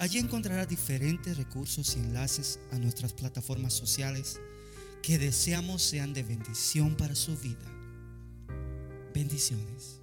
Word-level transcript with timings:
Allí 0.00 0.18
encontrará 0.18 0.64
diferentes 0.64 1.36
recursos 1.36 1.94
y 1.94 1.98
enlaces 1.98 2.58
a 2.72 2.78
nuestras 2.78 3.12
plataformas 3.12 3.74
sociales 3.74 4.40
que 5.02 5.18
deseamos 5.18 5.82
sean 5.82 6.14
de 6.14 6.22
bendición 6.22 6.96
para 6.96 7.14
su 7.14 7.36
vida. 7.36 7.68
Bendiciones. 9.12 10.00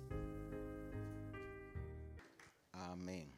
Amén. 2.74 3.34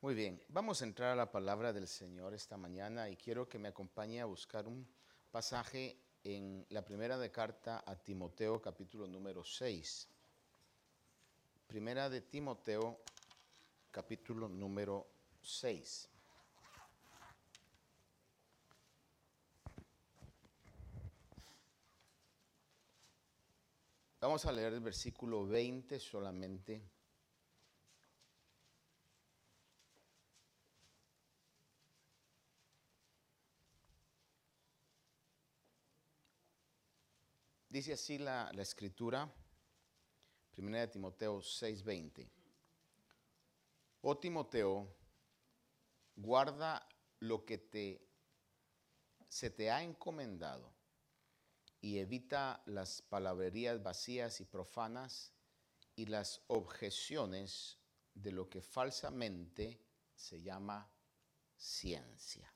Muy 0.00 0.16
bien, 0.16 0.42
vamos 0.48 0.82
a 0.82 0.86
entrar 0.86 1.12
a 1.12 1.14
la 1.14 1.30
palabra 1.30 1.72
del 1.72 1.86
Señor 1.86 2.34
esta 2.34 2.56
mañana 2.56 3.08
y 3.08 3.14
quiero 3.14 3.48
que 3.48 3.60
me 3.60 3.68
acompañe 3.68 4.20
a 4.20 4.24
buscar 4.24 4.66
un 4.66 4.84
pasaje 5.30 5.96
en 6.24 6.66
la 6.70 6.84
primera 6.84 7.16
de 7.16 7.30
carta 7.30 7.84
a 7.86 7.94
Timoteo 7.94 8.60
capítulo 8.60 9.06
número 9.06 9.44
6. 9.44 10.08
Primera 11.68 12.10
de 12.10 12.22
Timoteo 12.22 12.98
capítulo 13.92 14.48
número 14.48 15.06
6. 15.06 15.19
Vamos 24.20 24.44
a 24.44 24.52
leer 24.52 24.74
el 24.74 24.80
versículo 24.80 25.46
20 25.46 25.98
solamente. 25.98 26.82
Dice 37.70 37.94
así 37.94 38.18
la, 38.18 38.52
la 38.52 38.62
escritura, 38.62 39.32
primera 40.50 40.80
de 40.80 40.88
Timoteo 40.88 41.38
6:20. 41.40 42.28
Oh 44.02 44.18
Timoteo, 44.18 44.99
guarda 46.20 46.86
lo 47.20 47.44
que 47.44 47.58
te, 47.58 48.06
se 49.28 49.50
te 49.50 49.70
ha 49.70 49.82
encomendado 49.82 50.72
y 51.80 51.98
evita 51.98 52.62
las 52.66 53.02
palabrerías 53.02 53.82
vacías 53.82 54.40
y 54.40 54.44
profanas 54.44 55.32
y 55.96 56.06
las 56.06 56.42
objeciones 56.48 57.78
de 58.14 58.32
lo 58.32 58.48
que 58.48 58.60
falsamente 58.60 59.80
se 60.14 60.42
llama 60.42 60.90
ciencia. 61.56 62.52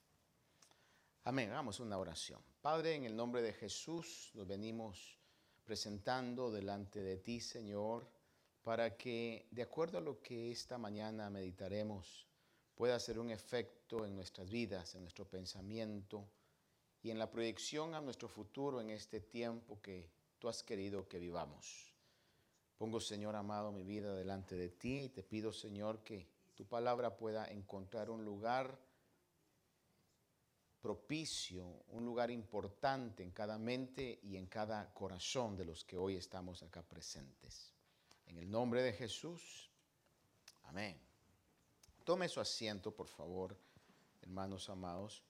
Amén, 1.24 1.50
hagamos 1.50 1.80
una 1.80 1.96
oración. 1.96 2.42
Padre, 2.60 2.96
en 2.96 3.04
el 3.04 3.16
nombre 3.16 3.40
de 3.40 3.54
Jesús 3.54 4.30
nos 4.34 4.46
venimos 4.46 5.18
presentando 5.64 6.50
delante 6.50 7.00
de 7.00 7.16
ti, 7.16 7.40
Señor, 7.40 8.10
para 8.62 8.96
que 8.96 9.48
de 9.50 9.62
acuerdo 9.62 9.98
a 9.98 10.02
lo 10.02 10.20
que 10.20 10.50
esta 10.50 10.76
mañana 10.76 11.30
meditaremos, 11.30 12.28
pueda 12.74 12.96
hacer 12.96 13.18
un 13.18 13.30
efecto 13.30 14.04
en 14.04 14.14
nuestras 14.14 14.50
vidas, 14.50 14.94
en 14.94 15.02
nuestro 15.02 15.24
pensamiento 15.24 16.28
y 17.02 17.10
en 17.10 17.18
la 17.18 17.30
proyección 17.30 17.94
a 17.94 18.00
nuestro 18.00 18.28
futuro 18.28 18.80
en 18.80 18.90
este 18.90 19.20
tiempo 19.20 19.80
que 19.80 20.10
tú 20.38 20.48
has 20.48 20.62
querido 20.62 21.08
que 21.08 21.18
vivamos. 21.18 21.92
Pongo, 22.78 23.00
Señor 23.00 23.36
amado, 23.36 23.70
mi 23.70 23.84
vida 23.84 24.14
delante 24.14 24.56
de 24.56 24.70
ti 24.70 25.04
y 25.04 25.08
te 25.08 25.22
pido, 25.22 25.52
Señor, 25.52 26.02
que 26.02 26.26
tu 26.54 26.66
palabra 26.66 27.16
pueda 27.16 27.46
encontrar 27.46 28.10
un 28.10 28.24
lugar 28.24 28.78
propicio, 30.80 31.84
un 31.88 32.04
lugar 32.04 32.30
importante 32.30 33.22
en 33.22 33.30
cada 33.30 33.58
mente 33.58 34.20
y 34.22 34.36
en 34.36 34.46
cada 34.46 34.92
corazón 34.92 35.56
de 35.56 35.64
los 35.64 35.84
que 35.84 35.96
hoy 35.96 36.16
estamos 36.16 36.62
acá 36.62 36.82
presentes. 36.82 37.72
En 38.26 38.36
el 38.36 38.50
nombre 38.50 38.82
de 38.82 38.92
Jesús, 38.92 39.70
amén. 40.64 41.13
Tome 42.04 42.28
su 42.28 42.38
asiento, 42.38 42.94
por 42.94 43.08
favor, 43.08 43.56
hermanos 44.20 44.68
amados. 44.68 45.24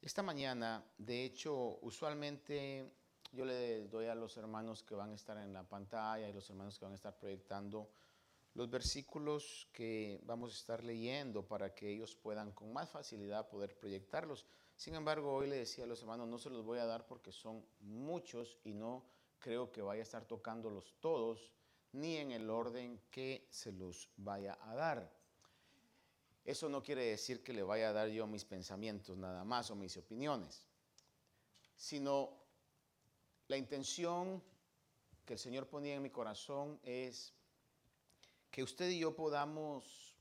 Esta 0.00 0.22
mañana, 0.22 0.84
de 0.96 1.24
hecho, 1.24 1.80
usualmente 1.82 2.88
yo 3.32 3.44
le 3.44 3.88
doy 3.88 4.06
a 4.06 4.14
los 4.14 4.36
hermanos 4.36 4.84
que 4.84 4.94
van 4.94 5.10
a 5.10 5.16
estar 5.16 5.36
en 5.38 5.52
la 5.52 5.64
pantalla 5.64 6.28
y 6.28 6.32
los 6.32 6.48
hermanos 6.48 6.78
que 6.78 6.84
van 6.84 6.92
a 6.92 6.94
estar 6.94 7.18
proyectando 7.18 7.90
los 8.54 8.70
versículos 8.70 9.68
que 9.72 10.20
vamos 10.22 10.52
a 10.52 10.56
estar 10.56 10.84
leyendo 10.84 11.44
para 11.44 11.74
que 11.74 11.90
ellos 11.90 12.14
puedan 12.14 12.52
con 12.52 12.72
más 12.72 12.88
facilidad 12.88 13.48
poder 13.48 13.76
proyectarlos. 13.76 14.46
Sin 14.76 14.94
embargo, 14.94 15.34
hoy 15.34 15.48
le 15.48 15.56
decía 15.56 15.82
a 15.82 15.88
los 15.88 16.02
hermanos, 16.02 16.28
no 16.28 16.38
se 16.38 16.50
los 16.50 16.64
voy 16.64 16.78
a 16.78 16.86
dar 16.86 17.04
porque 17.08 17.32
son 17.32 17.66
muchos 17.80 18.60
y 18.62 18.74
no 18.74 19.04
creo 19.40 19.72
que 19.72 19.82
vaya 19.82 20.02
a 20.02 20.04
estar 20.04 20.24
tocándolos 20.24 20.94
todos 21.00 21.55
ni 21.96 22.18
en 22.18 22.30
el 22.30 22.50
orden 22.50 23.00
que 23.10 23.46
se 23.50 23.72
los 23.72 24.10
vaya 24.18 24.58
a 24.62 24.74
dar. 24.74 25.10
Eso 26.44 26.68
no 26.68 26.82
quiere 26.82 27.06
decir 27.06 27.42
que 27.42 27.54
le 27.54 27.62
vaya 27.62 27.88
a 27.88 27.92
dar 27.92 28.08
yo 28.08 28.26
mis 28.26 28.44
pensamientos 28.44 29.16
nada 29.16 29.44
más 29.44 29.70
o 29.70 29.74
mis 29.74 29.96
opiniones, 29.96 30.68
sino 31.74 32.30
la 33.48 33.56
intención 33.56 34.42
que 35.24 35.32
el 35.32 35.38
Señor 35.38 35.68
ponía 35.68 35.94
en 35.94 36.02
mi 36.02 36.10
corazón 36.10 36.78
es 36.82 37.32
que 38.50 38.62
usted 38.62 38.90
y 38.90 39.00
yo 39.00 39.16
podamos 39.16 40.14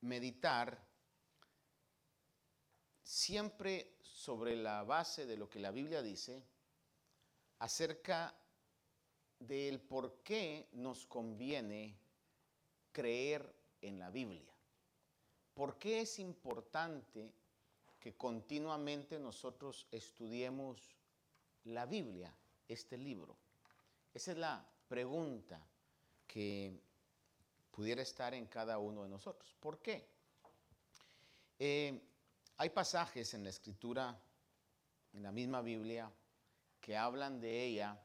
meditar 0.00 0.84
siempre 3.04 3.96
sobre 4.02 4.56
la 4.56 4.82
base 4.82 5.26
de 5.26 5.36
lo 5.36 5.48
que 5.48 5.60
la 5.60 5.70
Biblia 5.70 6.02
dice 6.02 6.44
acerca 7.60 8.34
del 9.38 9.80
por 9.80 10.22
qué 10.22 10.68
nos 10.72 11.06
conviene 11.06 11.96
creer 12.92 13.54
en 13.82 13.98
la 13.98 14.10
Biblia. 14.10 14.52
¿Por 15.54 15.78
qué 15.78 16.00
es 16.00 16.18
importante 16.18 17.32
que 18.00 18.14
continuamente 18.14 19.18
nosotros 19.18 19.86
estudiemos 19.90 20.96
la 21.64 21.86
Biblia, 21.86 22.34
este 22.68 22.96
libro? 22.96 23.36
Esa 24.12 24.32
es 24.32 24.38
la 24.38 24.66
pregunta 24.88 25.66
que 26.26 26.78
pudiera 27.70 28.02
estar 28.02 28.34
en 28.34 28.46
cada 28.46 28.78
uno 28.78 29.02
de 29.02 29.08
nosotros. 29.08 29.54
¿Por 29.60 29.80
qué? 29.80 30.06
Eh, 31.58 32.00
hay 32.58 32.70
pasajes 32.70 33.34
en 33.34 33.44
la 33.44 33.50
escritura, 33.50 34.18
en 35.12 35.22
la 35.22 35.32
misma 35.32 35.60
Biblia, 35.60 36.10
que 36.80 36.96
hablan 36.96 37.40
de 37.40 37.64
ella 37.64 37.98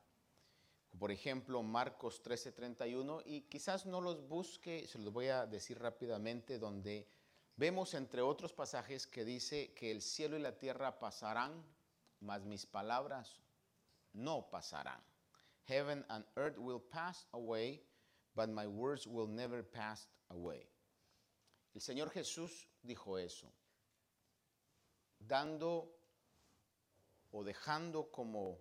por 0.99 1.11
ejemplo, 1.11 1.63
Marcos 1.63 2.21
13:31, 2.21 3.21
y 3.25 3.41
quizás 3.41 3.85
no 3.85 4.01
los 4.01 4.27
busque, 4.27 4.87
se 4.87 4.99
los 4.99 5.11
voy 5.11 5.27
a 5.27 5.45
decir 5.45 5.79
rápidamente, 5.79 6.59
donde 6.59 7.07
vemos 7.55 7.93
entre 7.93 8.21
otros 8.21 8.53
pasajes 8.53 9.07
que 9.07 9.25
dice 9.25 9.73
que 9.73 9.91
el 9.91 10.01
cielo 10.01 10.37
y 10.37 10.41
la 10.41 10.57
tierra 10.57 10.99
pasarán, 10.99 11.63
mas 12.19 12.43
mis 12.43 12.65
palabras 12.65 13.39
no 14.13 14.49
pasarán. 14.49 15.01
Heaven 15.65 16.05
and 16.09 16.25
earth 16.35 16.57
will 16.57 16.81
pass 16.81 17.25
away, 17.31 17.83
but 18.35 18.49
my 18.49 18.67
words 18.67 19.07
will 19.07 19.27
never 19.27 19.63
pass 19.63 20.09
away. 20.29 20.67
El 21.73 21.81
Señor 21.81 22.09
Jesús 22.09 22.67
dijo 22.83 23.17
eso, 23.17 23.51
dando 25.19 25.95
o 27.31 27.43
dejando 27.43 28.11
como 28.11 28.59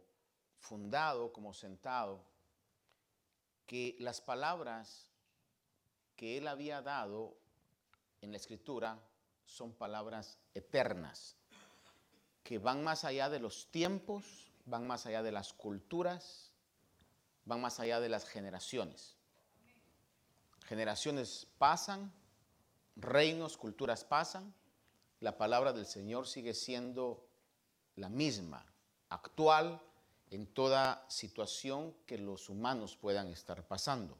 fundado, 0.60 1.32
como 1.32 1.52
sentado, 1.52 2.22
que 3.66 3.96
las 3.98 4.20
palabras 4.20 5.10
que 6.16 6.38
él 6.38 6.46
había 6.48 6.82
dado 6.82 7.36
en 8.20 8.30
la 8.30 8.36
escritura 8.36 9.00
son 9.44 9.72
palabras 9.72 10.38
eternas, 10.54 11.36
que 12.44 12.58
van 12.58 12.84
más 12.84 13.04
allá 13.04 13.28
de 13.28 13.40
los 13.40 13.70
tiempos, 13.70 14.52
van 14.66 14.86
más 14.86 15.06
allá 15.06 15.22
de 15.22 15.32
las 15.32 15.52
culturas, 15.52 16.52
van 17.44 17.60
más 17.60 17.80
allá 17.80 18.00
de 18.00 18.08
las 18.08 18.28
generaciones. 18.28 19.16
Generaciones 20.66 21.48
pasan, 21.58 22.12
reinos, 22.96 23.56
culturas 23.56 24.04
pasan, 24.04 24.54
la 25.20 25.36
palabra 25.36 25.72
del 25.72 25.86
Señor 25.86 26.26
sigue 26.26 26.54
siendo 26.54 27.26
la 27.96 28.08
misma, 28.08 28.64
actual, 29.08 29.82
en 30.30 30.46
toda 30.46 31.04
situación 31.08 31.94
que 32.06 32.18
los 32.18 32.48
humanos 32.48 32.96
puedan 32.96 33.28
estar 33.28 33.66
pasando. 33.66 34.16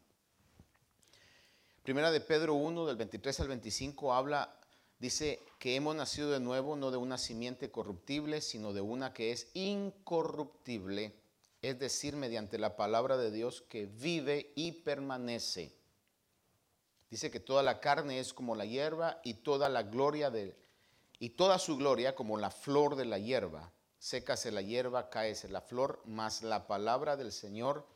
Primera 1.82 2.10
de 2.10 2.20
Pedro 2.20 2.54
1, 2.54 2.86
del 2.86 2.96
23 2.96 3.40
al 3.40 3.48
25, 3.48 4.12
habla, 4.12 4.54
dice 4.98 5.40
que 5.58 5.76
hemos 5.76 5.96
nacido 5.96 6.30
de 6.30 6.40
nuevo, 6.40 6.76
no 6.76 6.90
de 6.90 6.98
una 6.98 7.16
simiente 7.16 7.70
corruptible, 7.70 8.40
sino 8.40 8.72
de 8.72 8.80
una 8.80 9.12
que 9.12 9.32
es 9.32 9.48
incorruptible, 9.54 11.14
es 11.62 11.78
decir, 11.78 12.16
mediante 12.16 12.58
la 12.58 12.76
palabra 12.76 13.16
de 13.16 13.30
Dios 13.30 13.62
que 13.62 13.86
vive 13.86 14.52
y 14.56 14.72
permanece. 14.72 15.74
Dice 17.10 17.30
que 17.30 17.40
toda 17.40 17.62
la 17.62 17.80
carne 17.80 18.20
es 18.20 18.32
como 18.32 18.54
la 18.54 18.64
hierba 18.64 19.20
y 19.24 19.34
toda 19.34 19.68
la 19.68 19.82
gloria 19.82 20.30
de 20.30 20.56
y 21.18 21.30
toda 21.30 21.58
su 21.58 21.76
gloria 21.76 22.14
como 22.14 22.38
la 22.38 22.50
flor 22.50 22.96
de 22.96 23.04
la 23.04 23.18
hierba. 23.18 23.72
Sécase 24.00 24.50
la 24.50 24.62
hierba, 24.62 25.10
cáese 25.10 25.50
la 25.50 25.60
flor, 25.60 26.00
mas 26.06 26.42
la 26.42 26.66
palabra 26.66 27.18
del 27.18 27.32
Señor 27.32 27.86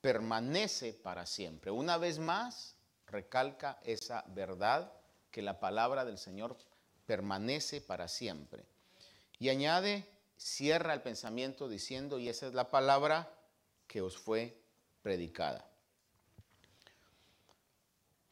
permanece 0.00 0.92
para 0.92 1.24
siempre. 1.24 1.70
Una 1.70 1.98
vez 1.98 2.18
más, 2.18 2.74
recalca 3.06 3.78
esa 3.84 4.24
verdad 4.26 4.92
que 5.30 5.40
la 5.40 5.60
palabra 5.60 6.04
del 6.04 6.18
Señor 6.18 6.58
permanece 7.06 7.80
para 7.80 8.08
siempre. 8.08 8.64
Y 9.38 9.50
añade, 9.50 10.04
cierra 10.36 10.94
el 10.94 11.02
pensamiento 11.02 11.68
diciendo, 11.68 12.18
y 12.18 12.28
esa 12.28 12.48
es 12.48 12.54
la 12.54 12.68
palabra 12.68 13.32
que 13.86 14.02
os 14.02 14.18
fue 14.18 14.60
predicada. 15.00 15.64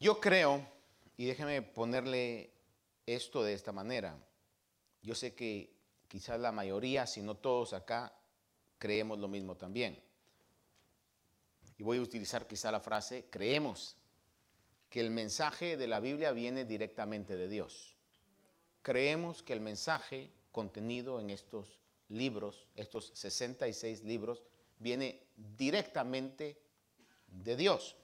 Yo 0.01 0.19
creo, 0.19 0.67
y 1.17 1.27
déjeme 1.27 1.63
ponerle 1.63 2.53
esto 3.07 3.45
de 3.45 3.53
esta 3.53 3.71
manera, 3.71 4.19
yo 5.03 5.15
sé 5.15 5.33
que 5.35 5.80
quizás 6.11 6.41
la 6.41 6.51
mayoría, 6.51 7.07
si 7.07 7.23
no 7.23 7.37
todos 7.37 7.73
acá, 7.73 8.13
creemos 8.79 9.21
lo 9.21 9.29
mismo 9.29 9.57
también. 9.57 10.03
Y 11.79 11.85
voy 11.85 11.99
a 11.99 12.03
utilizar 12.03 12.49
quizá 12.49 12.73
la 12.73 12.81
frase, 12.81 13.27
creemos 13.31 13.97
que 14.89 14.99
el 14.99 15.11
mensaje 15.13 15.77
de 15.77 15.87
la 15.87 16.01
Biblia 16.01 16.33
viene 16.33 16.65
directamente 16.65 17.37
de 17.37 17.49
Dios. 17.49 17.95
Creemos 18.83 19.45
que 19.45 19.53
el 19.53 19.61
mensaje 19.61 20.33
contenido 20.51 21.21
en 21.21 21.31
estos 21.31 21.79
libros, 22.09 22.67
estos 22.75 23.13
66 23.15 24.03
libros, 24.03 24.43
viene 24.81 25.23
directamente 25.37 26.61
de 27.29 27.55
Dios. 27.55 27.95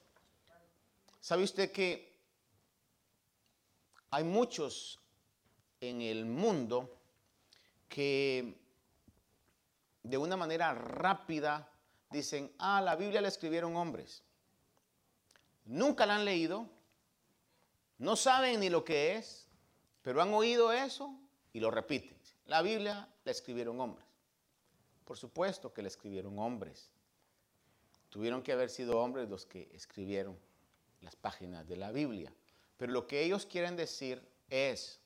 ¿Sabe 1.19 1.43
usted 1.43 1.73
que 1.73 2.15
hay 4.11 4.23
muchos 4.23 4.97
en 5.81 6.01
el 6.01 6.25
mundo 6.25 6.96
que 7.87 8.55
de 10.03 10.17
una 10.17 10.37
manera 10.37 10.73
rápida 10.73 11.69
dicen, 12.09 12.51
ah, 12.59 12.81
la 12.81 12.95
Biblia 12.95 13.21
la 13.21 13.27
escribieron 13.27 13.75
hombres. 13.75 14.23
Nunca 15.65 16.05
la 16.05 16.15
han 16.15 16.25
leído, 16.25 16.69
no 17.97 18.15
saben 18.15 18.59
ni 18.59 18.69
lo 18.69 18.83
que 18.83 19.15
es, 19.15 19.47
pero 20.01 20.21
han 20.21 20.33
oído 20.33 20.71
eso 20.71 21.13
y 21.51 21.59
lo 21.59 21.71
repiten. 21.71 22.17
La 22.45 22.61
Biblia 22.61 23.09
la 23.25 23.31
escribieron 23.31 23.79
hombres. 23.81 24.07
Por 25.03 25.17
supuesto 25.17 25.73
que 25.73 25.81
la 25.81 25.89
escribieron 25.89 26.39
hombres. 26.39 26.91
Tuvieron 28.09 28.41
que 28.41 28.53
haber 28.53 28.69
sido 28.69 28.99
hombres 28.99 29.27
los 29.29 29.45
que 29.45 29.69
escribieron 29.73 30.37
las 31.01 31.15
páginas 31.15 31.67
de 31.67 31.75
la 31.75 31.91
Biblia. 31.91 32.33
Pero 32.77 32.93
lo 32.93 33.07
que 33.07 33.23
ellos 33.23 33.45
quieren 33.45 33.75
decir 33.75 34.21
es 34.49 34.99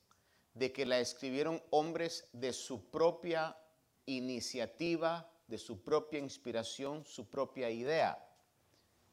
de 0.53 0.71
que 0.71 0.85
la 0.85 0.99
escribieron 0.99 1.61
hombres 1.69 2.27
de 2.33 2.53
su 2.53 2.89
propia 2.89 3.57
iniciativa, 4.05 5.29
de 5.47 5.57
su 5.57 5.81
propia 5.81 6.19
inspiración, 6.19 7.05
su 7.05 7.29
propia 7.29 7.69
idea. 7.69 8.17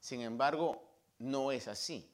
Sin 0.00 0.20
embargo, 0.20 0.82
no 1.18 1.52
es 1.52 1.68
así. 1.68 2.10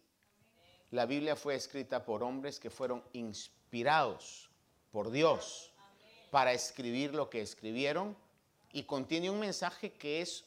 La 0.90 1.06
Biblia 1.06 1.36
fue 1.36 1.54
escrita 1.54 2.04
por 2.04 2.22
hombres 2.22 2.60
que 2.60 2.70
fueron 2.70 3.02
inspirados 3.12 4.50
por 4.90 5.10
Dios 5.10 5.72
para 6.30 6.52
escribir 6.52 7.14
lo 7.14 7.30
que 7.30 7.40
escribieron 7.40 8.16
y 8.72 8.84
contiene 8.84 9.30
un 9.30 9.38
mensaje 9.38 9.92
que 9.92 10.20
es 10.20 10.44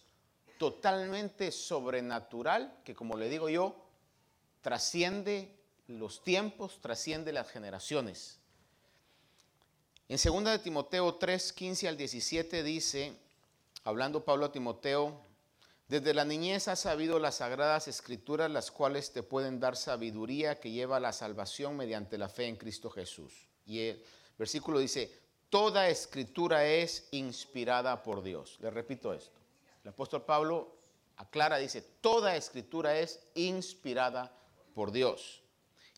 totalmente 0.57 1.51
sobrenatural, 1.51 2.79
que 2.83 2.95
como 2.95 3.15
le 3.15 3.29
digo 3.29 3.49
yo, 3.49 3.75
trasciende 4.61 5.55
los 5.87 6.23
tiempos, 6.23 6.79
trasciende 6.81 7.31
las 7.31 7.49
generaciones. 7.49 8.39
En 10.09 10.17
2 10.23 10.43
de 10.45 10.59
Timoteo 10.59 11.15
3, 11.15 11.51
15 11.51 11.87
al 11.89 11.97
17 11.97 12.63
dice, 12.63 13.11
hablando 13.83 14.23
Pablo 14.23 14.45
a 14.45 14.51
Timoteo, 14.53 15.19
desde 15.89 16.13
la 16.13 16.23
niñez 16.23 16.69
has 16.69 16.79
sabido 16.79 17.19
las 17.19 17.35
sagradas 17.35 17.89
escrituras, 17.89 18.49
las 18.49 18.71
cuales 18.71 19.11
te 19.11 19.21
pueden 19.21 19.59
dar 19.59 19.75
sabiduría 19.75 20.61
que 20.61 20.71
lleva 20.71 20.95
a 20.95 21.01
la 21.01 21.11
salvación 21.11 21.75
mediante 21.75 22.17
la 22.17 22.29
fe 22.29 22.45
en 22.45 22.55
Cristo 22.55 22.89
Jesús. 22.89 23.33
Y 23.65 23.81
el 23.81 24.03
versículo 24.37 24.79
dice, 24.79 25.11
toda 25.49 25.89
escritura 25.89 26.65
es 26.65 27.09
inspirada 27.11 28.01
por 28.01 28.23
Dios. 28.23 28.57
Le 28.61 28.69
repito 28.69 29.13
esto. 29.13 29.37
El 29.83 29.89
apóstol 29.89 30.23
Pablo 30.23 30.73
aclara, 31.17 31.57
dice, 31.57 31.81
toda 31.81 32.37
escritura 32.37 32.97
es 32.97 33.19
inspirada 33.35 34.33
por 34.73 34.93
Dios 34.93 35.41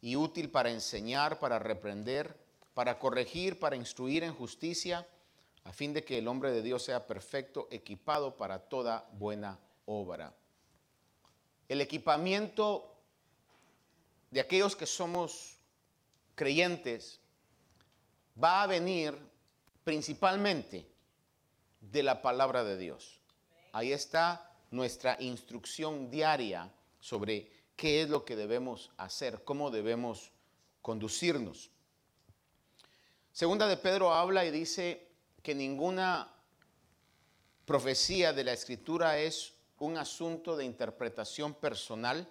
y 0.01 0.15
útil 0.15 0.49
para 0.49 0.71
enseñar, 0.71 1.37
para 1.37 1.59
reprender, 1.59 2.48
para 2.79 2.97
corregir, 2.97 3.59
para 3.59 3.75
instruir 3.75 4.23
en 4.23 4.33
justicia, 4.33 5.05
a 5.65 5.73
fin 5.73 5.91
de 5.91 6.05
que 6.05 6.17
el 6.17 6.29
hombre 6.29 6.49
de 6.51 6.61
Dios 6.61 6.81
sea 6.83 7.05
perfecto, 7.05 7.67
equipado 7.71 8.37
para 8.37 8.57
toda 8.57 9.05
buena 9.11 9.59
obra. 9.85 10.33
El 11.67 11.81
equipamiento 11.81 12.95
de 14.31 14.39
aquellos 14.39 14.77
que 14.77 14.85
somos 14.85 15.57
creyentes 16.35 17.19
va 18.41 18.63
a 18.63 18.67
venir 18.67 19.13
principalmente 19.83 20.89
de 21.81 22.01
la 22.01 22.21
palabra 22.21 22.63
de 22.63 22.77
Dios. 22.77 23.19
Ahí 23.73 23.91
está 23.91 24.53
nuestra 24.71 25.17
instrucción 25.19 26.09
diaria 26.09 26.71
sobre 27.01 27.51
qué 27.75 28.03
es 28.03 28.09
lo 28.09 28.23
que 28.23 28.37
debemos 28.37 28.89
hacer, 28.95 29.43
cómo 29.43 29.69
debemos 29.69 30.31
conducirnos. 30.81 31.71
Segunda 33.39 33.67
de 33.67 33.77
Pedro 33.77 34.13
habla 34.13 34.43
y 34.43 34.51
dice 34.51 35.07
que 35.41 35.55
ninguna 35.55 36.29
profecía 37.63 38.33
de 38.33 38.43
la 38.43 38.51
escritura 38.51 39.17
es 39.17 39.53
un 39.77 39.97
asunto 39.97 40.57
de 40.57 40.65
interpretación 40.65 41.53
personal. 41.53 42.27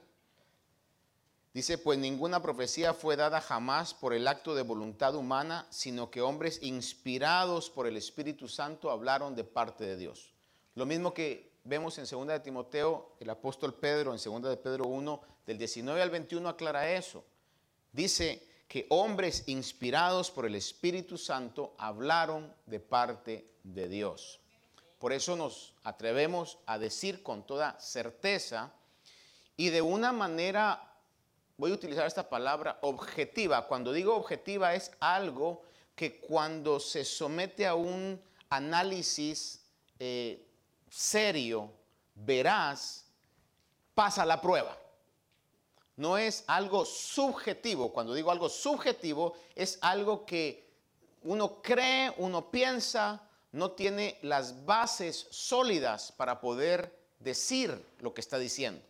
Dice, 1.55 1.79
pues 1.79 1.99
ninguna 1.99 2.43
profecía 2.43 2.93
fue 2.93 3.17
dada 3.17 3.41
jamás 3.41 3.95
por 3.95 4.13
el 4.13 4.29
acto 4.29 4.55
de 4.55 4.61
voluntad 4.61 5.15
humana, 5.15 5.67
sino 5.71 6.11
que 6.11 6.21
hombres 6.21 6.63
inspirados 6.63 7.71
por 7.71 7.87
el 7.87 7.97
Espíritu 7.97 8.47
Santo 8.47 8.91
hablaron 8.91 9.35
de 9.35 9.45
parte 9.45 9.85
de 9.85 9.97
Dios. 9.97 10.35
Lo 10.75 10.85
mismo 10.85 11.15
que 11.15 11.55
vemos 11.65 11.97
en 11.97 12.05
2 12.05 12.27
de 12.27 12.41
Timoteo, 12.41 13.17
el 13.19 13.31
apóstol 13.31 13.73
Pedro, 13.73 14.15
en 14.15 14.21
2 14.23 14.43
de 14.51 14.57
Pedro 14.59 14.85
1, 14.85 15.23
del 15.47 15.57
19 15.57 16.03
al 16.03 16.11
21 16.11 16.47
aclara 16.51 16.93
eso. 16.93 17.25
Dice 17.93 18.48
que 18.69 18.87
hombres 18.91 19.45
inspirados 19.47 20.31
por 20.31 20.45
el 20.45 20.55
Espíritu 20.55 21.17
Santo 21.17 21.75
hablaron 21.79 22.55
de 22.67 22.79
parte 22.79 23.51
de 23.65 23.89
Dios. 23.89 24.41
Por 24.99 25.13
eso 25.13 25.37
nos 25.37 25.75
atrevemos 25.85 26.59
a 26.67 26.79
decir 26.79 27.23
con 27.23 27.47
toda 27.47 27.81
certeza 27.81 28.73
y 29.57 29.71
de 29.71 29.81
una 29.81 30.13
manera, 30.13 30.93
voy 31.57 31.71
a 31.71 31.75
utilizar 31.75 32.07
esta 32.07 32.29
palabra, 32.29 32.79
objetiva. 32.83 33.67
Cuando 33.67 33.93
digo 33.93 34.15
objetiva 34.15 34.75
es 34.75 34.93
algo 35.01 35.63
que 35.97 36.21
cuando 36.21 36.79
se 36.79 37.05
somete 37.05 37.67
a 37.67 37.75
un 37.75 38.21
análisis 38.51 39.65
eh, 39.99 40.47
serio, 40.91 41.73
verás, 42.15 43.07
pasa 43.95 44.27
la 44.27 44.41
prueba. 44.41 44.77
No 45.99 46.17
es 46.17 46.45
algo 46.47 46.85
subjetivo. 46.85 47.93
Cuando 47.93 48.15
digo 48.15 48.31
algo 48.31 48.49
subjetivo, 48.49 49.35
es 49.55 49.79
algo 49.83 50.25
que 50.25 50.71
uno 51.25 51.61
cree, 51.61 52.15
uno 52.19 52.51
piensa, 52.51 53.21
no 53.53 53.73
tiene 53.73 54.17
las 54.23 54.65
bases 54.65 55.27
sólidas 55.31 56.13
para 56.13 56.41
poder 56.41 56.97
decir 57.19 57.85
lo 57.99 58.15
que 58.15 58.21
está 58.21 58.39
diciendo. 58.39 58.81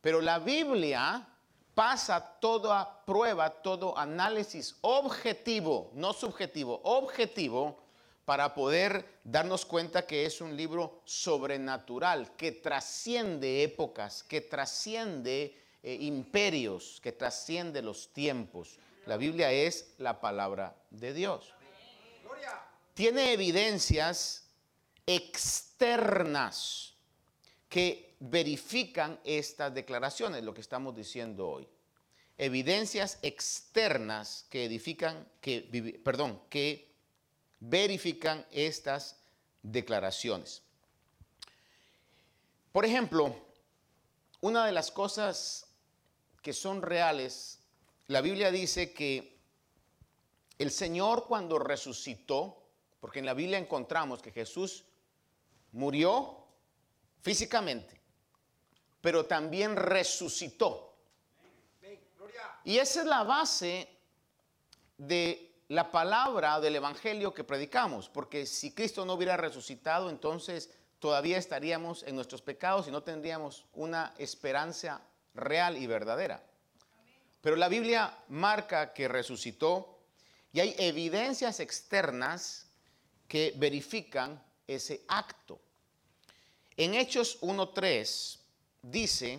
Pero 0.00 0.22
la 0.22 0.38
Biblia 0.38 1.28
pasa 1.74 2.38
toda 2.40 3.04
prueba, 3.04 3.50
todo 3.50 3.96
análisis 3.98 4.76
objetivo, 4.80 5.90
no 5.92 6.14
subjetivo, 6.14 6.80
objetivo, 6.84 7.76
para 8.24 8.54
poder 8.54 9.20
darnos 9.24 9.66
cuenta 9.66 10.06
que 10.06 10.24
es 10.24 10.40
un 10.40 10.56
libro 10.56 11.02
sobrenatural, 11.04 12.34
que 12.36 12.52
trasciende 12.52 13.62
épocas, 13.62 14.22
que 14.22 14.40
trasciende 14.40 15.59
eh, 15.82 15.96
imperios, 16.00 17.00
que 17.02 17.12
trasciende 17.12 17.82
los 17.82 18.12
tiempos. 18.12 18.78
La 19.06 19.16
Biblia 19.16 19.50
es 19.50 19.94
la 19.98 20.20
palabra 20.20 20.76
de 20.90 21.14
Dios. 21.14 21.54
Tiene 22.94 23.32
evidencias 23.32 24.44
externas 25.06 26.94
que 27.68 28.14
verifican 28.20 29.18
estas 29.24 29.72
declaraciones, 29.72 30.44
lo 30.44 30.52
que 30.52 30.60
estamos 30.60 30.94
diciendo 30.94 31.48
hoy. 31.48 31.68
evidencias 32.36 33.18
externas 33.20 34.46
que 34.48 34.64
edifican, 34.64 35.28
que, 35.42 36.00
perdón, 36.02 36.40
que 36.48 36.90
verifican 37.60 38.46
estas 38.50 39.16
declaraciones. 39.62 40.62
Por 42.72 42.86
ejemplo, 42.86 43.36
una 44.40 44.64
de 44.64 44.72
las 44.72 44.90
cosas 44.90 45.66
que 46.42 46.52
son 46.52 46.82
reales, 46.82 47.60
la 48.06 48.20
Biblia 48.20 48.50
dice 48.50 48.92
que 48.92 49.38
el 50.58 50.70
Señor 50.70 51.26
cuando 51.26 51.58
resucitó, 51.58 52.62
porque 53.00 53.20
en 53.20 53.26
la 53.26 53.34
Biblia 53.34 53.58
encontramos 53.58 54.20
que 54.20 54.32
Jesús 54.32 54.84
murió 55.72 56.44
físicamente, 57.22 58.00
pero 59.00 59.26
también 59.26 59.76
resucitó. 59.76 60.94
Y 62.64 62.78
esa 62.78 63.00
es 63.00 63.06
la 63.06 63.22
base 63.22 63.88
de 64.98 65.50
la 65.68 65.90
palabra 65.90 66.60
del 66.60 66.76
Evangelio 66.76 67.32
que 67.32 67.44
predicamos, 67.44 68.08
porque 68.08 68.44
si 68.44 68.74
Cristo 68.74 69.04
no 69.04 69.14
hubiera 69.14 69.36
resucitado, 69.36 70.10
entonces 70.10 70.70
todavía 70.98 71.38
estaríamos 71.38 72.02
en 72.02 72.16
nuestros 72.16 72.42
pecados 72.42 72.88
y 72.88 72.90
no 72.90 73.02
tendríamos 73.02 73.64
una 73.72 74.14
esperanza 74.18 75.00
real 75.34 75.76
y 75.76 75.86
verdadera. 75.86 76.42
Pero 77.40 77.56
la 77.56 77.68
Biblia 77.68 78.16
marca 78.28 78.92
que 78.92 79.08
resucitó 79.08 79.98
y 80.52 80.60
hay 80.60 80.74
evidencias 80.78 81.60
externas 81.60 82.66
que 83.28 83.54
verifican 83.56 84.42
ese 84.66 85.04
acto. 85.08 85.60
En 86.76 86.94
Hechos 86.94 87.40
1.3 87.40 88.38
dice, 88.82 89.38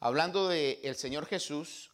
hablando 0.00 0.48
del 0.48 0.96
Señor 0.96 1.26
Jesús 1.26 1.90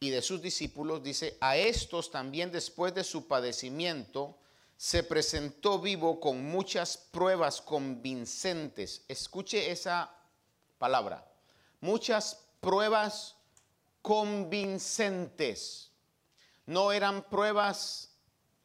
y 0.00 0.10
de 0.10 0.22
sus 0.22 0.40
discípulos, 0.40 1.02
dice, 1.02 1.36
a 1.40 1.56
estos 1.56 2.10
también 2.10 2.50
después 2.50 2.94
de 2.94 3.04
su 3.04 3.26
padecimiento 3.26 4.38
se 4.76 5.02
presentó 5.02 5.80
vivo 5.80 6.20
con 6.20 6.44
muchas 6.44 6.96
pruebas 6.96 7.60
convincentes. 7.60 9.04
Escuche 9.08 9.72
esa 9.72 10.14
palabra, 10.78 11.28
muchas 11.80 12.46
pruebas 12.60 13.36
convincentes. 14.02 15.90
No 16.66 16.92
eran 16.92 17.22
pruebas 17.22 18.14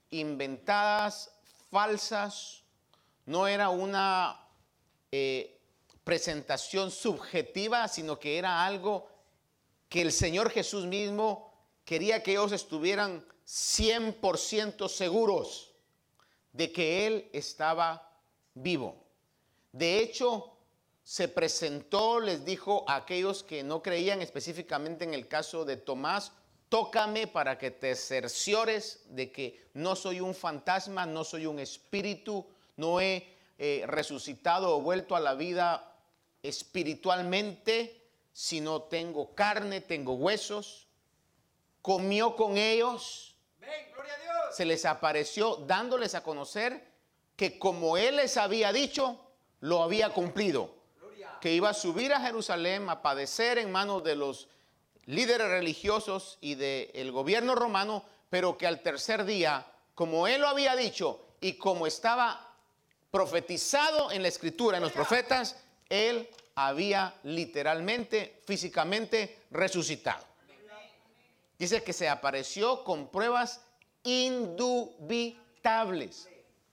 inventadas, 0.10 1.32
falsas, 1.72 2.64
no 3.26 3.48
era 3.48 3.70
una 3.70 4.48
eh, 5.12 5.60
presentación 6.04 6.92
subjetiva, 6.92 7.88
sino 7.88 8.20
que 8.20 8.38
era 8.38 8.66
algo 8.66 9.08
que 9.90 10.02
el 10.02 10.12
Señor 10.12 10.50
Jesús 10.50 10.86
mismo 10.86 11.54
quería 11.86 12.22
que 12.22 12.32
ellos 12.32 12.52
estuvieran 12.52 13.26
100% 13.46 14.90
seguros 14.90 15.74
de 16.52 16.72
que 16.72 17.08
Él 17.08 17.30
estaba 17.34 18.12
vivo. 18.54 19.04
De 19.72 20.00
hecho, 20.00 20.53
se 21.04 21.28
presentó, 21.28 22.20
les 22.20 22.46
dijo 22.46 22.86
a 22.88 22.96
aquellos 22.96 23.44
que 23.44 23.64
no 23.64 23.84
creían 23.84 24.22
específicamente 24.22 25.04
en 25.04 25.14
el 25.14 25.28
caso 25.28 25.66
de 25.66 25.78
Tomás, 25.78 26.32
tócame 26.70 27.28
para 27.28 27.58
que 27.58 27.72
te 27.72 27.96
cerciores 27.96 29.04
de 29.10 29.32
que 29.32 29.68
no 29.74 29.96
soy 29.96 30.22
un 30.22 30.34
fantasma, 30.34 31.06
no 31.06 31.24
soy 31.24 31.46
un 31.46 31.60
espíritu, 31.60 32.48
no 32.78 33.02
he 33.02 33.28
eh, 33.58 33.84
resucitado 33.86 34.76
o 34.76 34.82
vuelto 34.82 35.16
a 35.16 35.20
la 35.20 35.36
vida 35.36 35.96
espiritualmente, 36.42 38.02
sino 38.32 38.84
tengo 38.84 39.36
carne, 39.36 39.82
tengo 39.82 40.14
huesos. 40.14 40.88
Comió 41.82 42.36
con 42.36 42.58
ellos, 42.58 43.36
se 44.52 44.66
les 44.66 44.86
apareció 44.86 45.58
dándoles 45.58 46.16
a 46.16 46.24
conocer 46.24 46.94
que 47.36 47.60
como 47.60 47.98
Él 47.98 48.16
les 48.16 48.38
había 48.38 48.72
dicho, 48.72 49.20
lo 49.60 49.84
había 49.84 50.10
cumplido. 50.10 50.83
Que 51.44 51.52
iba 51.52 51.70
a 51.72 51.74
subir 51.74 52.14
a 52.14 52.22
Jerusalén 52.22 52.90
a 52.90 53.02
padecer 53.02 53.58
en 53.58 53.70
manos 53.70 54.02
de 54.02 54.16
los 54.16 54.48
líderes 55.08 55.50
religiosos 55.50 56.38
y 56.40 56.56
del 56.56 57.12
gobierno 57.12 57.54
romano, 57.54 58.06
pero 58.30 58.58
que 58.58 58.66
al 58.66 58.80
tercer 58.80 59.26
día, 59.26 59.68
como 59.94 60.26
Él 60.26 60.40
lo 60.40 60.48
había 60.48 60.74
dicho 60.78 61.20
y 61.42 61.58
como 61.58 61.86
estaba 61.86 62.56
profetizado 63.12 64.10
en 64.14 64.22
la 64.22 64.30
escritura, 64.30 64.78
en 64.78 64.84
los 64.84 64.94
profetas, 64.94 65.58
Él 65.90 66.30
había 66.56 67.14
literalmente, 67.24 68.40
físicamente 68.46 69.40
resucitado. 69.52 70.24
Dice 71.60 71.84
que 71.84 71.92
se 71.92 72.08
apareció 72.08 72.86
con 72.86 73.10
pruebas 73.10 73.60
indubitables. 74.04 76.30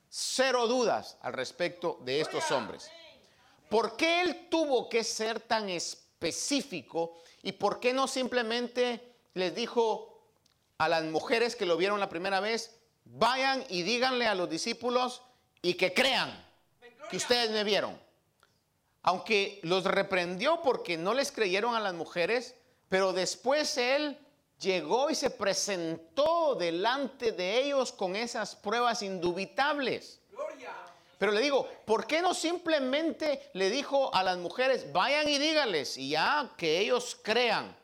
Cero 0.09 0.69
dudas 0.69 1.17
al 1.23 1.33
respecto 1.33 1.99
de 2.05 2.21
estos 2.21 2.49
hombres. 2.53 2.89
¿Por 3.71 3.97
qué 3.97 4.23
él 4.23 4.49
tuvo 4.51 4.89
que 4.89 5.05
ser 5.05 5.39
tan 5.39 5.69
específico 5.69 7.23
y 7.41 7.53
por 7.53 7.79
qué 7.79 7.93
no 7.93 8.09
simplemente 8.09 9.15
les 9.35 9.55
dijo 9.55 10.25
a 10.77 10.89
las 10.89 11.05
mujeres 11.05 11.55
que 11.55 11.67
lo 11.67 11.77
vieron 11.77 12.01
la 12.01 12.09
primera 12.09 12.41
vez, 12.41 12.77
vayan 13.05 13.65
y 13.69 13.83
díganle 13.83 14.27
a 14.27 14.35
los 14.35 14.51
discípulos 14.51 15.23
y 15.63 15.75
que 15.75 15.95
crean 15.95 16.45
que 17.11 17.17
ustedes 17.17 17.51
me 17.53 17.63
vieron? 17.63 17.97
Aunque 19.03 19.61
los 19.63 19.85
reprendió 19.85 20.63
porque 20.63 20.99
no 20.99 21.15
les 21.15 21.31
creyeron 21.31 21.77
a 21.77 21.81
las 21.81 21.95
mujeres, 21.95 22.57
pero 22.89 23.13
después 23.13 23.79
él 23.79 24.19
llegó 24.59 25.11
y 25.11 25.15
se 25.15 25.31
presentó 25.31 26.57
delante 26.57 27.31
de 27.31 27.63
ellos 27.63 27.93
con 27.93 28.17
esas 28.17 28.57
pruebas 28.57 29.03
indubitables. 29.03 30.20
Pero 31.21 31.33
le 31.33 31.43
digo, 31.43 31.69
¿por 31.85 32.07
qué 32.07 32.23
no 32.23 32.33
simplemente 32.33 33.51
le 33.53 33.69
dijo 33.69 34.09
a 34.15 34.23
las 34.23 34.39
mujeres, 34.39 34.91
vayan 34.91 35.29
y 35.29 35.37
díganles 35.37 35.99
y 35.99 36.09
ya 36.09 36.51
que 36.57 36.79
ellos 36.79 37.15
crean? 37.23 37.77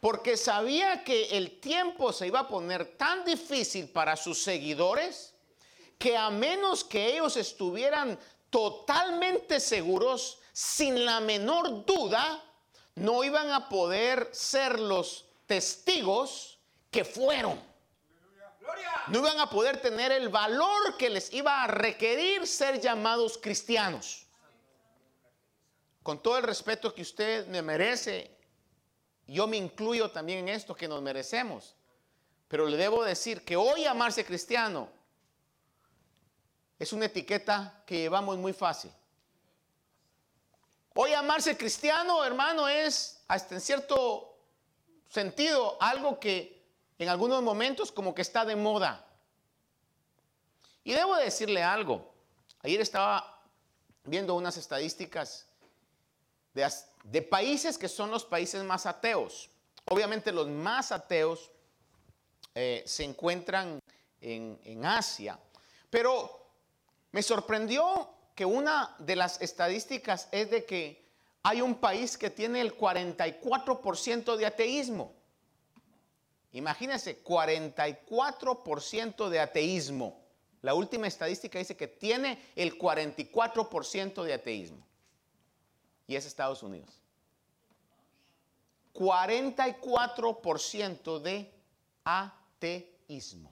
Porque 0.00 0.36
sabía 0.36 1.04
que 1.04 1.38
el 1.38 1.60
tiempo 1.60 2.12
se 2.12 2.26
iba 2.26 2.40
a 2.40 2.48
poner 2.48 2.96
tan 2.96 3.24
difícil 3.24 3.88
para 3.90 4.16
sus 4.16 4.42
seguidores 4.42 5.34
que 6.00 6.16
a 6.16 6.30
menos 6.30 6.82
que 6.82 7.12
ellos 7.12 7.36
estuvieran 7.36 8.18
totalmente 8.50 9.60
seguros, 9.60 10.40
sin 10.52 11.04
la 11.04 11.20
menor 11.20 11.86
duda, 11.86 12.42
no 12.96 13.22
iban 13.22 13.52
a 13.52 13.68
poder 13.68 14.30
ser 14.32 14.80
los 14.80 15.26
testigos 15.46 16.58
que 16.90 17.04
fueron. 17.04 17.69
No 19.08 19.18
iban 19.18 19.40
a 19.40 19.50
poder 19.50 19.80
tener 19.80 20.12
el 20.12 20.28
valor 20.28 20.96
que 20.96 21.10
les 21.10 21.32
iba 21.32 21.62
a 21.62 21.66
requerir 21.66 22.46
ser 22.46 22.80
llamados 22.80 23.38
cristianos. 23.38 24.26
Con 26.02 26.22
todo 26.22 26.38
el 26.38 26.44
respeto 26.44 26.94
que 26.94 27.02
usted 27.02 27.46
me 27.48 27.62
merece, 27.62 28.36
yo 29.26 29.46
me 29.46 29.56
incluyo 29.56 30.10
también 30.10 30.40
en 30.40 30.48
esto 30.48 30.74
que 30.74 30.88
nos 30.88 31.02
merecemos. 31.02 31.74
Pero 32.48 32.66
le 32.66 32.76
debo 32.76 33.04
decir 33.04 33.44
que 33.44 33.56
hoy 33.56 33.82
llamarse 33.82 34.24
cristiano 34.24 34.90
es 36.78 36.92
una 36.92 37.06
etiqueta 37.06 37.82
que 37.86 37.98
llevamos 37.98 38.38
muy 38.38 38.52
fácil. 38.52 38.90
Hoy 40.94 41.10
llamarse 41.10 41.56
cristiano, 41.56 42.24
hermano, 42.24 42.66
es 42.68 43.22
hasta 43.28 43.54
en 43.54 43.60
cierto 43.60 44.36
sentido 45.08 45.76
algo 45.80 46.18
que 46.18 46.59
en 47.00 47.08
algunos 47.08 47.42
momentos 47.42 47.90
como 47.90 48.14
que 48.14 48.20
está 48.20 48.44
de 48.44 48.54
moda. 48.54 49.06
Y 50.84 50.92
debo 50.92 51.16
decirle 51.16 51.62
algo. 51.62 52.12
Ayer 52.62 52.78
estaba 52.82 53.42
viendo 54.04 54.34
unas 54.34 54.58
estadísticas 54.58 55.46
de, 56.52 57.22
países 57.22 57.78
que 57.78 57.88
son 57.88 58.10
los 58.10 58.26
países 58.26 58.62
más 58.64 58.84
ateos. 58.84 59.48
Obviamente 59.86 60.30
los 60.30 60.46
más 60.48 60.92
ateos 60.92 61.50
eh, 62.54 62.82
se 62.84 63.04
encuentran 63.04 63.80
en, 64.20 64.60
en 64.62 64.84
Asia. 64.84 65.38
Pero 65.88 66.50
me 67.12 67.22
sorprendió 67.22 68.10
que 68.34 68.44
una 68.44 68.94
de 68.98 69.16
las 69.16 69.40
estadísticas 69.40 70.28
es 70.32 70.50
de 70.50 70.66
que 70.66 71.08
hay 71.44 71.62
un 71.62 71.76
país 71.76 72.18
que 72.18 72.28
tiene 72.28 72.60
el 72.60 72.76
44% 72.76 74.36
de 74.36 74.44
ateísmo. 74.44 75.14
Imagínense, 76.52 77.22
44% 77.22 79.28
de 79.28 79.40
ateísmo. 79.40 80.18
La 80.62 80.74
última 80.74 81.06
estadística 81.06 81.58
dice 81.58 81.76
que 81.76 81.88
tiene 81.88 82.42
el 82.56 82.78
44% 82.78 84.22
de 84.22 84.32
ateísmo. 84.34 84.86
Y 86.06 86.16
es 86.16 86.26
Estados 86.26 86.62
Unidos. 86.62 87.00
44% 88.92 91.20
de 91.20 91.50
ateísmo. 92.04 93.50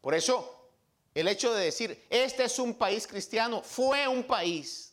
Por 0.00 0.14
eso, 0.14 0.68
el 1.14 1.28
hecho 1.28 1.54
de 1.54 1.64
decir, 1.64 2.04
este 2.10 2.44
es 2.44 2.58
un 2.58 2.74
país 2.74 3.06
cristiano, 3.06 3.62
fue 3.62 4.06
un 4.08 4.24
país 4.24 4.92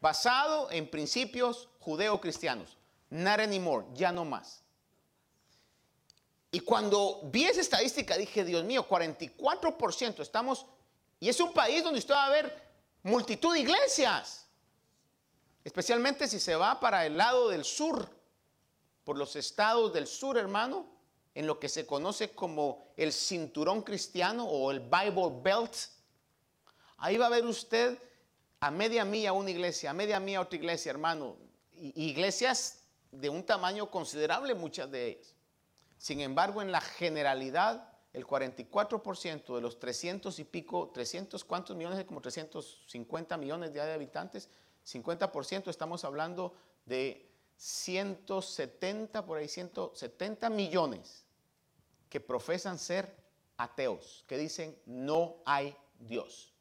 basado 0.00 0.70
en 0.70 0.90
principios 0.90 1.68
judeo-cristianos. 1.80 2.78
Not 3.10 3.40
anymore, 3.40 3.84
ya 3.94 4.12
no 4.12 4.24
más. 4.24 4.62
Y 6.50 6.60
cuando 6.60 7.20
vi 7.24 7.44
esa 7.44 7.60
estadística 7.60 8.16
dije, 8.16 8.44
Dios 8.44 8.64
mío, 8.64 8.86
44% 8.88 10.20
estamos, 10.20 10.66
y 11.20 11.28
es 11.28 11.40
un 11.40 11.52
país 11.52 11.82
donde 11.82 11.98
usted 11.98 12.14
va 12.14 12.26
a 12.26 12.30
ver 12.30 12.68
multitud 13.02 13.52
de 13.52 13.60
iglesias, 13.60 14.46
especialmente 15.64 16.26
si 16.26 16.40
se 16.40 16.56
va 16.56 16.80
para 16.80 17.04
el 17.04 17.16
lado 17.16 17.48
del 17.50 17.64
sur, 17.64 18.08
por 19.04 19.18
los 19.18 19.36
estados 19.36 19.92
del 19.92 20.06
sur, 20.06 20.38
hermano, 20.38 20.86
en 21.34 21.46
lo 21.46 21.58
que 21.58 21.68
se 21.68 21.86
conoce 21.86 22.30
como 22.34 22.92
el 22.96 23.12
cinturón 23.12 23.82
cristiano 23.82 24.44
o 24.44 24.70
el 24.70 24.80
Bible 24.80 25.40
Belt. 25.42 25.74
Ahí 26.98 27.16
va 27.16 27.26
a 27.26 27.30
ver 27.30 27.44
usted 27.46 27.98
a 28.60 28.70
media 28.70 29.04
milla 29.04 29.32
una 29.32 29.50
iglesia, 29.50 29.90
a 29.90 29.94
media 29.94 30.18
milla 30.18 30.40
otra 30.40 30.56
iglesia, 30.56 30.90
hermano. 30.90 31.36
Iglesias 31.72 32.80
de 33.12 33.28
un 33.28 33.44
tamaño 33.44 33.90
considerable, 33.90 34.54
muchas 34.54 34.90
de 34.90 35.08
ellas. 35.08 35.37
Sin 35.98 36.20
embargo, 36.20 36.62
en 36.62 36.72
la 36.72 36.80
generalidad, 36.80 37.92
el 38.12 38.26
44% 38.26 39.54
de 39.54 39.60
los 39.60 39.78
300 39.78 40.38
y 40.38 40.44
pico, 40.44 40.90
300 40.94 41.44
cuántos 41.44 41.76
millones, 41.76 42.04
como 42.04 42.20
350 42.20 43.36
millones 43.36 43.72
de 43.72 43.80
habitantes, 43.80 44.48
50% 44.86 45.68
estamos 45.68 46.04
hablando 46.04 46.54
de 46.86 47.28
170, 47.56 49.26
por 49.26 49.38
ahí 49.38 49.48
170 49.48 50.48
millones 50.50 51.24
que 52.08 52.20
profesan 52.20 52.78
ser 52.78 53.14
ateos, 53.56 54.24
que 54.26 54.38
dicen 54.38 54.78
no 54.86 55.36
hay 55.44 55.76
Dios. 55.98 56.52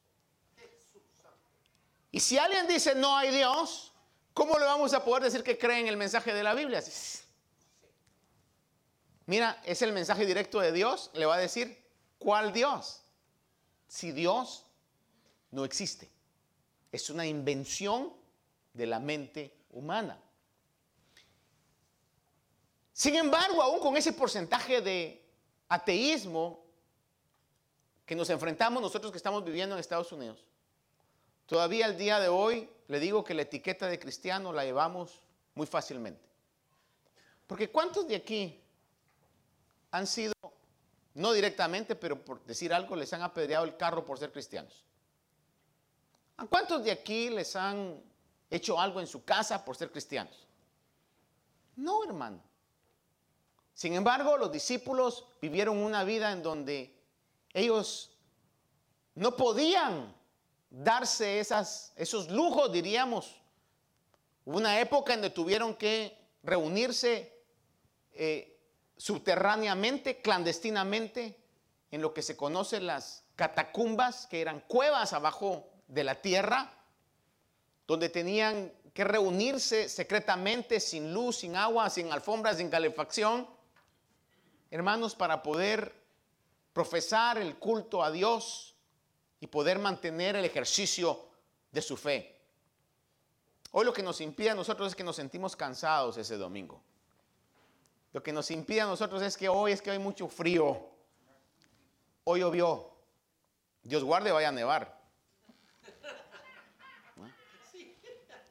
Y 2.11 2.19
si 2.19 2.37
alguien 2.37 2.67
dice 2.67 2.95
no 2.95 3.15
hay 3.15 3.31
Dios, 3.31 3.93
¿cómo 4.33 4.57
le 4.57 4.65
vamos 4.65 4.93
a 4.93 5.05
poder 5.05 5.23
decir 5.23 5.43
que 5.43 5.57
creen 5.57 5.87
el 5.87 5.97
mensaje 5.97 6.33
de 6.33 6.43
la 6.43 6.53
Biblia? 6.53 6.81
Mira, 9.27 9.61
es 9.65 9.81
el 9.81 9.91
mensaje 9.91 10.25
directo 10.25 10.59
de 10.59 10.71
Dios. 10.71 11.11
Le 11.13 11.25
va 11.25 11.35
a 11.35 11.39
decir, 11.39 11.85
¿cuál 12.17 12.53
Dios? 12.53 13.01
Si 13.87 14.11
Dios 14.11 14.65
no 15.51 15.65
existe. 15.65 16.09
Es 16.91 17.09
una 17.09 17.25
invención 17.25 18.13
de 18.73 18.85
la 18.85 18.99
mente 18.99 19.53
humana. 19.71 20.17
Sin 22.93 23.15
embargo, 23.15 23.61
aún 23.61 23.79
con 23.79 23.97
ese 23.97 24.13
porcentaje 24.13 24.81
de 24.81 25.23
ateísmo 25.67 26.65
que 28.05 28.15
nos 28.15 28.29
enfrentamos 28.29 28.81
nosotros 28.81 29.11
que 29.11 29.17
estamos 29.17 29.43
viviendo 29.43 29.75
en 29.75 29.79
Estados 29.79 30.11
Unidos, 30.13 30.45
todavía 31.45 31.85
al 31.85 31.97
día 31.97 32.19
de 32.21 32.29
hoy 32.29 32.69
le 32.87 32.99
digo 33.01 33.25
que 33.25 33.33
la 33.33 33.41
etiqueta 33.41 33.87
de 33.87 33.99
cristiano 33.99 34.53
la 34.53 34.63
llevamos 34.63 35.21
muy 35.53 35.67
fácilmente. 35.67 36.25
Porque 37.45 37.69
¿cuántos 37.69 38.07
de 38.07 38.15
aquí 38.15 38.63
han 39.91 40.07
sido, 40.07 40.33
no 41.13 41.33
directamente, 41.33 41.95
pero 41.95 42.23
por 42.23 42.43
decir 42.45 42.73
algo, 42.73 42.95
les 42.95 43.11
han 43.13 43.21
apedreado 43.21 43.65
el 43.65 43.77
carro 43.77 44.05
por 44.05 44.17
ser 44.17 44.31
cristianos? 44.31 44.83
¿A 46.37 46.45
cuántos 46.45 46.83
de 46.83 46.91
aquí 46.91 47.29
les 47.29 47.55
han 47.55 48.01
hecho 48.49 48.79
algo 48.79 48.99
en 48.99 49.07
su 49.07 49.23
casa 49.23 49.63
por 49.63 49.75
ser 49.75 49.91
cristianos? 49.91 50.47
No, 51.75 52.03
hermano. 52.03 52.41
Sin 53.73 53.93
embargo, 53.93 54.37
los 54.37 54.51
discípulos 54.51 55.25
vivieron 55.41 55.77
una 55.77 56.03
vida 56.03 56.31
en 56.31 56.41
donde 56.41 56.95
ellos 57.53 58.17
no 59.15 59.35
podían 59.35 60.15
darse 60.69 61.39
esos 61.39 62.29
lujos, 62.29 62.71
diríamos. 62.71 63.39
Hubo 64.45 64.57
una 64.57 64.79
época 64.79 65.13
en 65.13 65.21
donde 65.21 65.35
tuvieron 65.35 65.75
que 65.75 66.17
reunirse 66.43 67.43
eh, 68.13 68.56
subterráneamente, 68.97 70.21
clandestinamente, 70.21 71.37
en 71.91 72.01
lo 72.01 72.13
que 72.13 72.21
se 72.21 72.35
conocen 72.35 72.85
las 72.85 73.23
catacumbas, 73.35 74.27
que 74.27 74.41
eran 74.41 74.61
cuevas 74.61 75.13
abajo 75.13 75.69
de 75.87 76.03
la 76.03 76.15
tierra, 76.21 76.73
donde 77.87 78.09
tenían 78.09 78.73
que 78.93 79.03
reunirse 79.03 79.87
secretamente, 79.87 80.79
sin 80.79 81.13
luz, 81.13 81.37
sin 81.37 81.55
agua, 81.55 81.89
sin 81.89 82.11
alfombras, 82.11 82.57
sin 82.57 82.69
calefacción, 82.69 83.47
hermanos, 84.71 85.15
para 85.15 85.41
poder 85.43 85.93
profesar 86.73 87.37
el 87.37 87.57
culto 87.57 88.03
a 88.03 88.11
Dios 88.11 88.75
y 89.39 89.47
poder 89.47 89.79
mantener 89.79 90.35
el 90.35 90.45
ejercicio 90.45 91.27
de 91.71 91.81
su 91.81 91.95
fe. 91.95 92.35
Hoy 93.71 93.85
lo 93.85 93.93
que 93.93 94.03
nos 94.03 94.19
impide 94.21 94.49
a 94.49 94.55
nosotros 94.55 94.89
es 94.89 94.95
que 94.95 95.03
nos 95.03 95.15
sentimos 95.15 95.55
cansados 95.55 96.17
ese 96.17 96.37
domingo. 96.37 96.81
Lo 98.17 98.23
que 98.23 98.33
nos 98.33 98.49
impide 98.49 98.81
a 98.81 98.87
nosotros 98.87 99.21
es 99.21 99.37
que 99.37 99.47
hoy 99.47 99.73
es 99.73 99.79
que 99.79 99.91
hay 99.91 99.99
mucho 99.99 100.27
frío. 100.27 100.89
Hoy 102.23 102.39
llovió. 102.39 102.97
Dios 103.83 104.03
guarde, 104.03 104.31
vaya 104.31 104.47
a 104.47 104.51
nevar. 104.51 104.99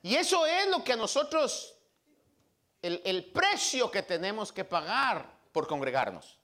Y 0.05 0.15
eso 0.15 0.47
es 0.47 0.69
lo 0.69 0.85
que 0.85 0.93
a 0.93 0.97
nosotros, 0.97 1.75
el, 2.81 3.03
el, 3.05 3.25
precio 3.25 3.91
que 3.91 4.05
tenemos 4.05 4.53
que 4.53 4.65
pagar 4.65 5.29
por 5.51 5.67
congregarnos. 5.67 6.39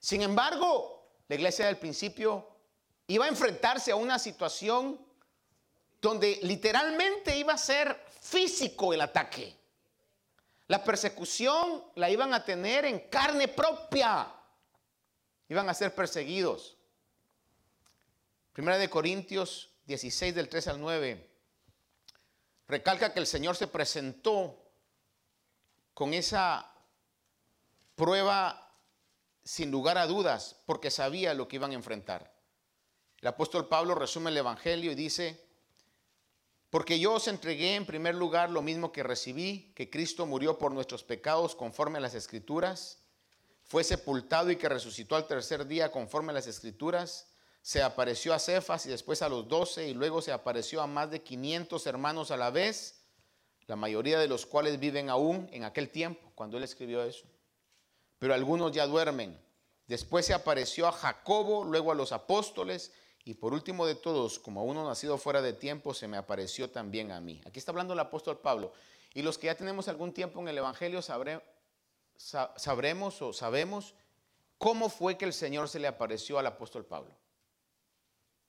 Sin 0.00 0.20
embargo, 0.20 1.08
la 1.28 1.36
iglesia 1.36 1.66
del 1.66 1.76
principio 1.76 2.44
iba 3.06 3.26
a 3.26 3.28
enfrentarse 3.28 3.92
a 3.92 3.94
una 3.94 4.18
situación 4.18 5.00
donde 6.02 6.40
literalmente 6.42 7.38
iba 7.38 7.52
a 7.52 7.58
ser 7.58 8.04
físico 8.20 8.92
el 8.92 9.02
ataque. 9.02 9.55
La 10.68 10.82
persecución 10.82 11.84
la 11.94 12.10
iban 12.10 12.34
a 12.34 12.44
tener 12.44 12.84
en 12.84 13.08
carne 13.08 13.48
propia. 13.48 14.32
Iban 15.48 15.68
a 15.68 15.74
ser 15.74 15.94
perseguidos. 15.94 16.76
Primera 18.52 18.78
de 18.78 18.90
Corintios 18.90 19.70
16 19.86 20.34
del 20.34 20.48
3 20.48 20.68
al 20.68 20.80
9 20.80 21.30
recalca 22.68 23.12
que 23.12 23.20
el 23.20 23.26
Señor 23.26 23.54
se 23.54 23.68
presentó 23.68 24.60
con 25.94 26.14
esa 26.14 26.72
prueba 27.94 28.74
sin 29.44 29.70
lugar 29.70 29.98
a 29.98 30.06
dudas 30.06 30.56
porque 30.66 30.90
sabía 30.90 31.34
lo 31.34 31.46
que 31.46 31.56
iban 31.56 31.70
a 31.70 31.74
enfrentar. 31.74 32.34
El 33.20 33.28
apóstol 33.28 33.68
Pablo 33.68 33.94
resume 33.94 34.30
el 34.30 34.36
Evangelio 34.36 34.92
y 34.92 34.96
dice, 34.96 35.45
porque 36.70 36.98
yo 36.98 37.14
os 37.14 37.28
entregué 37.28 37.74
en 37.74 37.86
primer 37.86 38.14
lugar 38.14 38.50
lo 38.50 38.62
mismo 38.62 38.92
que 38.92 39.02
recibí, 39.02 39.72
que 39.74 39.88
Cristo 39.88 40.26
murió 40.26 40.58
por 40.58 40.72
nuestros 40.72 41.04
pecados 41.04 41.54
conforme 41.54 41.98
a 41.98 42.00
las 42.00 42.14
escrituras, 42.14 42.98
fue 43.62 43.84
sepultado 43.84 44.50
y 44.50 44.56
que 44.56 44.68
resucitó 44.68 45.16
al 45.16 45.26
tercer 45.26 45.66
día 45.66 45.90
conforme 45.90 46.30
a 46.30 46.34
las 46.34 46.46
escrituras, 46.46 47.28
se 47.62 47.82
apareció 47.82 48.32
a 48.32 48.38
Cefas 48.38 48.86
y 48.86 48.90
después 48.90 49.22
a 49.22 49.28
los 49.28 49.48
doce 49.48 49.88
y 49.88 49.94
luego 49.94 50.22
se 50.22 50.30
apareció 50.30 50.80
a 50.80 50.86
más 50.86 51.10
de 51.10 51.22
500 51.22 51.84
hermanos 51.86 52.30
a 52.30 52.36
la 52.36 52.50
vez, 52.50 53.00
la 53.66 53.74
mayoría 53.74 54.20
de 54.20 54.28
los 54.28 54.46
cuales 54.46 54.78
viven 54.78 55.10
aún 55.10 55.48
en 55.52 55.64
aquel 55.64 55.90
tiempo, 55.90 56.30
cuando 56.36 56.56
él 56.58 56.62
escribió 56.62 57.02
eso. 57.02 57.26
Pero 58.20 58.34
algunos 58.34 58.70
ya 58.70 58.86
duermen. 58.86 59.36
Después 59.88 60.26
se 60.26 60.34
apareció 60.34 60.86
a 60.86 60.92
Jacobo, 60.92 61.64
luego 61.64 61.90
a 61.90 61.96
los 61.96 62.12
apóstoles 62.12 62.92
y 63.26 63.34
por 63.34 63.52
último 63.52 63.84
de 63.86 63.96
todos, 63.96 64.38
como 64.38 64.62
uno 64.62 64.86
nacido 64.86 65.18
fuera 65.18 65.42
de 65.42 65.52
tiempo, 65.52 65.92
se 65.92 66.06
me 66.06 66.16
apareció 66.16 66.70
también 66.70 67.10
a 67.10 67.20
mí. 67.20 67.42
Aquí 67.44 67.58
está 67.58 67.72
hablando 67.72 67.92
el 67.92 67.98
apóstol 67.98 68.38
Pablo. 68.38 68.72
Y 69.14 69.22
los 69.22 69.36
que 69.36 69.46
ya 69.46 69.56
tenemos 69.56 69.88
algún 69.88 70.12
tiempo 70.12 70.38
en 70.38 70.46
el 70.46 70.56
Evangelio 70.56 71.02
sabremos 71.02 71.42
o 73.22 73.32
sabemos 73.32 73.94
cómo 74.58 74.88
fue 74.88 75.18
que 75.18 75.24
el 75.24 75.32
Señor 75.32 75.68
se 75.68 75.80
le 75.80 75.88
apareció 75.88 76.38
al 76.38 76.46
apóstol 76.46 76.84
Pablo. 76.84 77.12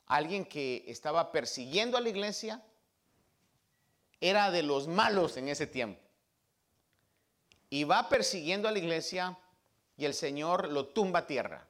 Alguien 0.06 0.46
que 0.46 0.84
estaba 0.86 1.32
persiguiendo 1.32 1.98
a 1.98 2.02
la 2.02 2.10
iglesia, 2.10 2.63
era 4.22 4.52
de 4.52 4.62
los 4.62 4.88
malos 4.88 5.38
en 5.38 5.48
ese 5.48 5.66
tiempo. 5.66 6.00
Y 7.72 7.84
va 7.84 8.10
persiguiendo 8.10 8.68
a 8.68 8.72
la 8.72 8.78
iglesia 8.78 9.40
y 9.98 10.06
el 10.06 10.13
Señor 10.13 10.68
lo 10.68 10.86
tumba 10.86 11.22
a 11.22 11.26
tierra 11.26 11.66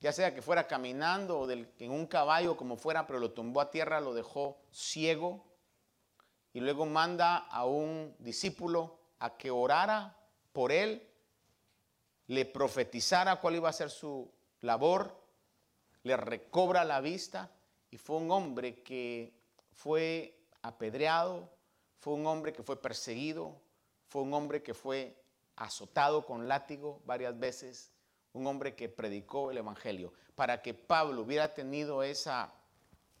ya 0.00 0.12
sea 0.12 0.34
que 0.34 0.42
fuera 0.42 0.66
caminando 0.66 1.40
o 1.40 1.50
en 1.50 1.90
un 1.90 2.06
caballo, 2.06 2.56
como 2.56 2.76
fuera, 2.76 3.06
pero 3.06 3.18
lo 3.18 3.32
tumbó 3.32 3.60
a 3.60 3.70
tierra, 3.70 4.00
lo 4.00 4.14
dejó 4.14 4.60
ciego. 4.70 5.44
Y 6.52 6.60
luego 6.60 6.86
manda 6.86 7.36
a 7.36 7.66
un 7.66 8.14
discípulo 8.18 8.98
a 9.18 9.36
que 9.36 9.50
orara 9.50 10.16
por 10.52 10.72
él, 10.72 11.08
le 12.26 12.44
profetizara 12.44 13.40
cuál 13.40 13.56
iba 13.56 13.68
a 13.68 13.72
ser 13.72 13.90
su 13.90 14.30
labor, 14.60 15.18
le 16.02 16.16
recobra 16.16 16.84
la 16.84 17.00
vista 17.00 17.50
y 17.90 17.98
fue 17.98 18.16
un 18.16 18.30
hombre 18.30 18.82
que 18.82 19.34
fue 19.72 20.46
apedreado, 20.62 21.50
fue 21.98 22.14
un 22.14 22.26
hombre 22.26 22.52
que 22.52 22.62
fue 22.62 22.80
perseguido, 22.80 23.60
fue 24.06 24.22
un 24.22 24.32
hombre 24.34 24.62
que 24.62 24.74
fue 24.74 25.22
azotado 25.56 26.24
con 26.24 26.48
látigo 26.48 27.02
varias 27.04 27.38
veces 27.38 27.92
un 28.38 28.46
hombre 28.46 28.74
que 28.74 28.88
predicó 28.88 29.50
el 29.50 29.58
Evangelio, 29.58 30.12
para 30.34 30.62
que 30.62 30.74
Pablo 30.74 31.22
hubiera 31.22 31.52
tenido 31.52 32.02
esa 32.02 32.52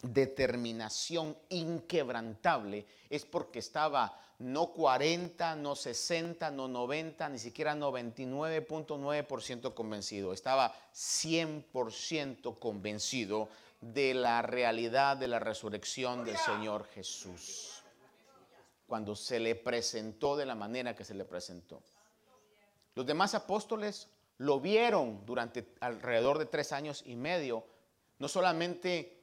determinación 0.02 1.36
inquebrantable 1.48 2.86
es 3.10 3.24
porque 3.24 3.58
estaba 3.58 4.16
no 4.38 4.68
40, 4.68 5.56
no 5.56 5.74
60, 5.74 6.52
no 6.52 6.68
90, 6.68 7.28
ni 7.28 7.40
siquiera 7.40 7.74
99.9% 7.74 9.74
convencido. 9.74 10.32
Estaba 10.32 10.72
100% 10.94 12.60
convencido 12.60 13.48
de 13.80 14.14
la 14.14 14.42
realidad 14.42 15.16
de 15.16 15.26
la 15.26 15.40
resurrección 15.40 16.24
del 16.24 16.36
Señor 16.36 16.86
Jesús. 16.86 17.82
Cuando 18.86 19.16
se 19.16 19.40
le 19.40 19.56
presentó 19.56 20.36
de 20.36 20.46
la 20.46 20.54
manera 20.54 20.94
que 20.94 21.04
se 21.04 21.14
le 21.14 21.24
presentó. 21.24 21.82
Los 22.94 23.06
demás 23.06 23.34
apóstoles 23.34 24.06
lo 24.38 24.60
vieron 24.60 25.24
durante 25.26 25.74
alrededor 25.80 26.38
de 26.38 26.46
tres 26.46 26.72
años 26.72 27.02
y 27.04 27.16
medio, 27.16 27.64
no 28.18 28.28
solamente 28.28 29.20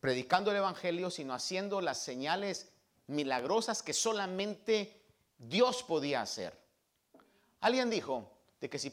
predicando 0.00 0.50
el 0.50 0.58
Evangelio, 0.58 1.10
sino 1.10 1.32
haciendo 1.32 1.80
las 1.80 1.98
señales 1.98 2.72
milagrosas 3.06 3.82
que 3.82 3.92
solamente 3.92 5.00
Dios 5.38 5.82
podía 5.82 6.22
hacer. 6.22 6.56
Alguien 7.60 7.88
dijo 7.90 8.30
de 8.60 8.68
que 8.68 8.78
si 8.78 8.92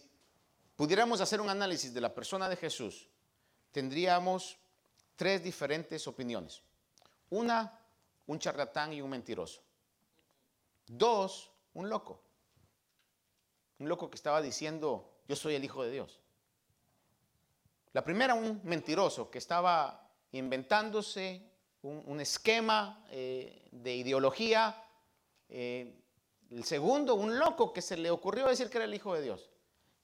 pudiéramos 0.75 1.19
hacer 1.21 1.41
un 1.41 1.49
análisis 1.49 1.93
de 1.93 2.01
la 2.01 2.13
persona 2.13 2.47
de 2.47 2.55
Jesús, 2.55 3.07
tendríamos 3.71 4.57
tres 5.15 5.43
diferentes 5.43 6.07
opiniones. 6.07 6.61
Una, 7.31 7.79
un 8.27 8.39
charlatán 8.39 8.93
y 8.93 9.01
un 9.01 9.09
mentiroso. 9.09 9.61
Dos, 10.87 11.51
un 11.73 11.89
loco. 11.89 12.21
Un 13.79 13.89
loco 13.89 14.09
que 14.09 14.15
estaba 14.15 14.41
diciendo, 14.41 15.08
yo 15.29 15.35
soy 15.35 15.53
el 15.53 15.63
Hijo 15.63 15.83
de 15.83 15.91
Dios. 15.91 16.19
La 17.93 18.03
primera, 18.03 18.33
un 18.33 18.61
mentiroso 18.63 19.29
que 19.29 19.37
estaba 19.37 20.09
inventándose 20.31 21.43
un, 21.83 22.19
esquema 22.19 23.05
eh, 23.11 23.69
de 23.71 23.95
ideología. 23.95 24.83
Eh, 25.47 26.01
el 26.49 26.63
segundo, 26.63 27.13
un 27.13 27.37
loco 27.37 27.71
que 27.71 27.83
se 27.83 27.95
le 27.95 28.09
ocurrió 28.09 28.47
decir 28.47 28.71
que 28.71 28.79
era 28.79 28.85
el 28.85 28.93
Hijo 28.95 29.13
de 29.13 29.21
Dios. 29.21 29.51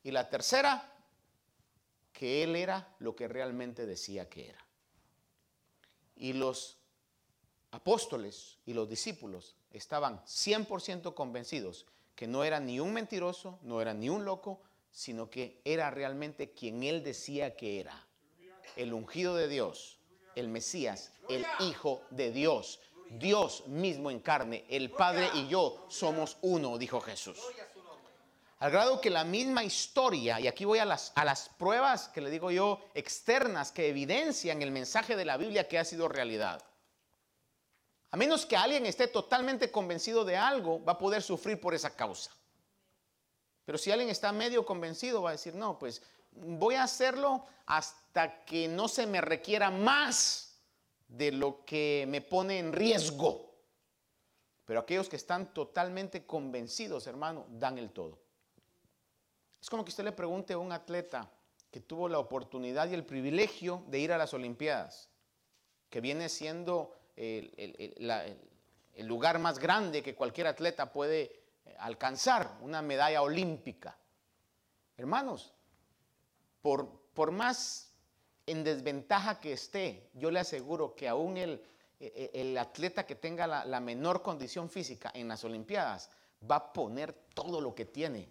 Y 0.04 0.12
la 0.12 0.30
tercera, 0.30 0.94
que 2.14 2.44
él 2.44 2.56
era 2.56 2.96
lo 3.00 3.16
que 3.16 3.28
realmente 3.28 3.88
decía 3.88 4.30
que 4.30 4.50
era. 4.50 4.64
Y 6.16 6.34
los 6.34 6.78
apóstoles 7.72 8.60
y 8.68 8.74
los 8.74 8.88
discípulos 8.88 9.56
estaban 9.72 10.24
100% 10.26 11.16
convencidos 11.16 11.88
que 12.14 12.28
no 12.28 12.44
era 12.44 12.60
ni 12.60 12.80
un 12.80 12.94
mentiroso, 12.94 13.58
no 13.64 13.82
era 13.82 13.94
ni 13.96 14.08
un 14.08 14.24
loco, 14.24 14.62
sino 14.96 15.30
que 15.30 15.60
era 15.66 15.92
realmente 15.92 16.54
quien 16.54 16.82
él 16.82 17.04
decía 17.04 17.58
que 17.58 17.82
era, 17.82 18.08
el 18.78 18.94
ungido 18.94 19.36
de 19.36 19.50
Dios, 19.50 20.00
el 20.36 20.48
Mesías, 20.48 21.12
el 21.28 21.46
Hijo 21.60 22.02
de 22.12 22.32
Dios, 22.32 22.80
Dios 23.10 23.68
mismo 23.68 24.10
en 24.10 24.22
carne, 24.22 24.64
el 24.70 24.90
Padre 24.90 25.30
y 25.34 25.50
yo 25.50 25.86
somos 25.90 26.38
uno, 26.42 26.78
dijo 26.78 27.02
Jesús. 27.02 27.38
Al 28.60 28.72
grado 28.72 29.02
que 29.02 29.10
la 29.10 29.26
misma 29.26 29.66
historia, 29.66 30.40
y 30.40 30.48
aquí 30.48 30.64
voy 30.64 30.80
a 30.80 30.86
las, 30.86 31.12
a 31.16 31.26
las 31.26 31.50
pruebas 31.50 32.08
que 32.08 32.22
le 32.22 32.30
digo 32.30 32.50
yo 32.50 32.80
externas 32.94 33.74
que 33.74 33.90
evidencian 33.90 34.62
el 34.62 34.72
mensaje 34.72 35.18
de 35.18 35.26
la 35.26 35.36
Biblia 35.36 35.68
que 35.68 35.78
ha 35.78 35.84
sido 35.84 36.08
realidad. 36.08 36.64
A 38.12 38.16
menos 38.16 38.46
que 38.46 38.56
alguien 38.56 38.86
esté 38.86 39.10
totalmente 39.10 39.70
convencido 39.70 40.24
de 40.24 40.38
algo, 40.38 40.82
va 40.86 40.94
a 40.94 40.98
poder 40.98 41.22
sufrir 41.22 41.60
por 41.60 41.74
esa 41.76 41.98
causa. 41.98 42.32
Pero 43.66 43.78
si 43.78 43.92
alguien 43.92 44.10
está 44.10 44.32
medio 44.32 44.66
convencido, 44.66 45.22
va 45.22 45.30
a 45.30 45.34
decir, 45.34 45.56
no, 45.56 45.80
pues 45.80 46.02
voy 46.32 46.76
a 46.76 46.84
hacerlo 46.84 47.46
hasta 47.66 48.46
que 48.46 48.68
no 48.68 48.88
se 48.88 49.08
me 49.08 49.22
requiera 49.22 49.72
más 49.72 50.60
de 51.08 51.32
lo 51.32 51.66
que 51.66 52.06
me 52.08 52.22
pone 52.22 52.60
en 52.60 52.74
riesgo. 52.74 53.56
Pero 54.66 54.80
aquellos 54.80 55.10
que 55.10 55.16
están 55.16 55.54
totalmente 55.54 56.26
convencidos, 56.26 57.08
hermano, 57.08 57.46
dan 57.50 57.78
el 57.78 57.92
todo. 57.92 58.20
Es 59.62 59.70
como 59.70 59.84
que 59.84 59.90
usted 59.90 60.04
le 60.04 60.12
pregunte 60.12 60.54
a 60.54 60.58
un 60.58 60.72
atleta 60.72 61.30
que 61.72 61.80
tuvo 61.80 62.08
la 62.08 62.20
oportunidad 62.20 62.90
y 62.90 62.94
el 62.94 63.06
privilegio 63.06 63.84
de 63.88 64.00
ir 64.00 64.14
a 64.14 64.18
las 64.18 64.34
Olimpiadas, 64.34 65.10
que 65.90 66.02
viene 66.02 66.30
siendo 66.30 66.96
el, 67.16 67.52
lugar 69.00 69.40
más 69.40 69.60
grande 69.60 70.02
que 70.02 70.16
cualquier 70.16 70.48
atleta 70.48 70.92
puede 70.92 71.45
alcanzar, 71.80 72.58
una 72.62 72.82
medalla 72.82 73.22
olímpica. 73.22 73.98
Hermanos, 74.98 75.54
por, 76.62 76.90
por 77.14 77.32
más 77.32 77.92
en 78.46 78.64
desventaja 78.64 79.40
que 79.40 79.54
esté, 79.54 80.10
yo 80.14 80.32
le 80.32 80.40
aseguro 80.40 80.96
que 80.96 81.08
aún 81.08 81.38
el, 81.38 81.64
e, 82.00 82.32
e, 82.34 82.42
el 82.42 82.58
atleta 82.58 83.06
que 83.06 83.16
tenga 83.16 83.48
la, 83.48 83.66
la, 83.66 83.80
menor 83.80 84.22
condición 84.22 84.70
física 84.70 85.12
en 85.14 85.28
las 85.28 85.44
Olimpiadas 85.44 86.10
va 86.50 86.58
a 86.58 86.74
poner 86.74 87.14
todo 87.34 87.62
lo 87.62 87.74
que 87.74 87.86
tiene 87.86 88.30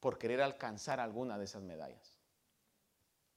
por 0.00 0.18
querer 0.18 0.42
alcanzar 0.42 1.00
alguna 1.00 1.38
de 1.38 1.44
esas 1.44 1.62
medallas. 1.62 2.18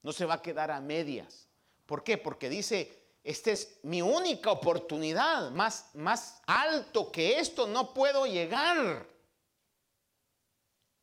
No 0.02 0.12
se 0.12 0.26
va 0.26 0.34
a 0.34 0.42
quedar 0.42 0.70
a 0.70 0.80
medias. 0.80 1.48
¿Por 1.86 2.04
qué? 2.04 2.18
Porque 2.18 2.48
dice, 2.48 3.07
esta 3.28 3.50
es 3.50 3.78
mi 3.82 4.00
única 4.00 4.50
oportunidad, 4.50 5.50
más, 5.50 5.90
más 5.92 6.40
alto 6.46 7.12
que 7.12 7.38
esto 7.38 7.66
no 7.66 7.92
puedo 7.92 8.24
llegar. 8.24 9.06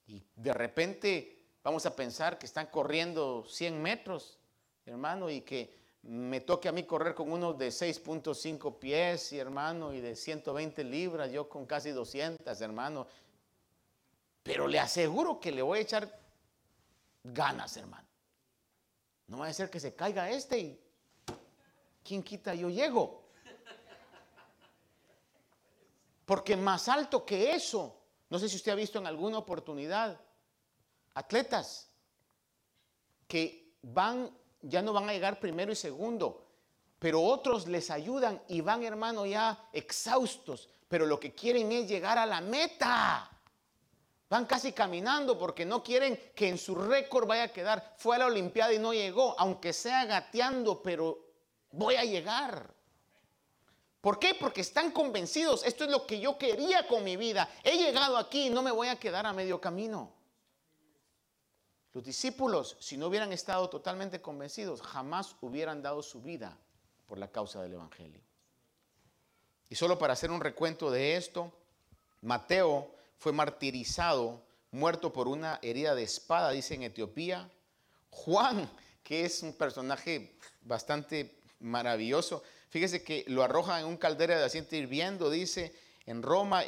Y 0.08 0.24
de 0.36 0.52
repente 0.52 1.46
vamos 1.62 1.86
a 1.86 1.96
pensar 1.96 2.40
que 2.40 2.48
están 2.48 2.66
corriendo 2.66 3.46
100 3.48 3.80
metros, 3.80 4.40
hermano, 4.88 5.30
y 5.30 5.42
que 5.42 5.72
me 6.02 6.42
toque 6.42 6.68
a 6.68 6.72
mí 6.72 6.82
correr 6.82 7.14
con 7.14 7.32
uno 7.32 7.54
de 7.54 7.68
6.5 7.68 8.80
pies, 8.80 9.32
y 9.32 9.38
hermano, 9.38 9.94
y 9.94 10.02
de 10.02 10.16
120 10.16 10.84
libras, 10.84 11.32
yo 11.32 11.48
con 11.48 11.68
casi 11.68 11.92
200, 11.92 12.60
hermano. 12.60 13.06
Pero 14.42 14.68
le 14.68 14.80
aseguro 14.80 15.40
que 15.40 15.52
le 15.52 15.62
voy 15.62 15.78
a 15.78 15.82
echar 15.84 16.20
ganas, 17.24 17.78
hermano. 17.78 18.08
No 19.28 19.38
va 19.38 19.46
a 19.46 19.54
ser 19.54 19.70
que 19.70 19.80
se 19.80 19.94
caiga 19.94 20.32
este 20.32 20.58
y 20.58 20.85
¿quién 22.06 22.24
quita 22.24 22.54
yo 22.54 22.70
llego? 22.70 23.24
Porque 26.26 26.56
más 26.56 26.88
alto 26.88 27.26
que 27.26 27.54
eso, 27.54 27.98
no 28.30 28.40
sé 28.40 28.48
si 28.48 28.56
usted 28.56 28.72
ha 28.72 28.76
visto 28.76 29.00
en 29.00 29.08
alguna 29.08 29.40
oportunidad, 29.40 30.20
atletas 31.16 31.90
que 33.28 33.74
van, 33.82 34.32
ya 34.62 34.82
no 34.82 34.94
van 34.94 35.10
a 35.10 35.14
llegar 35.14 35.40
primero 35.40 35.72
y 35.72 35.76
segundo, 35.76 36.46
pero 37.00 37.22
otros 37.22 37.68
les 37.68 37.92
ayudan 37.92 38.42
y 38.48 38.62
van, 38.62 38.84
hermano, 38.84 39.26
ya 39.26 39.70
exhaustos, 39.74 40.70
pero 40.88 41.06
lo 41.06 41.20
que 41.20 41.34
quieren 41.34 41.72
es 41.72 41.88
llegar 41.88 42.18
a 42.18 42.26
la 42.26 42.42
meta. 42.42 43.30
Van 44.28 44.46
casi 44.46 44.72
caminando 44.72 45.38
porque 45.38 45.66
no 45.66 45.84
quieren 45.84 46.20
que 46.36 46.50
en 46.50 46.58
su 46.58 46.74
récord 46.74 47.28
vaya 47.28 47.44
a 47.44 47.54
quedar. 47.54 47.94
Fue 47.98 48.16
a 48.16 48.20
la 48.20 48.26
Olimpiada 48.26 48.74
y 48.74 48.80
no 48.80 48.92
llegó, 48.92 49.40
aunque 49.40 49.72
sea 49.72 50.06
gateando, 50.06 50.82
pero 50.82 51.26
voy 51.76 51.96
a 51.96 52.04
llegar. 52.04 52.74
¿Por 54.02 54.20
qué? 54.20 54.36
Porque 54.40 54.62
están 54.62 54.92
convencidos, 54.92 55.64
esto 55.66 55.84
es 55.84 55.90
lo 55.90 56.06
que 56.06 56.20
yo 56.20 56.38
quería 56.38 56.88
con 56.88 57.04
mi 57.04 57.18
vida. 57.18 57.50
He 57.64 57.78
llegado 57.78 58.18
aquí 58.18 58.48
y 58.48 58.50
no 58.50 58.62
me 58.62 58.72
voy 58.72 58.88
a 58.88 59.00
quedar 59.00 59.26
a 59.26 59.34
medio 59.34 59.60
camino. 59.60 60.14
Los 61.92 62.04
discípulos, 62.04 62.78
si 62.80 62.98
no 62.98 63.08
hubieran 63.08 63.32
estado 63.32 63.70
totalmente 63.70 64.22
convencidos, 64.22 64.82
jamás 64.82 65.36
hubieran 65.42 65.82
dado 65.82 66.04
su 66.04 66.22
vida 66.22 66.58
por 67.08 67.18
la 67.18 67.32
causa 67.32 67.62
del 67.62 67.74
Evangelio. 67.74 68.22
Y 69.70 69.76
solo 69.76 69.98
para 69.98 70.14
hacer 70.14 70.30
un 70.30 70.42
recuento 70.42 70.92
de 70.92 71.16
esto, 71.16 71.52
Mateo 72.22 72.94
fue 73.18 73.32
martirizado, 73.32 74.42
muerto 74.72 75.14
por 75.14 75.28
una 75.28 75.60
herida 75.64 75.96
de 75.96 76.04
espada, 76.04 76.52
dice 76.52 76.76
en 76.76 76.84
Etiopía. 76.84 77.50
Juan, 78.12 78.70
que 79.04 79.26
es 79.26 79.42
un 79.42 79.54
personaje 79.54 80.38
bastante 80.62 81.40
maravilloso, 81.66 82.44
fíjese 82.70 83.04
que 83.04 83.26
lo 83.28 83.44
arroja 83.44 83.80
en 83.80 83.88
un 83.88 83.98
caldera 83.98 84.38
de 84.38 84.46
asiento 84.46 84.76
hirviendo, 84.76 85.30
dice, 85.30 85.74
en 86.06 86.22
Roma 86.22 86.64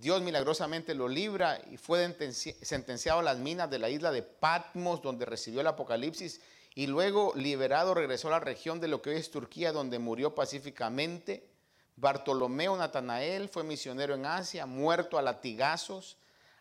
Dios 0.00 0.20
milagrosamente 0.20 0.94
lo 0.94 1.08
libra 1.08 1.60
y 1.70 1.78
fue 1.78 2.14
sentenciado 2.62 3.20
a 3.20 3.22
las 3.22 3.38
minas 3.38 3.70
de 3.70 3.78
la 3.78 3.88
isla 3.88 4.10
de 4.10 4.22
Patmos, 4.22 5.00
donde 5.00 5.24
recibió 5.24 5.62
el 5.62 5.66
Apocalipsis, 5.66 6.40
y 6.74 6.86
luego 6.86 7.32
liberado 7.34 7.94
regresó 7.94 8.28
a 8.28 8.32
la 8.32 8.40
región 8.40 8.80
de 8.80 8.88
lo 8.88 9.00
que 9.00 9.10
hoy 9.10 9.16
es 9.16 9.30
Turquía, 9.30 9.72
donde 9.72 9.98
murió 9.98 10.34
pacíficamente. 10.34 11.48
Bartolomeo 11.96 12.76
Natanael 12.76 13.48
fue 13.48 13.62
misionero 13.62 14.14
en 14.14 14.26
Asia, 14.26 14.66
muerto 14.66 15.18
a 15.18 15.22
latigazos. 15.22 16.16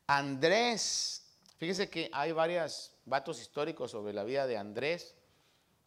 Andrés, 0.07 1.23
fíjese 1.57 1.89
que 1.89 2.09
hay 2.13 2.31
varios 2.33 2.91
datos 3.05 3.41
históricos 3.41 3.91
sobre 3.91 4.13
la 4.13 4.23
vida 4.23 4.47
de 4.47 4.57
Andrés. 4.57 5.15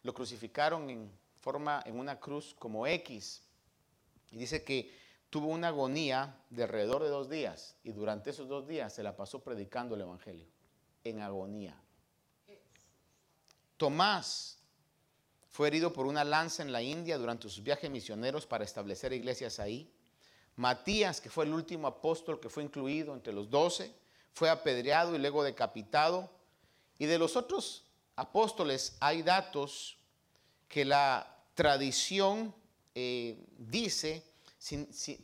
Lo 0.01 0.13
crucificaron 0.13 0.89
en 0.89 1.11
forma 1.45 1.83
en 1.85 1.99
una 1.99 2.19
cruz 2.19 2.55
como 2.57 2.87
X. 2.87 3.43
Y 4.31 4.37
dice 4.39 4.63
que 4.63 4.91
tuvo 5.29 5.49
una 5.49 5.67
agonía 5.67 6.43
de 6.49 6.63
alrededor 6.63 7.03
de 7.03 7.09
dos 7.09 7.29
días 7.29 7.75
y 7.83 7.91
durante 7.91 8.31
esos 8.31 8.47
dos 8.47 8.67
días 8.67 8.91
se 8.91 9.03
la 9.03 9.15
pasó 9.15 9.43
predicando 9.43 9.93
el 9.93 10.01
Evangelio, 10.01 10.47
en 11.03 11.21
agonía. 11.21 11.79
Tomás 13.77 14.57
Fue 15.51 15.67
herido 15.67 15.93
por 15.93 16.07
una 16.07 16.23
lanza 16.23 16.63
en 16.63 16.71
la 16.71 16.81
India 16.81 17.17
durante 17.19 17.47
sus 17.47 17.61
viajes 17.61 17.91
misioneros 17.91 18.47
para 18.47 18.63
establecer 18.63 19.13
iglesias 19.13 19.59
ahí. 19.59 19.93
Matías, 20.55 21.21
que 21.21 21.29
fue 21.29 21.45
el 21.45 21.53
último 21.53 21.87
apóstol 21.87 22.39
que 22.39 22.49
fue 22.49 22.63
incluido 22.63 23.13
entre 23.13 23.31
los 23.31 23.51
doce, 23.51 23.93
fue 24.33 24.49
apedreado 24.49 25.15
y 25.15 25.19
luego 25.19 25.43
decapitado. 25.43 26.29
Y 26.97 27.05
de 27.05 27.19
los 27.19 27.35
otros 27.35 27.85
apóstoles 28.15 28.97
hay 28.99 29.21
datos 29.21 29.97
que 30.67 30.83
la 30.83 31.34
tradición 31.55 32.53
eh, 32.93 33.43
dice, 33.57 34.23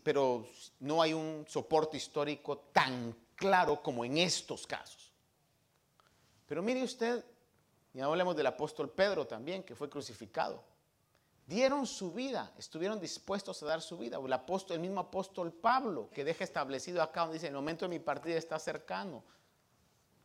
pero 0.02 0.48
no 0.80 1.02
hay 1.02 1.13
un 1.13 1.46
soporte 1.48 1.98
histórico 1.98 2.58
tan 2.72 3.15
claro 3.36 3.82
como 3.82 4.04
en 4.04 4.17
estos 4.17 4.65
casos. 4.65 5.12
Pero 6.48 6.63
mire 6.63 6.84
usted, 6.84 7.24
y 7.94 8.00
hablemos 8.00 8.36
del 8.36 8.48
apóstol 8.48 8.89
Pedro 8.89 9.28
también, 9.28 9.63
que 9.63 9.76
fue 9.76 9.89
crucificado. 9.89 10.63
Dieron 11.46 11.86
su 11.86 12.13
vida, 12.13 12.54
estuvieron 12.58 13.00
dispuestos 13.00 13.62
a 13.63 13.65
dar 13.65 13.82
su 13.82 13.98
vida. 13.98 14.17
El, 14.17 14.74
el 14.74 14.80
mismo 14.80 15.02
apóstol 15.02 15.52
Pablo, 15.52 16.10
que 16.13 16.24
deja 16.24 16.44
establecido 16.44 17.02
acá, 17.02 17.22
donde 17.22 17.36
dice, 17.36 17.48
el 17.48 17.54
momento 17.54 17.86
de 17.86 17.89
mi 17.89 18.00
partida 18.00 18.38
está 18.38 18.58
cercano. 18.60 19.24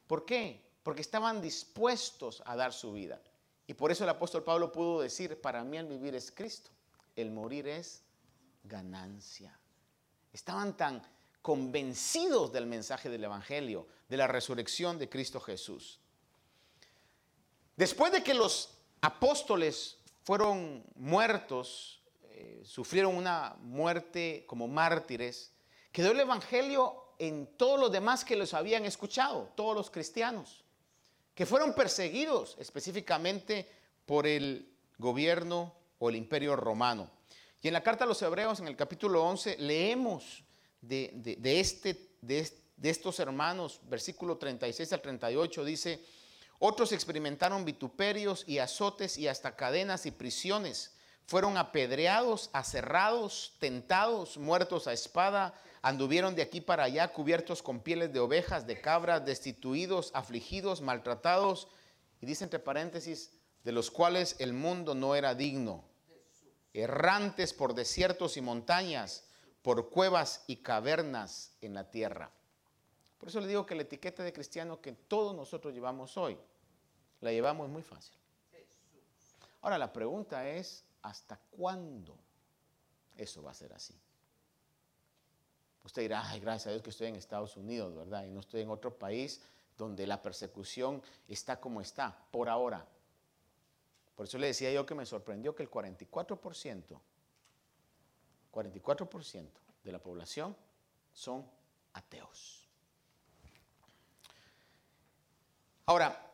¿Por 0.07 0.25
qué? 0.25 0.62
Porque 0.85 1.01
estaban 1.01 1.40
dispuestos 1.40 2.42
a 2.47 2.55
dar 2.55 2.73
su 2.73 2.92
vida. 2.92 3.21
Y 3.66 3.74
por 3.74 3.90
eso 3.90 4.05
el 4.05 4.11
apóstol 4.11 4.44
Pablo 4.44 4.70
pudo 4.70 5.00
decir, 5.00 5.40
para 5.40 5.64
mí 5.64 5.76
el 5.76 5.87
vivir 5.87 6.14
es 6.14 6.31
Cristo, 6.31 6.70
el 7.16 7.31
morir 7.31 7.66
es 7.66 8.02
ganancia. 8.64 9.59
Estaban 10.33 10.76
tan 10.76 11.02
convencidos 11.42 12.52
del 12.52 12.66
mensaje 12.66 13.09
del 13.09 13.24
Evangelio, 13.24 13.87
de 14.09 14.16
la 14.16 14.26
resurrección 14.26 14.98
de 14.98 15.09
Cristo 15.09 15.40
Jesús. 15.40 16.00
Después 17.76 18.12
de 18.12 18.22
que 18.22 18.35
los 18.35 18.70
apóstoles 19.00 19.98
fueron 20.22 20.85
muertos, 20.96 22.00
eh, 22.24 22.62
sufrieron 22.64 23.16
una 23.16 23.57
muerte 23.61 24.44
como 24.46 24.66
mártires, 24.66 25.52
quedó 25.92 26.12
el 26.12 26.20
Evangelio 26.20 27.05
en 27.18 27.46
todos 27.57 27.81
los 27.81 27.92
demás 27.92 28.24
que 28.24 28.37
los 28.37 28.52
habían 28.55 28.85
escuchado, 28.85 29.50
todos 29.55 29.74
los 29.74 29.90
cristianos, 29.90 30.64
que 31.37 31.44
fueron 31.44 31.75
perseguidos 31.75 32.57
específicamente 32.59 33.70
por 34.07 34.27
el 34.27 34.72
gobierno 34.96 35.75
o 35.99 36.09
el 36.09 36.16
imperio 36.16 36.57
romano. 36.57 37.11
Y 37.61 37.68
en 37.68 37.75
la 37.75 37.83
carta 37.83 38.05
a 38.05 38.07
los 38.07 38.22
hebreos, 38.22 38.59
en 38.61 38.68
el 38.68 38.75
capítulo 38.75 39.22
11, 39.22 39.59
leemos 39.59 40.42
de, 40.81 41.37
este, 41.44 42.16
de 42.22 42.90
estos 42.90 43.20
hermanos, 43.20 43.81
versículo 43.85 44.38
36 44.38 44.94
al 44.94 45.03
38, 45.03 45.64
dice, 45.66 46.03
otros 46.59 46.92
experimentaron 46.92 47.66
vituperios 47.66 48.42
y 48.46 48.59
azotes 48.59 49.18
y 49.18 49.29
hasta 49.29 49.57
cadenas 49.57 50.07
y 50.07 50.12
prisiones. 50.12 50.94
Fueron 51.27 51.59
apedreados, 51.59 52.49
aserrados, 52.55 53.57
tentados, 53.59 54.38
muertos 54.38 54.87
a 54.87 54.94
espada. 54.94 55.53
Anduvieron 55.87 56.35
de 56.35 56.42
aquí 56.42 56.61
para 56.61 56.83
allá 56.83 57.12
cubiertos 57.12 57.62
con 57.62 57.79
pieles 57.79 58.12
de 58.12 58.18
ovejas, 58.18 58.66
de 58.66 58.81
cabras, 58.81 59.25
destituidos, 59.25 60.11
afligidos, 60.14 60.81
maltratados. 60.81 61.68
Y 62.20 62.27
dice 62.27 62.42
entre 62.42 62.59
paréntesis, 62.59 63.31
de 63.62 63.70
los 63.70 63.92
cuales 63.92 64.35
el 64.40 64.53
mundo 64.53 64.96
no 64.96 65.14
era 65.14 65.37
digno. 65.37 65.85
Errantes 66.75 67.53
por 67.53 67.72
desiertos 67.72 68.37
y 68.37 68.40
montañas, 68.40 69.29
por 69.62 69.88
cuevas 69.88 70.42
y 70.49 70.57
cavernas 70.57 71.53
en 71.61 71.75
la 71.75 71.88
tierra. 71.88 72.33
Por 73.16 73.29
eso 73.29 73.40
le 73.40 73.46
digo 73.46 73.64
que 73.64 73.77
la 73.77 73.83
etiqueta 73.83 74.25
de 74.25 74.33
cristiano 74.33 74.81
que 74.81 74.90
todos 74.90 75.37
nosotros 75.37 75.72
llevamos 75.72 76.16
hoy, 76.16 76.37
la 77.20 77.31
llevamos 77.31 77.68
muy 77.68 77.85
fácil. 77.85 78.16
Ahora 79.61 79.79
la 79.79 79.92
pregunta 79.92 80.49
es, 80.49 80.83
¿hasta 81.03 81.38
cuándo 81.53 82.18
eso 83.16 83.40
va 83.40 83.53
a 83.53 83.55
ser 83.55 83.72
así? 83.72 83.94
Usted 85.87 86.03
dirá, 86.03 86.29
ay, 86.29 86.40
gracias 86.40 86.66
a 86.66 86.70
Dios 86.70 86.83
que 86.83 86.90
estoy 86.90 87.07
en 87.07 87.14
Estados 87.14 87.57
Unidos, 87.57 87.94
¿verdad? 87.94 88.25
Y 88.25 88.31
no 88.33 88.40
estoy 88.40 88.62
en 88.62 88.70
otro 88.70 88.99
país 88.99 89.40
donde 89.79 90.05
la 90.05 90.20
persecución 90.20 91.01
está 91.29 91.61
como 91.61 91.81
está, 91.81 92.18
por 92.33 92.49
ahora. 92.49 92.85
Por 94.16 94.27
eso 94.27 94.37
le 94.37 94.49
decía 94.49 94.72
yo 94.72 94.85
que 94.85 94.96
me 94.96 95.07
sorprendió 95.07 95.55
que 95.55 95.62
el 95.62 95.70
44%, 95.70 96.99
44% 98.53 99.46
de 99.85 99.92
la 99.92 100.01
población 100.01 100.57
son 101.12 101.49
ateos. 101.92 102.66
Ahora, 105.85 106.33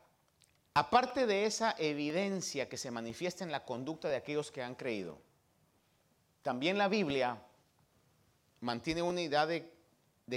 aparte 0.73 1.27
de 1.27 1.45
esa 1.45 1.75
evidencia 1.77 2.71
que 2.71 2.79
se 2.79 2.91
manifiesta 2.91 3.45
en 3.45 3.53
la 3.53 3.67
conducta 3.67 4.09
de 4.09 4.17
aquellos 4.17 4.51
que 4.51 4.63
han 4.63 4.77
creído, 4.77 5.19
también 6.41 6.79
la 6.79 6.89
Biblia 6.89 7.39
mantiene 8.63 9.03
una 9.03 9.21
idea 9.21 9.45
de, 9.47 9.71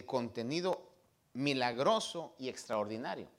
contenido 0.06 0.92
milagroso 1.34 2.36
y 2.38 2.50
extraordinario. 2.50 3.30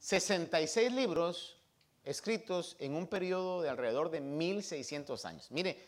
66 0.00 0.90
libros 0.92 1.56
escritos 2.04 2.76
en 2.80 2.96
un 2.96 3.06
periodo 3.06 3.62
de 3.62 3.68
alrededor 3.68 4.10
de 4.10 4.20
1600 4.20 5.24
años. 5.24 5.50
Mire, 5.50 5.78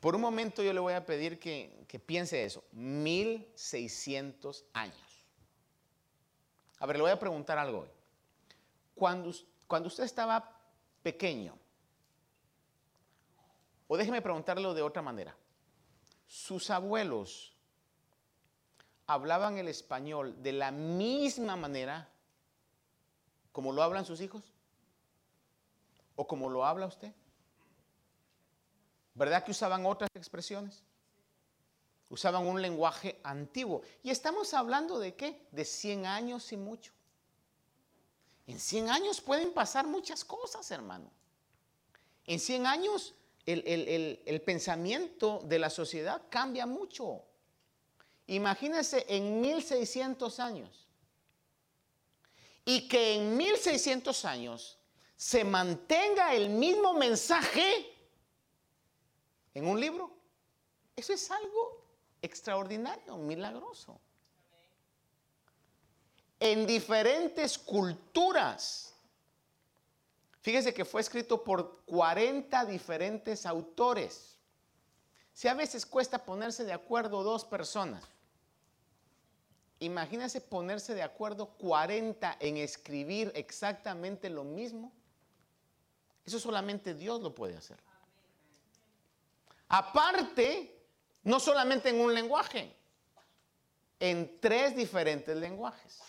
por 0.00 0.16
un 0.16 0.22
momento 0.22 0.62
yo 0.62 0.72
le 0.72 0.80
voy 0.80 0.94
a 0.94 1.04
pedir 1.06 1.38
que, 1.38 1.86
piense 2.04 2.44
eso, 2.44 2.64
1600 2.72 4.64
años. 4.72 4.96
A 6.78 6.86
ver, 6.86 6.96
le 6.96 7.02
voy 7.02 7.12
a 7.12 7.18
preguntar 7.18 7.58
algo 7.58 7.80
hoy. 7.80 7.88
Cuando, 8.94 9.32
cuando 9.66 9.88
usted 9.88 10.04
estaba 10.04 10.58
pequeño, 11.02 11.58
o 13.86 13.96
déjeme 13.96 14.22
preguntarlo 14.22 14.72
de 14.74 14.82
otra 14.82 15.02
manera, 15.02 15.36
sus 16.26 16.70
abuelos 16.70 17.54
hablaban 19.06 19.58
el 19.58 19.68
español 19.68 20.42
de 20.42 20.52
la 20.52 20.70
misma 20.70 21.56
manera 21.56 22.08
como 23.52 23.72
lo 23.72 23.82
hablan 23.82 24.04
sus 24.04 24.20
hijos? 24.20 24.42
¿O 26.14 26.26
como 26.26 26.50
lo 26.50 26.64
habla 26.64 26.86
usted? 26.86 27.12
¿Verdad 29.14 29.44
que 29.44 29.52
usaban 29.52 29.86
otras 29.86 30.10
expresiones? 30.14 30.82
Usaban 32.10 32.46
un 32.46 32.60
lenguaje 32.60 33.18
antiguo. 33.24 33.80
Y 34.02 34.10
estamos 34.10 34.52
hablando 34.52 34.98
de 34.98 35.14
qué? 35.14 35.46
De 35.52 35.64
100 35.64 36.04
años 36.04 36.52
y 36.52 36.58
mucho. 36.58 36.92
En 38.46 38.60
100 38.60 38.90
años 38.90 39.20
pueden 39.20 39.52
pasar 39.52 39.86
muchas 39.86 40.22
cosas, 40.22 40.70
hermano. 40.70 41.10
En 42.26 42.38
100 42.38 42.66
años 42.66 43.14
el, 43.46 44.20
el 44.24 44.42
pensamiento 44.42 45.40
de 45.44 45.58
la 45.58 45.70
sociedad 45.70 46.22
cambia 46.28 46.66
mucho. 46.66 47.22
Imagínense 48.26 49.06
en 49.08 49.40
1600 49.40 50.40
años. 50.40 50.88
Y 52.64 52.88
que 52.88 53.14
en 53.14 53.36
1600 53.36 54.24
años 54.24 54.78
se 55.16 55.44
mantenga 55.44 56.34
el 56.34 56.50
mismo 56.50 56.92
mensaje 56.94 57.94
en 59.54 59.66
un 59.66 59.80
libro. 59.80 60.12
Eso 60.96 61.12
es 61.12 61.30
algo 61.30 61.84
extraordinario, 62.20 63.16
milagroso. 63.16 64.00
En 66.40 66.66
diferentes 66.66 67.56
culturas. 67.56 68.95
Fíjese 70.46 70.72
que 70.72 70.84
fue 70.84 71.00
escrito 71.00 71.42
por 71.42 71.80
40 71.86 72.66
diferentes 72.66 73.46
autores. 73.46 74.38
Si 75.32 75.48
a 75.48 75.54
veces 75.54 75.84
cuesta 75.84 76.24
ponerse 76.24 76.62
de 76.62 76.72
acuerdo 76.72 77.24
dos 77.24 77.44
personas, 77.44 78.04
imagínese 79.80 80.40
ponerse 80.40 80.94
de 80.94 81.02
acuerdo 81.02 81.46
40 81.58 82.36
en 82.38 82.58
escribir 82.58 83.32
exactamente 83.34 84.30
lo 84.30 84.44
mismo. 84.44 84.92
Eso 86.24 86.38
solamente 86.38 86.94
Dios 86.94 87.20
lo 87.20 87.34
puede 87.34 87.56
hacer. 87.56 87.80
Aparte, 89.66 90.80
no 91.24 91.40
solamente 91.40 91.88
en 91.88 92.00
un 92.00 92.14
lenguaje, 92.14 92.72
en 93.98 94.38
tres 94.40 94.76
diferentes 94.76 95.36
lenguajes. 95.36 96.02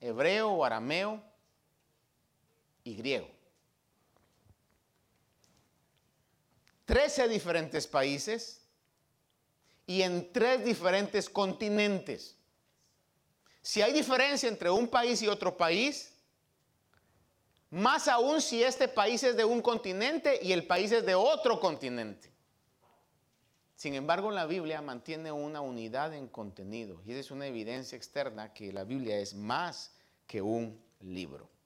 Hebreo, 0.00 0.64
arameo 0.64 1.26
y 2.88 2.94
griego. 2.94 3.28
Trece 6.84 7.28
diferentes 7.28 7.86
países 7.86 8.62
y 9.86 10.02
en 10.02 10.32
tres 10.32 10.64
diferentes 10.64 11.28
continentes. 11.28 12.36
Si 13.60 13.82
hay 13.82 13.92
diferencia 13.92 14.48
entre 14.48 14.70
un 14.70 14.88
país 14.88 15.20
y 15.20 15.28
otro 15.28 15.54
país, 15.54 16.14
más 17.70 18.08
aún 18.08 18.40
si 18.40 18.62
este 18.62 18.88
país 18.88 19.22
es 19.22 19.36
de 19.36 19.44
un 19.44 19.60
continente 19.60 20.38
y 20.42 20.52
el 20.52 20.66
país 20.66 20.90
es 20.92 21.04
de 21.04 21.14
otro 21.14 21.60
continente. 21.60 22.30
Sin 23.76 23.94
embargo, 23.94 24.30
la 24.30 24.46
Biblia 24.46 24.80
mantiene 24.80 25.30
una 25.30 25.60
unidad 25.60 26.14
en 26.14 26.26
contenido 26.28 27.02
y 27.04 27.12
es 27.12 27.30
una 27.30 27.46
evidencia 27.46 27.96
externa 27.96 28.54
que 28.54 28.72
la 28.72 28.84
Biblia 28.84 29.18
es 29.18 29.34
más 29.34 29.92
que 30.26 30.40
un 30.40 30.82
libro. 31.00 31.57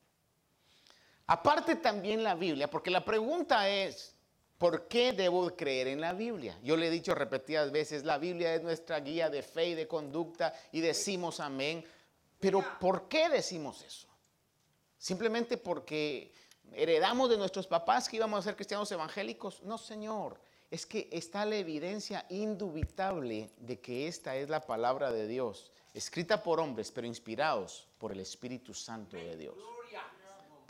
Aparte 1.27 1.77
también 1.77 2.23
la 2.23 2.35
Biblia, 2.35 2.69
porque 2.69 2.91
la 2.91 3.05
pregunta 3.05 3.69
es, 3.69 4.15
¿por 4.59 4.89
qué 4.89 5.13
debo 5.13 5.57
creer 5.57 5.89
en 5.89 6.01
la 6.01 6.13
Biblia? 6.13 6.59
Yo 6.63 6.77
le 6.77 6.89
he 6.89 6.91
dicho 6.91 7.15
repetidas 7.15 7.71
veces, 7.71 8.05
la 8.05 8.19
Biblia 8.19 8.55
es 8.55 8.63
nuestra 8.63 9.01
guía 9.01 9.31
de 9.31 9.43
fe 9.43 9.69
y 9.69 9.75
de 9.75 9.89
conducta 9.89 10.53
y 10.73 10.81
decimos 10.81 11.41
amén. 11.41 11.85
Pero 12.39 12.65
¿por 12.81 13.09
qué 13.09 13.29
decimos 13.29 13.83
eso? 13.83 14.09
Simplemente 14.99 15.57
porque 15.57 16.33
heredamos 16.73 17.31
de 17.31 17.37
nuestros 17.37 17.67
papás 17.67 18.09
que 18.09 18.17
íbamos 18.17 18.41
a 18.41 18.43
ser 18.43 18.57
cristianos 18.57 18.91
evangélicos. 18.93 19.63
No, 19.63 19.79
Señor. 19.79 20.41
Es 20.71 20.87
que 20.87 21.09
está 21.13 21.45
la 21.45 21.57
evidencia 21.57 22.25
indubitable 22.31 23.51
de 23.59 23.81
que 23.81 24.09
esta 24.09 24.37
es 24.37 24.49
la 24.49 24.65
palabra 24.65 25.13
de 25.13 25.27
Dios, 25.27 25.71
escrita 25.93 26.43
por 26.43 26.61
hombres, 26.61 26.91
pero 26.91 27.07
inspirados 27.07 27.87
por 27.99 28.11
el 28.11 28.21
Espíritu 28.21 28.73
Santo 28.73 29.19
de 29.19 29.37
Dios. 29.37 29.55